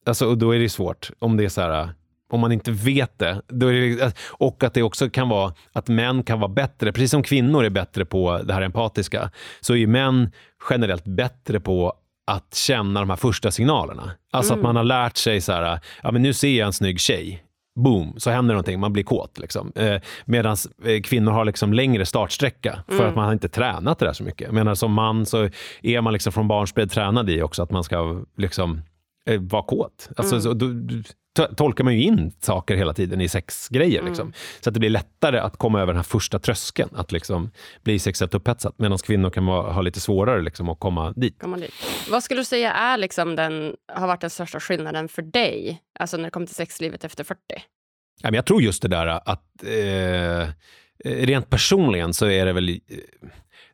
[0.06, 1.90] Alltså, och då är det svårt om det är så här
[2.32, 3.42] om man inte vet det.
[3.48, 4.14] det.
[4.28, 7.70] Och att det också kan vara att män kan vara bättre, precis som kvinnor är
[7.70, 9.32] bättre på det här empatiska,
[9.62, 10.32] så är ju män
[10.70, 11.94] generellt bättre på
[12.32, 14.12] att känna de här första signalerna.
[14.32, 14.60] Alltså mm.
[14.60, 17.44] att man har lärt sig så här, ja men nu ser jag en snygg tjej.
[17.76, 19.40] Boom, så händer någonting, man blir kåt.
[19.40, 19.72] Liksom.
[19.76, 23.10] Eh, Medan eh, kvinnor har liksom längre startsträcka för mm.
[23.10, 24.52] att man har inte tränat det där så mycket.
[24.52, 25.50] Medan som man så
[25.82, 28.82] är man liksom från barnsbred tränad i också att man ska liksom,
[29.30, 30.10] eh, vara kåt.
[30.18, 30.42] Alltså, mm.
[30.42, 30.68] så, då,
[31.58, 34.00] tolkar man ju in saker hela tiden i sexgrejer.
[34.00, 34.12] Mm.
[34.12, 34.34] Liksom.
[34.60, 37.52] Så att det blir lättare att komma över den här första tröskeln, att liksom
[37.84, 38.74] bli sexuellt upphetsad.
[38.78, 41.40] Medan kvinnor kan vara, ha lite svårare liksom, att komma dit.
[41.40, 41.74] komma dit.
[42.10, 46.18] Vad skulle du säga är liksom den, har varit den största skillnaden för dig, alltså
[46.18, 47.42] när det kommer till sexlivet efter 40?
[48.22, 50.48] Ja, men jag tror just det där att eh,
[51.06, 52.78] rent personligen så är det väl eh,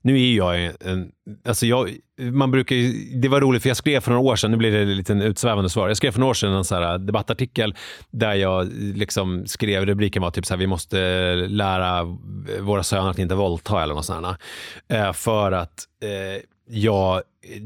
[0.08, 1.12] nu är jag en,
[1.48, 2.76] alltså jag, man brukar
[3.22, 5.22] det var roligt för jag skrev för några år sedan, nu blir det lite en
[5.22, 5.88] utsvävande svar.
[5.88, 7.76] Jag skrev för några år sedan en så här debattartikel
[8.12, 10.98] där jag liksom skrev, rubriken var typ så här, vi måste
[11.36, 12.04] lära
[12.60, 14.38] våra söner att inte våldta eller något sånt.
[14.90, 17.22] Här, eh, för att eh, jag eh,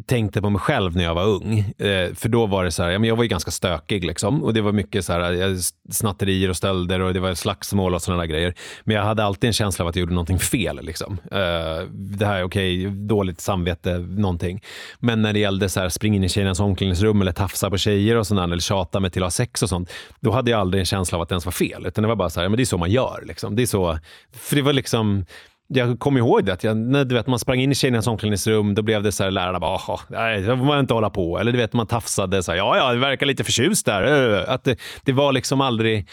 [0.06, 1.60] tänkte på mig själv när jag var ung.
[1.60, 4.44] Eh, för då var det så här, jag var ju ganska stökig liksom.
[4.44, 5.56] Och det var mycket så här, eh,
[5.90, 8.54] snatterier och stölder och det var slagsmål och sådana där grejer.
[8.84, 10.80] Men jag hade alltid en känsla av att jag gjorde någonting fel.
[10.82, 11.18] Liksom.
[11.32, 14.62] Eh, det här, okej, okay, dåligt samvete, någonting.
[15.00, 18.16] Men när det gällde så här, springa in i tjejernas omklädningsrum eller tafsa på tjejer
[18.16, 19.92] och sådär, eller tjata mig till att ha sex och sånt.
[20.20, 21.86] Då hade jag aldrig en känsla av att det ens var fel.
[21.86, 23.24] Utan det var bara så här, men det är så man gör.
[23.26, 23.56] Liksom.
[23.56, 24.00] Det är så,
[24.32, 25.26] för det var liksom
[25.74, 28.76] jag kommer ihåg det, att jag, när du vet, man sprang in i tjejernas omklädningsrum,
[28.76, 31.40] då blev det så här, lärarna bara, nej, det får man inte hålla på.
[31.40, 34.46] Eller du vet, man tafsade, så här, ja, ja, det verkar lite förtjust där.
[34.50, 36.08] Att det, det var liksom aldrig,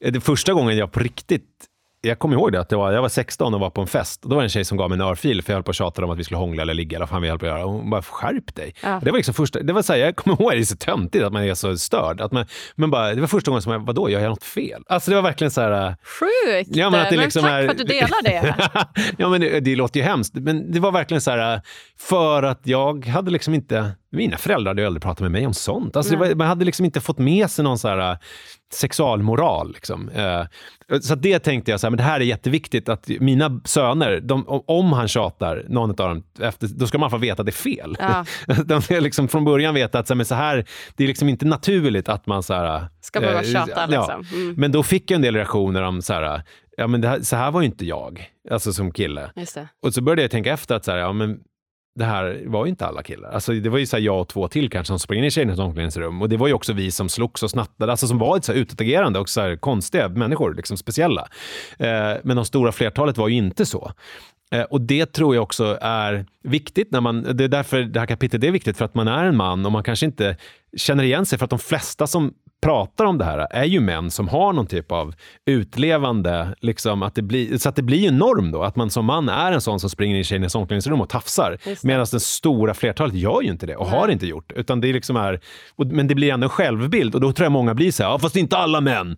[0.00, 1.48] det första gången jag på riktigt
[2.04, 4.22] jag kommer ihåg det, att det var, jag var 16 och var på en fest.
[4.22, 5.76] Då var det en tjej som gav mig en örfil för jag höll på att
[5.76, 6.96] tjata om att vi skulle hångla eller ligga.
[6.96, 7.64] Eller vad fan vi höll på att göra.
[7.64, 8.74] hon bara, skärp dig.
[8.82, 9.00] Ja.
[9.02, 11.24] Det var liksom första, det var så här, jag kommer ihåg, det är så töntigt
[11.24, 12.20] att man är så störd.
[12.20, 12.46] Att man,
[12.76, 14.82] men bara, det var första gången som jag, vadå, jag gör något fel?
[14.86, 15.88] Alltså det var verkligen så här...
[15.88, 16.76] Äh, Sjukt!
[16.76, 18.54] Ja, men, att det liksom men tack är, för att du delar det.
[19.18, 20.34] ja, men det, det låter ju hemskt.
[20.34, 21.60] Men det var verkligen så här, äh,
[21.98, 25.54] för att jag hade liksom inte mina föräldrar hade ju aldrig pratat med mig om
[25.54, 25.96] sånt.
[25.96, 28.18] Alltså, var, man hade liksom inte fått med sig någon så här, äh,
[28.74, 29.72] sexualmoral.
[29.72, 30.08] Liksom.
[30.08, 30.42] Eh,
[31.00, 34.44] så det tänkte jag, så här, men det här är jätteviktigt att mina söner, de,
[34.66, 37.52] om han tjatar, någon av dem, efter, då ska man få veta att det är
[37.52, 37.96] fel.
[37.98, 38.24] Ja.
[38.64, 40.64] de ska liksom från början veta att så, men så här,
[40.96, 43.86] det är liksom inte naturligt att man så här, ska behöva eh, tjata.
[43.86, 44.26] Liksom.
[44.32, 44.54] Mm.
[44.56, 46.42] Men då fick jag en del reaktioner om så här,
[46.76, 49.30] ja, men här, så här var ju inte jag, alltså som kille.
[49.82, 51.38] Och så började jag tänka efter att så här, ja, men
[51.94, 53.30] det här var ju inte alla killar.
[53.30, 55.58] Alltså, det var ju så jag och två till kanske som sprang in i tjejernas
[55.58, 56.22] omklädningsrum.
[56.22, 58.52] Och det var ju också vi som slogs och snattade, alltså som var lite så
[58.52, 61.28] här utåtagerande och så här konstiga människor, liksom speciella.
[61.78, 63.92] Eh, men de stora flertalet var ju inte så.
[64.50, 68.06] Eh, och det tror jag också är viktigt när man, det är därför det här
[68.06, 70.36] kapitlet är viktigt, för att man är en man och man kanske inte
[70.76, 72.34] känner igen sig, för att de flesta som
[72.64, 75.14] pratar om det här är ju män som har någon typ av
[75.46, 79.04] utlevande, liksom, att det blir, så att det blir en norm då, att man som
[79.04, 81.58] man är en sån som springer in i tjejernas omklädningsrum och tafsar.
[81.82, 83.98] Medan den stora flertalet gör ju inte det och Nej.
[84.00, 84.52] har inte gjort.
[84.52, 85.40] Utan det liksom är,
[85.76, 88.18] men det blir ändå en självbild och då tror jag många blir så här, ja,
[88.18, 89.16] fast inte alla män.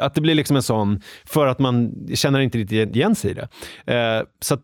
[0.00, 3.34] Att det blir liksom en sån, för att man känner inte riktigt igen sig i
[3.34, 3.48] det.
[3.94, 4.62] Eh, så att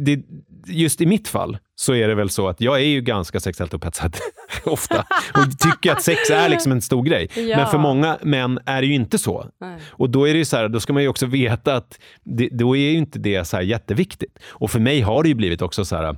[0.00, 0.22] det,
[0.66, 3.74] just i mitt fall så är det väl så att jag är ju ganska sexuellt
[3.74, 4.16] upphetsad
[4.64, 7.28] ofta och tycker att sex är liksom en stor grej.
[7.34, 7.56] Ja.
[7.56, 9.46] Men för många män är det ju inte så.
[9.60, 9.78] Nej.
[9.90, 12.76] Och då är det så här, då ska man ju också veta att det, då
[12.76, 14.38] är ju inte det så här jätteviktigt.
[14.48, 16.16] Och för mig har det ju blivit också så här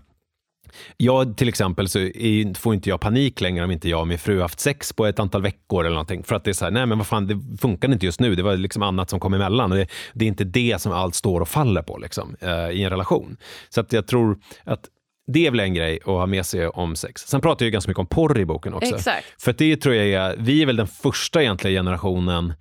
[0.97, 4.19] jag till exempel så är, får inte jag panik längre om inte jag och min
[4.19, 6.25] fru haft sex på ett antal veckor eller någonting.
[6.25, 8.35] För att det är så här, nej men vad fan, det funkar inte just nu.
[8.35, 9.73] Det var liksom annat som kom emellan.
[9.73, 12.83] Och det, det är inte det som allt står och faller på liksom, eh, i
[12.83, 13.37] en relation.
[13.69, 14.89] Så att jag tror att
[15.27, 17.23] det är väl en grej att ha med sig om sex.
[17.23, 18.95] Sen pratar jag ganska mycket om porr i boken också.
[18.95, 19.43] Exakt.
[19.43, 22.53] För det tror jag är, vi är väl den första egentligen generationen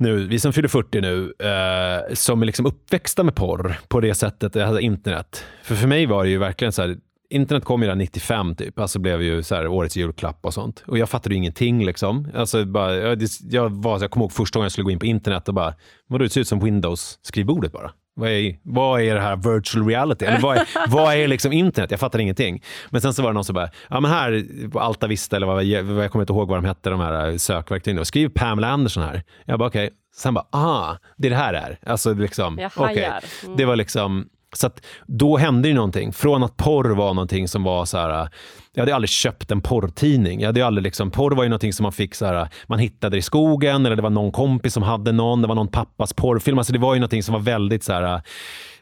[0.00, 4.14] nu, vi som fyller 40 nu, eh, som är liksom uppväxta med porr på det
[4.14, 5.44] sättet, alltså internet.
[5.62, 6.96] För för mig var det ju verkligen så här,
[7.30, 10.84] internet kom ju där 95 typ, alltså blev ju så här, årets julklapp och sånt.
[10.86, 12.28] Och jag fattade ju ingenting liksom.
[12.34, 15.06] Alltså, bara, jag, jag, var, jag kommer ihåg första gången jag skulle gå in på
[15.06, 15.74] internet och bara,
[16.06, 17.92] vadå det ser ut som Windows-skrivbordet bara.
[18.18, 20.24] Vad är, vad är det här virtual reality?
[20.24, 21.90] Eller vad är, vad är liksom internet?
[21.90, 22.62] Jag fattar ingenting.
[22.90, 25.46] Men sen så var det någon som bara, ja men här på Alta Vista eller
[25.46, 28.04] vad, jag kommer inte ihåg vad de hette, de här sökverktygen.
[28.04, 29.22] Skriv Pamela Anderson här.
[29.44, 29.86] Jag bara okej.
[29.86, 29.96] Okay.
[30.16, 31.78] Sen bara, ah, det är det här är.
[31.86, 32.92] Alltså liksom, jag hajar.
[32.92, 33.10] Okay.
[33.44, 33.56] Mm.
[33.56, 36.12] Det var liksom, så att då hände ju någonting.
[36.12, 38.28] Från att porr var någonting som var så här,
[38.74, 40.40] jag hade aldrig köpt en porrtidning.
[40.40, 43.16] Jag hade aldrig liksom, porr var ju någonting som man fick så här, man hittade
[43.16, 46.58] i skogen eller det var någon kompis som hade någon, det var någon pappas porrfilm.
[46.58, 48.22] Alltså det var ju någonting som var väldigt så här,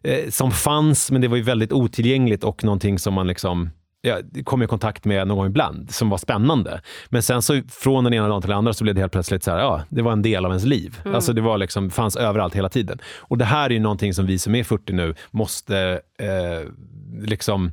[0.03, 3.71] eh, som fanns men det var ju väldigt otillgängligt och någonting som man liksom
[4.07, 6.81] jag kom i kontakt med någon gång ibland som var spännande.
[7.09, 9.45] Men sen så från den ena dagen till den andra så blev det helt plötsligt
[9.45, 11.01] så här, ja, det var en del av ens liv.
[11.05, 11.15] Mm.
[11.15, 12.99] Alltså det var liksom, fanns överallt hela tiden.
[13.19, 16.71] Och det här är ju någonting som vi som är 40 nu måste eh,
[17.21, 17.73] liksom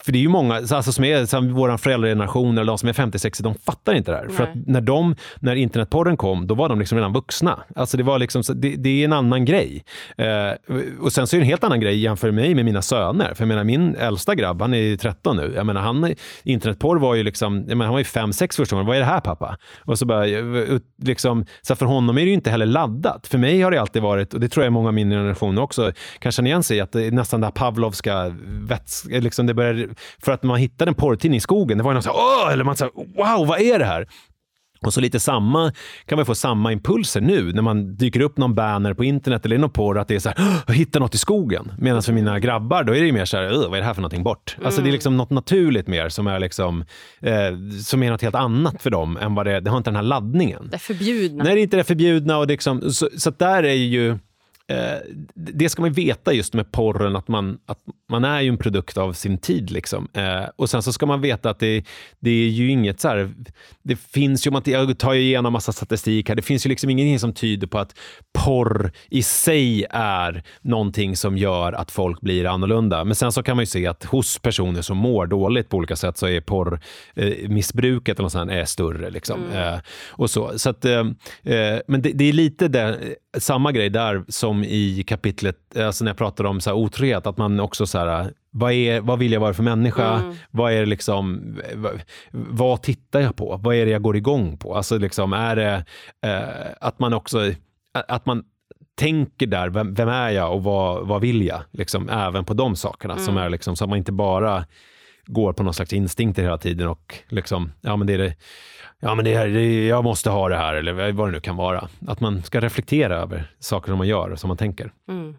[0.00, 2.92] för det är ju många, alltså som är som vår föräldrageneration eller de som är
[2.92, 4.24] 50-60, de fattar inte det här.
[4.24, 4.36] Nej.
[4.36, 7.64] För att när, de, när internetporren kom, då var de liksom redan vuxna.
[7.76, 9.84] Alltså det, var liksom, det, det är en annan grej.
[10.16, 10.26] Eh,
[11.00, 13.34] och sen så är det en helt annan grej jämfört med mig med mina söner.
[13.34, 15.52] För jag menar, min äldsta grabb, han är 13 nu.
[15.56, 18.86] Jag menar, han, internetporr var ju liksom, jag menar, han var ju 5-6 första gången.
[18.86, 19.56] Vad är det här pappa?
[19.84, 20.24] Och så bara,
[21.02, 23.26] liksom, så för honom är det ju inte heller laddat.
[23.26, 25.92] För mig har det alltid varit, och det tror jag många av min generation också
[26.18, 29.54] kan känna igen sig att det är nästan det här Pavlovska vätska, liksom liksom det
[29.54, 32.52] började, för att man hittade en porrtidning i skogen, det var någon så här, Åh!
[32.52, 34.06] eller man sa wow, vad är det här?
[34.86, 35.72] Och så lite samma,
[36.06, 39.58] kan man få samma impulser nu när man dyker upp någon banner på internet eller
[39.58, 41.72] någon porr att det är så här, jag hittar något i skogen.
[41.78, 44.02] Medan för mina grabbar, då är det mer så här, vad är det här för
[44.02, 44.54] någonting bort?
[44.56, 44.66] Mm.
[44.66, 46.84] Alltså det är liksom något naturligt mer som är liksom,
[47.20, 47.34] eh,
[47.84, 50.02] som är något helt annat för dem än vad det, det har inte den här
[50.02, 50.68] laddningen.
[50.72, 51.44] Det förbjudna.
[51.44, 54.18] Nej, det är inte det förbjudna och det liksom, så, så där är ju
[55.34, 57.78] det ska man veta just med porren, att man, att
[58.10, 59.70] man är ju en produkt av sin tid.
[59.70, 60.08] Liksom.
[60.12, 61.84] Eh, och sen så ska man veta att det,
[62.20, 63.34] det är ju inget så här,
[63.82, 66.90] det finns ju, man jag tar ju igenom massa statistik här, det finns ju liksom
[66.90, 67.94] ingenting som tyder på att
[68.32, 73.04] porr i sig är någonting som gör att folk blir annorlunda.
[73.04, 75.96] Men sen så kan man ju se att hos personer som mår dåligt på olika
[75.96, 79.10] sätt så är porrmissbruket eh, är större.
[79.10, 79.44] Liksom.
[79.44, 79.74] Mm.
[79.74, 80.58] Eh, och så.
[80.58, 81.00] så att, eh,
[81.42, 86.10] eh, men det, det, är lite där, samma grej där som i kapitlet, alltså när
[86.10, 89.32] jag pratar om så här otrohet, att man också så här, vad, är, vad vill
[89.32, 90.14] jag vara för människa?
[90.14, 90.34] Mm.
[90.50, 91.42] Vad är liksom,
[91.74, 92.00] vad,
[92.30, 93.60] vad, tittar jag på?
[93.62, 94.74] Vad är det jag går igång på?
[94.76, 95.84] Alltså liksom, är det
[96.26, 97.52] eh, att man också,
[97.92, 98.44] att man
[98.94, 101.60] tänker där, vem, vem är jag och vad, vad vill jag?
[101.70, 103.26] Liksom, även på de sakerna, mm.
[103.26, 104.64] som är liksom, så att man inte bara
[105.26, 108.34] går på någon slags instinkter hela tiden och liksom, ja men det är det,
[109.00, 111.56] ja men det är, det, jag måste ha det här eller vad det nu kan
[111.56, 111.88] vara.
[112.06, 114.92] Att man ska reflektera över saker som man gör, och som man tänker.
[115.08, 115.36] Mm.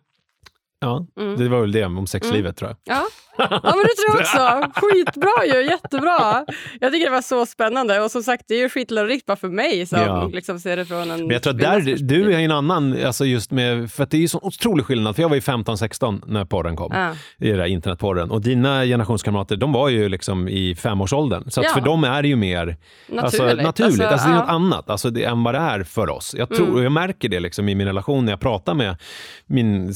[0.80, 1.38] Ja, mm.
[1.38, 2.54] det var väl det om sexlivet mm.
[2.54, 2.98] tror jag.
[2.98, 3.06] Ja.
[3.38, 4.72] ja, men det tror jag också.
[4.82, 6.46] Skitbra ju, jättebra.
[6.80, 8.02] Jag tycker det var så spännande.
[8.02, 10.28] Och som sagt, det är ju skitlärorikt bara för mig som ja.
[10.28, 11.20] liksom ser det från en...
[11.20, 14.22] Men jag tror att där, du är en annan, alltså just med, för det är
[14.22, 15.16] ju så otrolig skillnad.
[15.16, 17.12] För jag var ju 15-16 när porren kom, ja.
[17.38, 18.32] i det där internetporren.
[18.32, 21.52] Och dina generationskamrater, de var ju liksom i femårsåldern.
[21.52, 21.70] Så ja.
[21.70, 22.78] för dem är det ju mer
[23.20, 23.66] alltså, naturligt.
[23.66, 24.02] Alltså, naturligt.
[24.02, 26.36] Alltså, alltså, det är något annat alltså, det, än vad det är för oss.
[26.38, 26.84] Jag, tror, mm.
[26.84, 28.98] jag märker det liksom i min relation när jag pratar med
[29.46, 29.94] min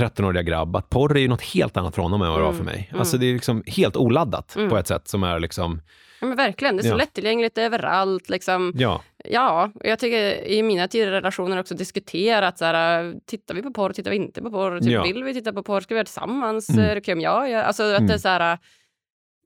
[0.00, 2.52] 13-åriga grabb, att porr är ju något helt annat för honom än vad det var
[2.52, 2.88] för mig.
[2.90, 3.00] Mm.
[3.00, 4.70] Alltså det är liksom helt oladdat mm.
[4.70, 5.82] på ett sätt som är liksom...
[6.20, 6.96] Ja, men verkligen, det är så ja.
[6.96, 8.28] lättillgängligt överallt.
[8.28, 8.72] Liksom.
[8.76, 9.02] Ja.
[9.24, 13.92] ja, jag tycker i mina tidigare relationer också diskuterat så här, tittar vi på porr,
[13.92, 15.02] tittar vi inte på porr, typ, ja.
[15.02, 17.00] vill vi titta på porr, ska vi göra det tillsammans, mm.
[17.04, 17.62] det om jag gör?
[17.62, 18.06] Alltså att mm.
[18.06, 18.58] det är så här,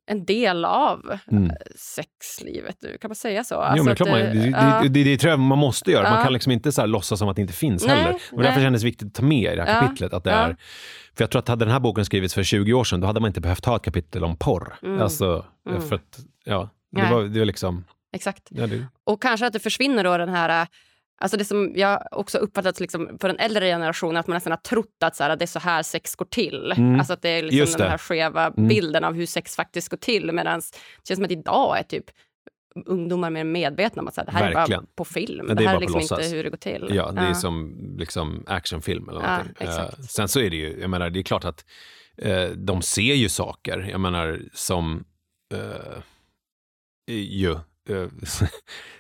[0.07, 1.51] en del av mm.
[1.77, 3.61] sexlivet nu, kan man säga så?
[3.61, 6.11] Alltså jo, men det, man, det, det, det, tror jag man måste göra.
[6.11, 8.21] Man kan liksom inte så här låtsas som att det inte finns nej, heller.
[8.33, 10.13] Och därför kändes det viktigt att ta med i det här kapitlet.
[10.13, 10.57] Att det är,
[11.15, 13.21] för jag tror att hade den här boken skrivits för 20 år sedan, då hade
[13.21, 14.77] man inte behövt ha ett kapitel om porr.
[14.83, 15.03] Mm.
[15.03, 15.89] Alltså, mm.
[15.89, 17.85] för att, ja, det var, det var liksom...
[18.13, 18.49] Exakt.
[18.51, 18.87] Ja, det...
[19.05, 20.67] Och kanske att det försvinner då den här
[21.19, 24.57] Alltså det som jag också uppfattat liksom för den äldre generationen, att man nästan har
[24.57, 26.73] trott att så här, det är så här sex går till.
[26.77, 26.99] Mm.
[26.99, 28.69] Alltså att det är liksom den här skeva mm.
[28.69, 30.33] bilden av hur sex faktiskt går till.
[30.33, 32.05] Medan det känns som att idag är typ
[32.87, 34.81] ungdomar mer medvetna om att så här, det här Verkligen.
[34.81, 35.47] är bara på film.
[35.47, 36.87] Det, det här är, liksom inte hur det går till.
[36.91, 37.29] Ja, det ja.
[37.29, 39.55] är som liksom actionfilm eller någonting.
[39.59, 41.65] Ja, uh, sen så är det ju, jag menar, det är klart att
[42.25, 45.05] uh, de ser ju saker, jag menar som
[45.55, 46.01] uh,
[47.11, 47.57] ju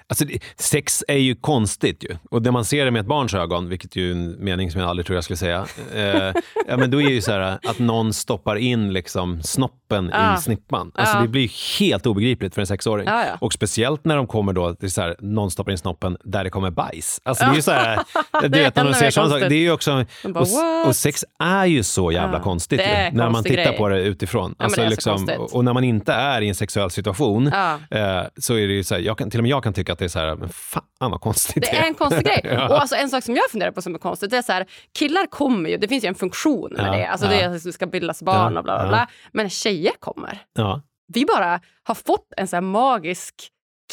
[0.08, 2.16] Alltså, det- sex är ju konstigt ju.
[2.30, 4.80] Och när man ser det med ett barns ögon, vilket ju är en mening som
[4.80, 6.02] jag aldrig tror jag skulle säga, eh,
[6.68, 10.38] ja, men då är det ju så här att någon stoppar in liksom snoppen Ja.
[10.38, 10.90] i snippan.
[10.94, 11.22] Alltså, Ja.
[11.22, 13.06] Det blir helt obegripligt för en sexåring.
[13.06, 13.36] Ja, ja.
[13.40, 16.50] Och speciellt när de kommer då, till så här, någon stoppar in snoppen där det
[16.50, 17.20] kommer bajs.
[17.24, 17.96] Alltså, det är ju så här,
[18.42, 19.48] du Det är vet, när de ännu ser mer sådana saker, konstigt.
[19.50, 20.04] det är ju också,
[20.84, 23.56] och, och sex är ju så jävla Ja, konstigt det ju, är när man tittar
[23.64, 23.76] grej.
[23.76, 24.54] på det utifrån.
[24.58, 27.98] men det är så liksom, och, när man inte är i en sexuell situation Ja.
[27.98, 29.93] eh, så är det ju så här, jag kan, till och med jag kan tycka
[29.94, 32.40] att det är så här, men fan vad konstigt Det är en konstig grej.
[32.44, 32.68] Ja.
[32.68, 34.66] Och alltså en sak som jag funderar på som är konstigt, det är så här,
[34.98, 37.06] killar kommer ju, det finns ju en funktion med Ja, det.
[37.06, 39.08] Alltså det är att det ska bildas barn och bla bla bla.
[39.32, 40.38] Men tjejer kommer.
[41.12, 43.34] Vi bara har fått en så magisk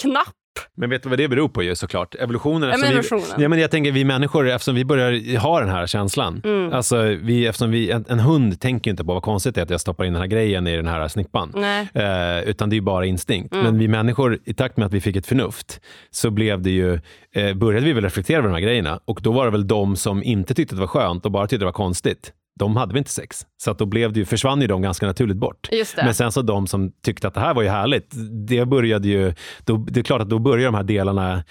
[0.02, 0.36] knapp.
[0.78, 2.16] Men vet du vad det beror på ju såklart?
[2.16, 2.70] Evolutionen.
[2.70, 3.26] Ja, men evolutionen.
[3.38, 6.42] Vi, ja, men jag tänker vi människor, eftersom vi börjar ha den här känslan.
[6.44, 6.74] Mm.
[6.74, 9.64] Alltså, vi, eftersom vi, en, en hund tänker ju inte på vad konstigt det är
[9.64, 11.54] att jag stoppar in den här grejen i den här snippan.
[11.94, 13.54] Eh, utan det är ju bara instinkt.
[13.54, 13.66] Mm.
[13.66, 17.00] Men vi människor, i takt med att vi fick ett förnuft, så blev det ju,
[17.36, 19.00] eh, började vi väl reflektera över de här grejerna.
[19.06, 21.48] Och då var det väl de som inte tyckte att det var skönt och bara
[21.48, 22.34] tyckte det var konstigt.
[22.60, 23.46] De hade väl inte sex.
[23.64, 25.70] Så att då blev det ju, försvann ju de ganska naturligt bort.
[25.98, 28.12] Men sen så de som tyckte att det här var ju härligt,
[28.48, 29.34] det började ju,
[29.66, 31.44] då, det är klart att då börjar de här delarna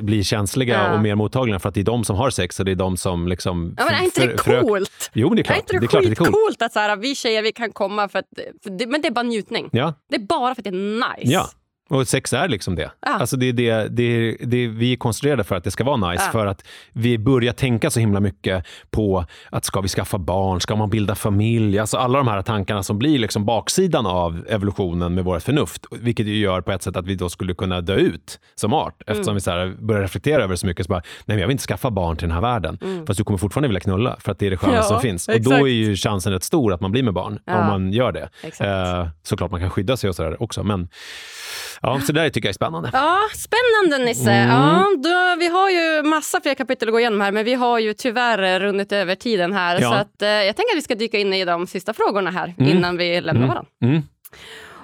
[0.00, 0.94] bli känsliga Ja.
[0.94, 2.96] och mer mottagliga för att det är de som har sex och det är de
[2.96, 3.74] som liksom...
[3.78, 5.10] Ja, men är inte det coolt?
[5.14, 5.58] Jo, men det är Är klart.
[5.58, 6.62] inte det, det är klart att det är coolt.
[6.62, 8.24] att så här, vi tjejer vi kan komma för att,
[8.62, 9.68] för det, men det är bara njutning.
[9.72, 11.32] Ja, Det är bara för att det är nice.
[11.32, 11.48] ja.
[11.90, 12.90] Och sex är liksom det.
[13.06, 13.08] Ja.
[13.12, 15.84] Alltså det, är det, det, är, det är, vi är konstruerade för att det ska
[15.84, 16.32] vara nice, Ja.
[16.32, 20.76] för att vi börjar tänka så himla mycket på att ska vi skaffa barn, ska
[20.76, 21.78] man bilda familj?
[21.78, 26.26] Alltså alla de här tankarna som blir liksom baksidan av evolutionen med vårt förnuft, vilket
[26.26, 29.34] gör på ett sätt att vi då skulle kunna dö ut som art, eftersom Mm.
[29.34, 30.86] vi så här börjar reflektera över det så mycket.
[30.86, 33.38] Så bara, nej, jag vill inte skaffa barn till den här världen, fast du kommer
[33.38, 34.82] fortfarande vilja knulla, för att det är det sköna Mm.
[34.82, 35.28] Ja, som finns.
[35.28, 35.58] Och exakt.
[35.60, 37.58] då är ju chansen rätt stor att man blir med barn, Ja.
[37.60, 38.28] om man gör det.
[38.60, 40.88] Eh, såklart man kan skydda sig och sådär också, men
[41.82, 42.90] ja, så det där tycker jag är spännande.
[42.92, 44.30] Ja, spännande Nisse.
[44.30, 44.50] Mm.
[44.50, 47.78] Ja, då, vi har ju massa fler kapitel att gå igenom här men vi har
[47.78, 49.80] ju tyvärr runnit över tiden här.
[49.80, 49.88] Ja.
[49.88, 52.54] Så att, eh, jag tänker att vi ska dyka in i de sista frågorna här
[52.58, 52.76] Mm.
[52.76, 53.48] innan vi lämnar Mm.
[53.48, 53.70] varandra.
[53.84, 54.02] Mm.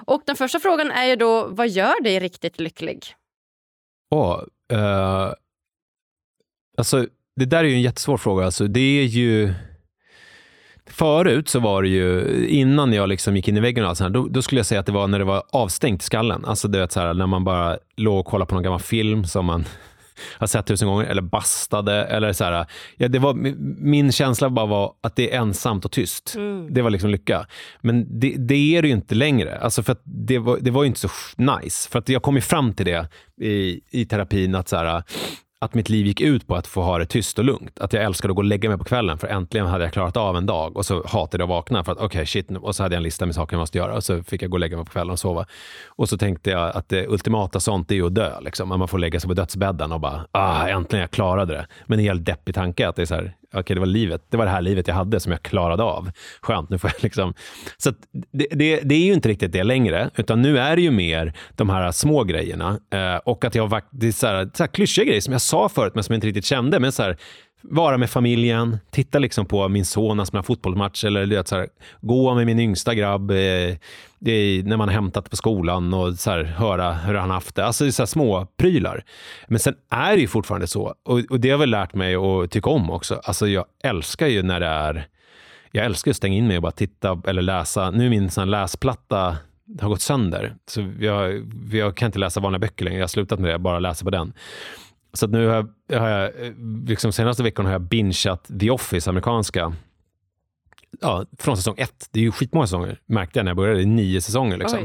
[0.05, 3.05] Och den första frågan är ju då, vad gör dig riktigt lycklig?
[4.11, 4.43] Åh,
[4.73, 5.33] eh,
[6.77, 7.05] alltså,
[7.35, 8.45] det där är ju en jättesvår fråga.
[8.45, 9.53] Alltså, det är ju...
[10.93, 14.15] Förut så var det ju, innan jag liksom gick in i väggen och allt sånt
[14.15, 16.45] här, då, då skulle jag säga att det var när det var avstängt i skallen.
[16.45, 19.25] Alltså du vet, så här, när man bara låg och kollade på någon gammal film
[19.25, 19.65] som man
[20.37, 22.03] har sett tusen gånger, eller bastade.
[22.03, 22.65] Eller så här,
[22.97, 23.33] ja, det var,
[23.83, 26.33] min känsla bara var att det är ensamt och tyst.
[26.35, 26.73] Mm.
[26.73, 27.47] Det var liksom lycka.
[27.81, 29.57] Men det, det är det ju inte längre.
[29.57, 31.89] Alltså för det, var, det var ju inte så nice.
[31.89, 33.07] För att jag kom ju fram till det
[33.41, 35.03] i, i terapin, att, så här,
[35.61, 37.79] att mitt liv gick ut på att få ha det tyst och lugnt.
[37.79, 40.17] Att jag älskade att gå och lägga mig på kvällen, för äntligen hade jag klarat
[40.17, 40.77] av en dag.
[40.77, 42.51] Och så hatade jag att vakna, för att okej, shit.
[42.51, 43.95] Och så hade jag en lista med saker jag måste göra.
[43.95, 45.45] Och så fick jag gå och lägga mig på kvällen och sova.
[45.87, 48.39] Och så tänkte jag att det ultimata sånt är ju att dö.
[48.41, 48.71] Liksom.
[48.71, 51.67] Att man får lägga sig på dödsbädden och bara, ah, äntligen jag klarade det.
[51.85, 54.21] Men en helt deppig tanke att det är så här, okay, det var livet.
[54.29, 56.11] Det var det här livet jag hade som jag klarade av.
[56.41, 57.33] Skönt, nu får jag liksom...
[57.77, 57.95] Så att
[58.31, 61.33] det, det, det är ju inte riktigt det längre, utan nu är det ju mer
[61.55, 62.79] de här små grejerna.
[62.93, 65.31] Eh, och att jag har varit, det är så här, så här klyschiga grejer som
[65.31, 66.79] jag sa förut, men som jag inte riktigt kände.
[66.79, 67.17] Men så här,
[67.61, 71.35] vara med familjen, titta liksom på min son alltså när han spelar fotbollsmatch eller du
[71.35, 71.67] vet, så här,
[72.01, 73.75] gå med min yngsta grabb eh,
[74.19, 77.65] det när man har hämtat på skolan och så här, höra hur han haft det.
[77.65, 79.03] Alltså det är så här små prylar.
[79.47, 82.51] Men sen är det ju fortfarande så, och, och det har väl lärt mig att
[82.51, 83.21] tycka om också.
[83.23, 85.07] Alltså jag älskar ju när det är
[85.71, 87.91] jag älskar att stänga in mig och bara titta eller läsa.
[87.91, 89.37] Nu är min sån här läsplatta
[89.79, 90.55] har gått sönder.
[90.67, 92.99] Så jag, jag kan inte läsa vanliga böcker längre.
[92.99, 94.33] Jag har slutat med det, bara läser på den.
[95.13, 96.31] Så nu har jag, har jag
[96.87, 99.73] liksom senaste veckan har jag bingeat The Office, amerikanska.
[101.01, 102.07] Ja, från säsong ett.
[102.11, 103.79] Det är ju skitmånga säsonger, märkte jag när jag började.
[103.79, 104.57] Det är nio säsonger.
[104.57, 104.79] Liksom.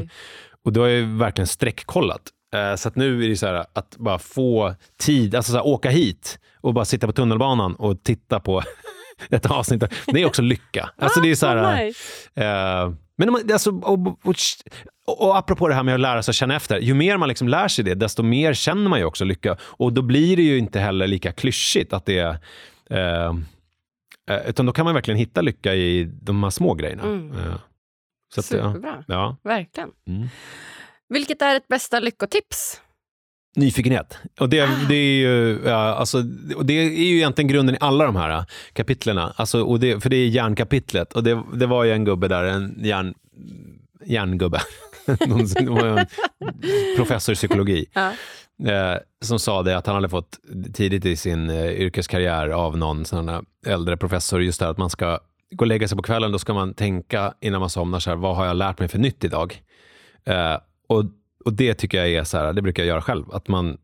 [0.65, 2.21] Och då har jag verkligen streckkollat.
[2.53, 5.65] Eh, Så att nu är det så här att bara få tid, alltså så här,
[5.67, 8.61] åka hit och bara sitta på tunnelbanan och titta på
[9.29, 9.83] ett avsnitt.
[10.05, 10.89] Det är också lycka.
[10.97, 11.99] Alltså det är så här, Ah, nice.
[12.35, 14.35] Eh, men man- alltså, och, och, och,
[15.07, 17.47] och apropå det här med att lära sig att känna efter, ju mer man liksom
[17.47, 19.57] lär sig det, desto mer känner man ju också lycka.
[19.61, 22.37] Och då blir det ju inte heller lika klyschigt att det är
[22.89, 23.35] eh,
[24.29, 27.03] eh, utan då kan man verkligen hitta lycka i de här små grejerna.
[27.03, 27.31] Mm.
[27.31, 27.55] Eh,
[28.33, 28.45] så att.
[28.45, 29.37] Superbra, ja.
[29.43, 29.89] verkligen.
[30.07, 30.27] Mm.
[31.09, 32.81] Vilket är ett bästa lyckotips?
[33.55, 34.17] Nyfikenhet.
[34.39, 36.21] Och det, det, är ju, ja, alltså,
[36.63, 39.33] det är ju egentligen grunden i alla de här äh, kapitlerna.
[39.35, 41.13] Alltså, och det, för det är hjärnkapitlet.
[41.13, 43.13] Och det, det var ju en gubbe där, en hjärn,
[44.05, 44.61] hjärngubbe.
[45.27, 46.05] Någon som- det var en
[46.97, 47.85] professor i psykologi.
[47.93, 48.11] Ja.
[48.65, 50.39] Eh, som sa det att han hade fått
[50.73, 54.77] tidigt i sin eh, yrkeskarriär av någon sån här äldre professor, just det här att
[54.77, 55.19] man ska
[55.51, 58.17] gå och lägga sig på kvällen, då ska man tänka innan man somnar, så här,
[58.17, 59.61] vad har jag lärt mig för nytt idag?
[60.25, 60.57] Eh,
[60.87, 61.03] och,
[61.45, 63.77] och det tycker jag är så här, det brukar jag göra själv, att man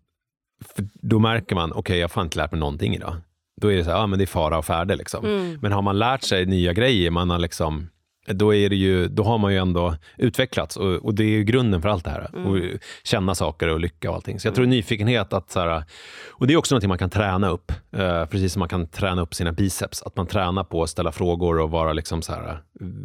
[0.94, 3.16] då märker man, okej okay, jag har fan inte lärt mig någonting idag.
[3.62, 4.96] Då är det så här, ja men det är fara och färde.
[4.96, 5.26] Liksom.
[5.26, 5.60] Mm.
[5.62, 7.90] Men har man lärt sig nya grejer, man har liksom
[8.26, 11.82] då, är det ju, då har man ju ändå utvecklats och, och det är grunden
[11.82, 12.30] för allt det här.
[12.34, 12.48] Mm.
[12.48, 12.58] Och
[13.04, 14.40] känna saker och lycka och allting.
[14.40, 15.84] Så jag tror nyfikenhet, att så här,
[16.30, 17.72] och det är också något man kan träna upp.
[17.92, 20.04] Eh, precis som man kan träna upp sina biceps.
[20.04, 22.58] Att man tränar på att ställa frågor och vara liksom så här,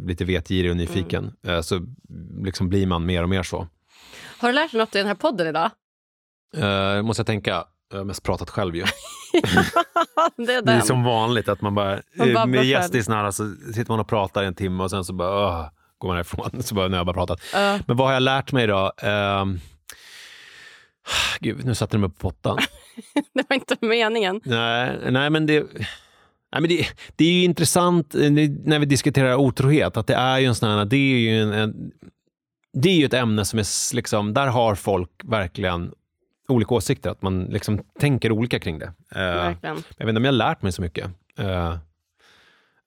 [0.07, 1.31] lite vetgirig och nyfiken.
[1.43, 1.55] Mm.
[1.55, 1.81] Eh, så
[2.43, 3.67] liksom blir man mer och mer så.
[4.39, 5.71] Har du lärt dig något i den här podden idag?
[6.57, 7.63] Eh, måste jag tänka.
[7.91, 8.83] Jag har mest pratat själv ju.
[10.37, 12.01] det är Det är som vanligt att man bara,
[12.33, 15.05] Man med gäst i såna här, så sitter man och pratar en timme och sen
[15.05, 16.49] så bara, åh, går man ifrån.
[16.63, 17.41] Så bara, nu har jag bara pratat.
[17.53, 17.79] Ja.
[17.87, 18.91] Men vad har jag lärt mig idag?
[19.01, 19.59] Ehm,
[21.39, 22.57] gud, nu satte du mig på pottan.
[23.33, 24.41] det var inte meningen.
[24.43, 25.65] nej, nej, men det...
[26.51, 30.39] Nej, men det, det är ju intressant eh, när vi diskuterar otrohet, att det är
[30.39, 31.91] ju en sån här, det är ju en, en
[32.73, 35.91] det är ju ett ämne som är, liksom, där har folk verkligen
[36.53, 38.91] olika åsikter, att man liksom tänker olika kring det.
[39.15, 39.75] Eh, Verkligen.
[39.97, 41.05] jag vet inte om jag har lärt mig så mycket.
[41.39, 41.75] Eh,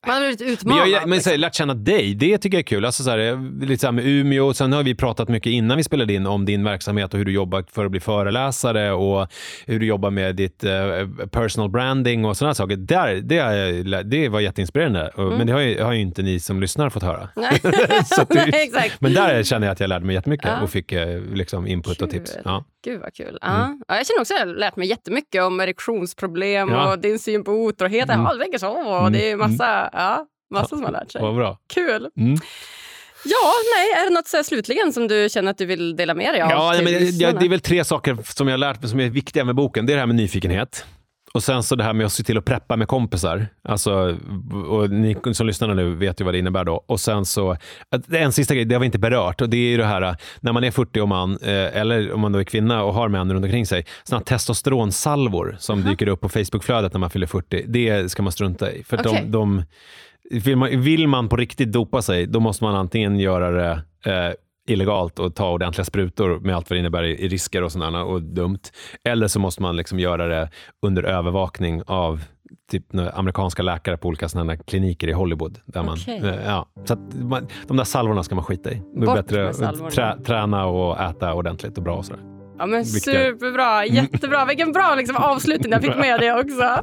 [0.07, 0.89] Man har blivit men utmanad.
[0.89, 1.41] jag, men här, liksom.
[1.41, 2.85] lärt känna dig, det tycker jag är kul.
[2.85, 5.77] Alltså så här, jag- lite så här med Umeå, sen har vi pratat mycket innan
[5.77, 9.29] vi spelade in om din verksamhet och hur du jobbar för att bli föreläsare och
[9.67, 10.73] hur du jobbar med ditt eh,
[11.31, 12.77] personal branding och sådana saker.
[12.77, 15.39] Där, det, det var jätteinspirerande, Och- Mm.
[15.39, 17.29] men det har ju, har ju inte ni som lyssnar fått höra.
[17.37, 17.61] Nej.
[17.63, 18.93] Det- Nej.
[18.99, 20.61] Men där känner jag att jag lärde mig jättemycket Ja.
[20.63, 22.19] och fick eh, liksom input och Kul.
[22.21, 22.37] tips.
[22.45, 22.65] Ja.
[22.85, 23.29] Gud vad kul.
[23.29, 23.39] Mm.
[23.43, 23.77] Ja.
[23.89, 26.93] Ja, jag känner också att jag har lärt mig jättemycket om erektionsproblem Ja.
[26.93, 28.09] och din syn på otrohet.
[28.11, 28.25] Mm.
[28.25, 28.69] Ja, det verkar så.
[28.71, 31.23] Och det är massa, ja, massa som har lärt sig.
[31.23, 31.59] Vad bra.
[31.75, 32.09] Kul.
[32.17, 32.39] Mm.
[33.25, 36.35] Ja, nej, är det något så slutligen som du känner att du vill dela med
[36.35, 36.51] dig av?
[36.51, 37.33] Ja, men, det- lyssnarna?
[37.35, 39.55] ja, det är väl tre saker som jag har lärt mig som är viktiga med
[39.55, 39.87] boken.
[39.87, 40.85] Det är det här med nyfikenhet.
[41.35, 43.47] Och sen så det här med att se till att preppa med kompisar.
[43.65, 44.19] Alltså,
[44.69, 46.85] och ni som lyssnar nu vet ju vad det innebär då.
[46.87, 47.57] Och sen så,
[48.11, 49.41] en sista grej, det har vi inte berört.
[49.41, 52.21] Och det är ju det här när man är 40 och man, eh, eller om
[52.21, 56.21] man då är kvinna och har män runt omkring sig, sådana testosteronsalvor som dyker upp
[56.21, 57.65] på Facebookflödet när man fyller 40.
[57.69, 58.85] Det ska man strunta i.
[58.85, 59.21] För Okej.
[59.25, 59.63] de, de,
[60.31, 63.83] vill, man, vill man på riktigt dopa sig, då måste man antingen göra det
[64.13, 64.33] eh,
[64.69, 68.23] illegalt och ta ordentliga sprutor med allt vad det innebär i, risker och sådana och
[68.23, 68.59] dumt.
[69.05, 70.51] Eller så måste man liksom göra det
[70.87, 72.21] under övervakning av
[72.71, 72.85] typ
[73.15, 75.59] amerikanska läkare på olika sådana kliniker i Hollywood.
[75.65, 76.19] Där man, Okej.
[76.25, 76.67] eh, ja.
[76.85, 78.83] Så man, de där salvorna ska man skita i.
[78.95, 81.97] Det är Bort bättre att trä, träna och äta ordentligt och bra.
[81.97, 82.23] Och sådär.
[82.59, 84.45] Ja, men superbra, jättebra.
[84.45, 86.63] Vilken bra liksom, avslutning jag fick med det också.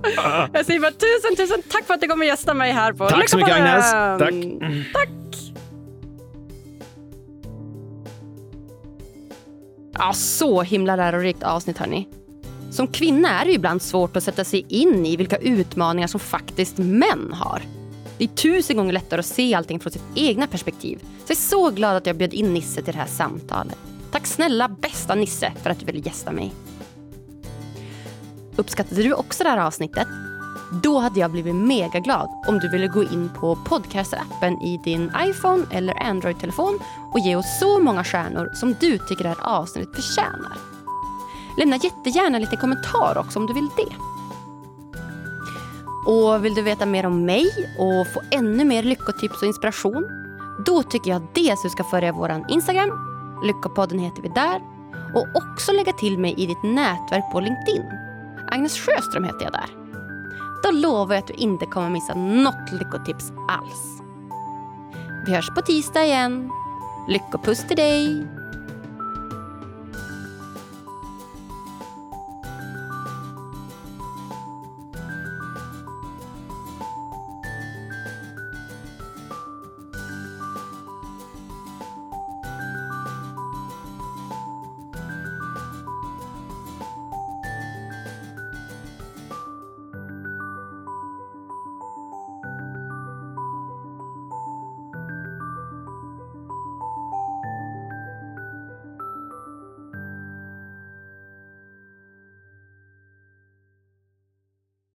[0.53, 3.07] Jag säger bara tusen, tusen tack för att du kom och gästade mig här på
[3.10, 3.56] Tack så mycket.
[3.56, 3.91] Agnes.
[4.19, 4.34] Tack.
[4.93, 5.10] Tack.
[10.01, 12.07] Ja, så himla lärorikt avsnitt hörni.
[12.71, 16.19] Som kvinna är det ju ibland svårt att sätta sig in i vilka utmaningar som
[16.19, 17.61] faktiskt män har.
[18.17, 20.99] Det är tusen gånger lättare att se allting från sitt egna perspektiv.
[20.99, 23.77] Så jag är så glad att jag bjöd in Nisse till det här samtalet.
[24.11, 26.53] Tack snälla bästa Nisse för att du ville gästa mig.
[28.55, 30.07] Uppskattade du också det här avsnittet?
[30.71, 35.11] Då hade jag blivit mega glad om du ville gå in på podcastappen i din
[35.17, 36.79] iPhone eller Android-telefon
[37.11, 40.57] och ge oss så många stjärnor som du tycker det här avsnittet förtjänar.
[41.57, 43.95] Lämna jättegärna lite kommentar också om du vill det.
[46.11, 47.45] Och vill du veta mer om mig
[47.77, 50.09] och få ännu mer lyckotips och inspiration?
[50.65, 52.89] Då tycker jag dels du ska följa vår Instagram,
[53.43, 54.61] Lyckopodden heter vi där,
[55.15, 57.83] och också lägga till mig i ditt nätverk på LinkedIn.
[58.51, 59.78] Agnes Sjöström heter jag där.
[60.64, 64.02] Då lovar jag att du inte kommer missa något lyckotips alls.
[65.26, 66.52] Vi hörs på tisdag igen.
[67.07, 68.38] Lyckopuss till dig!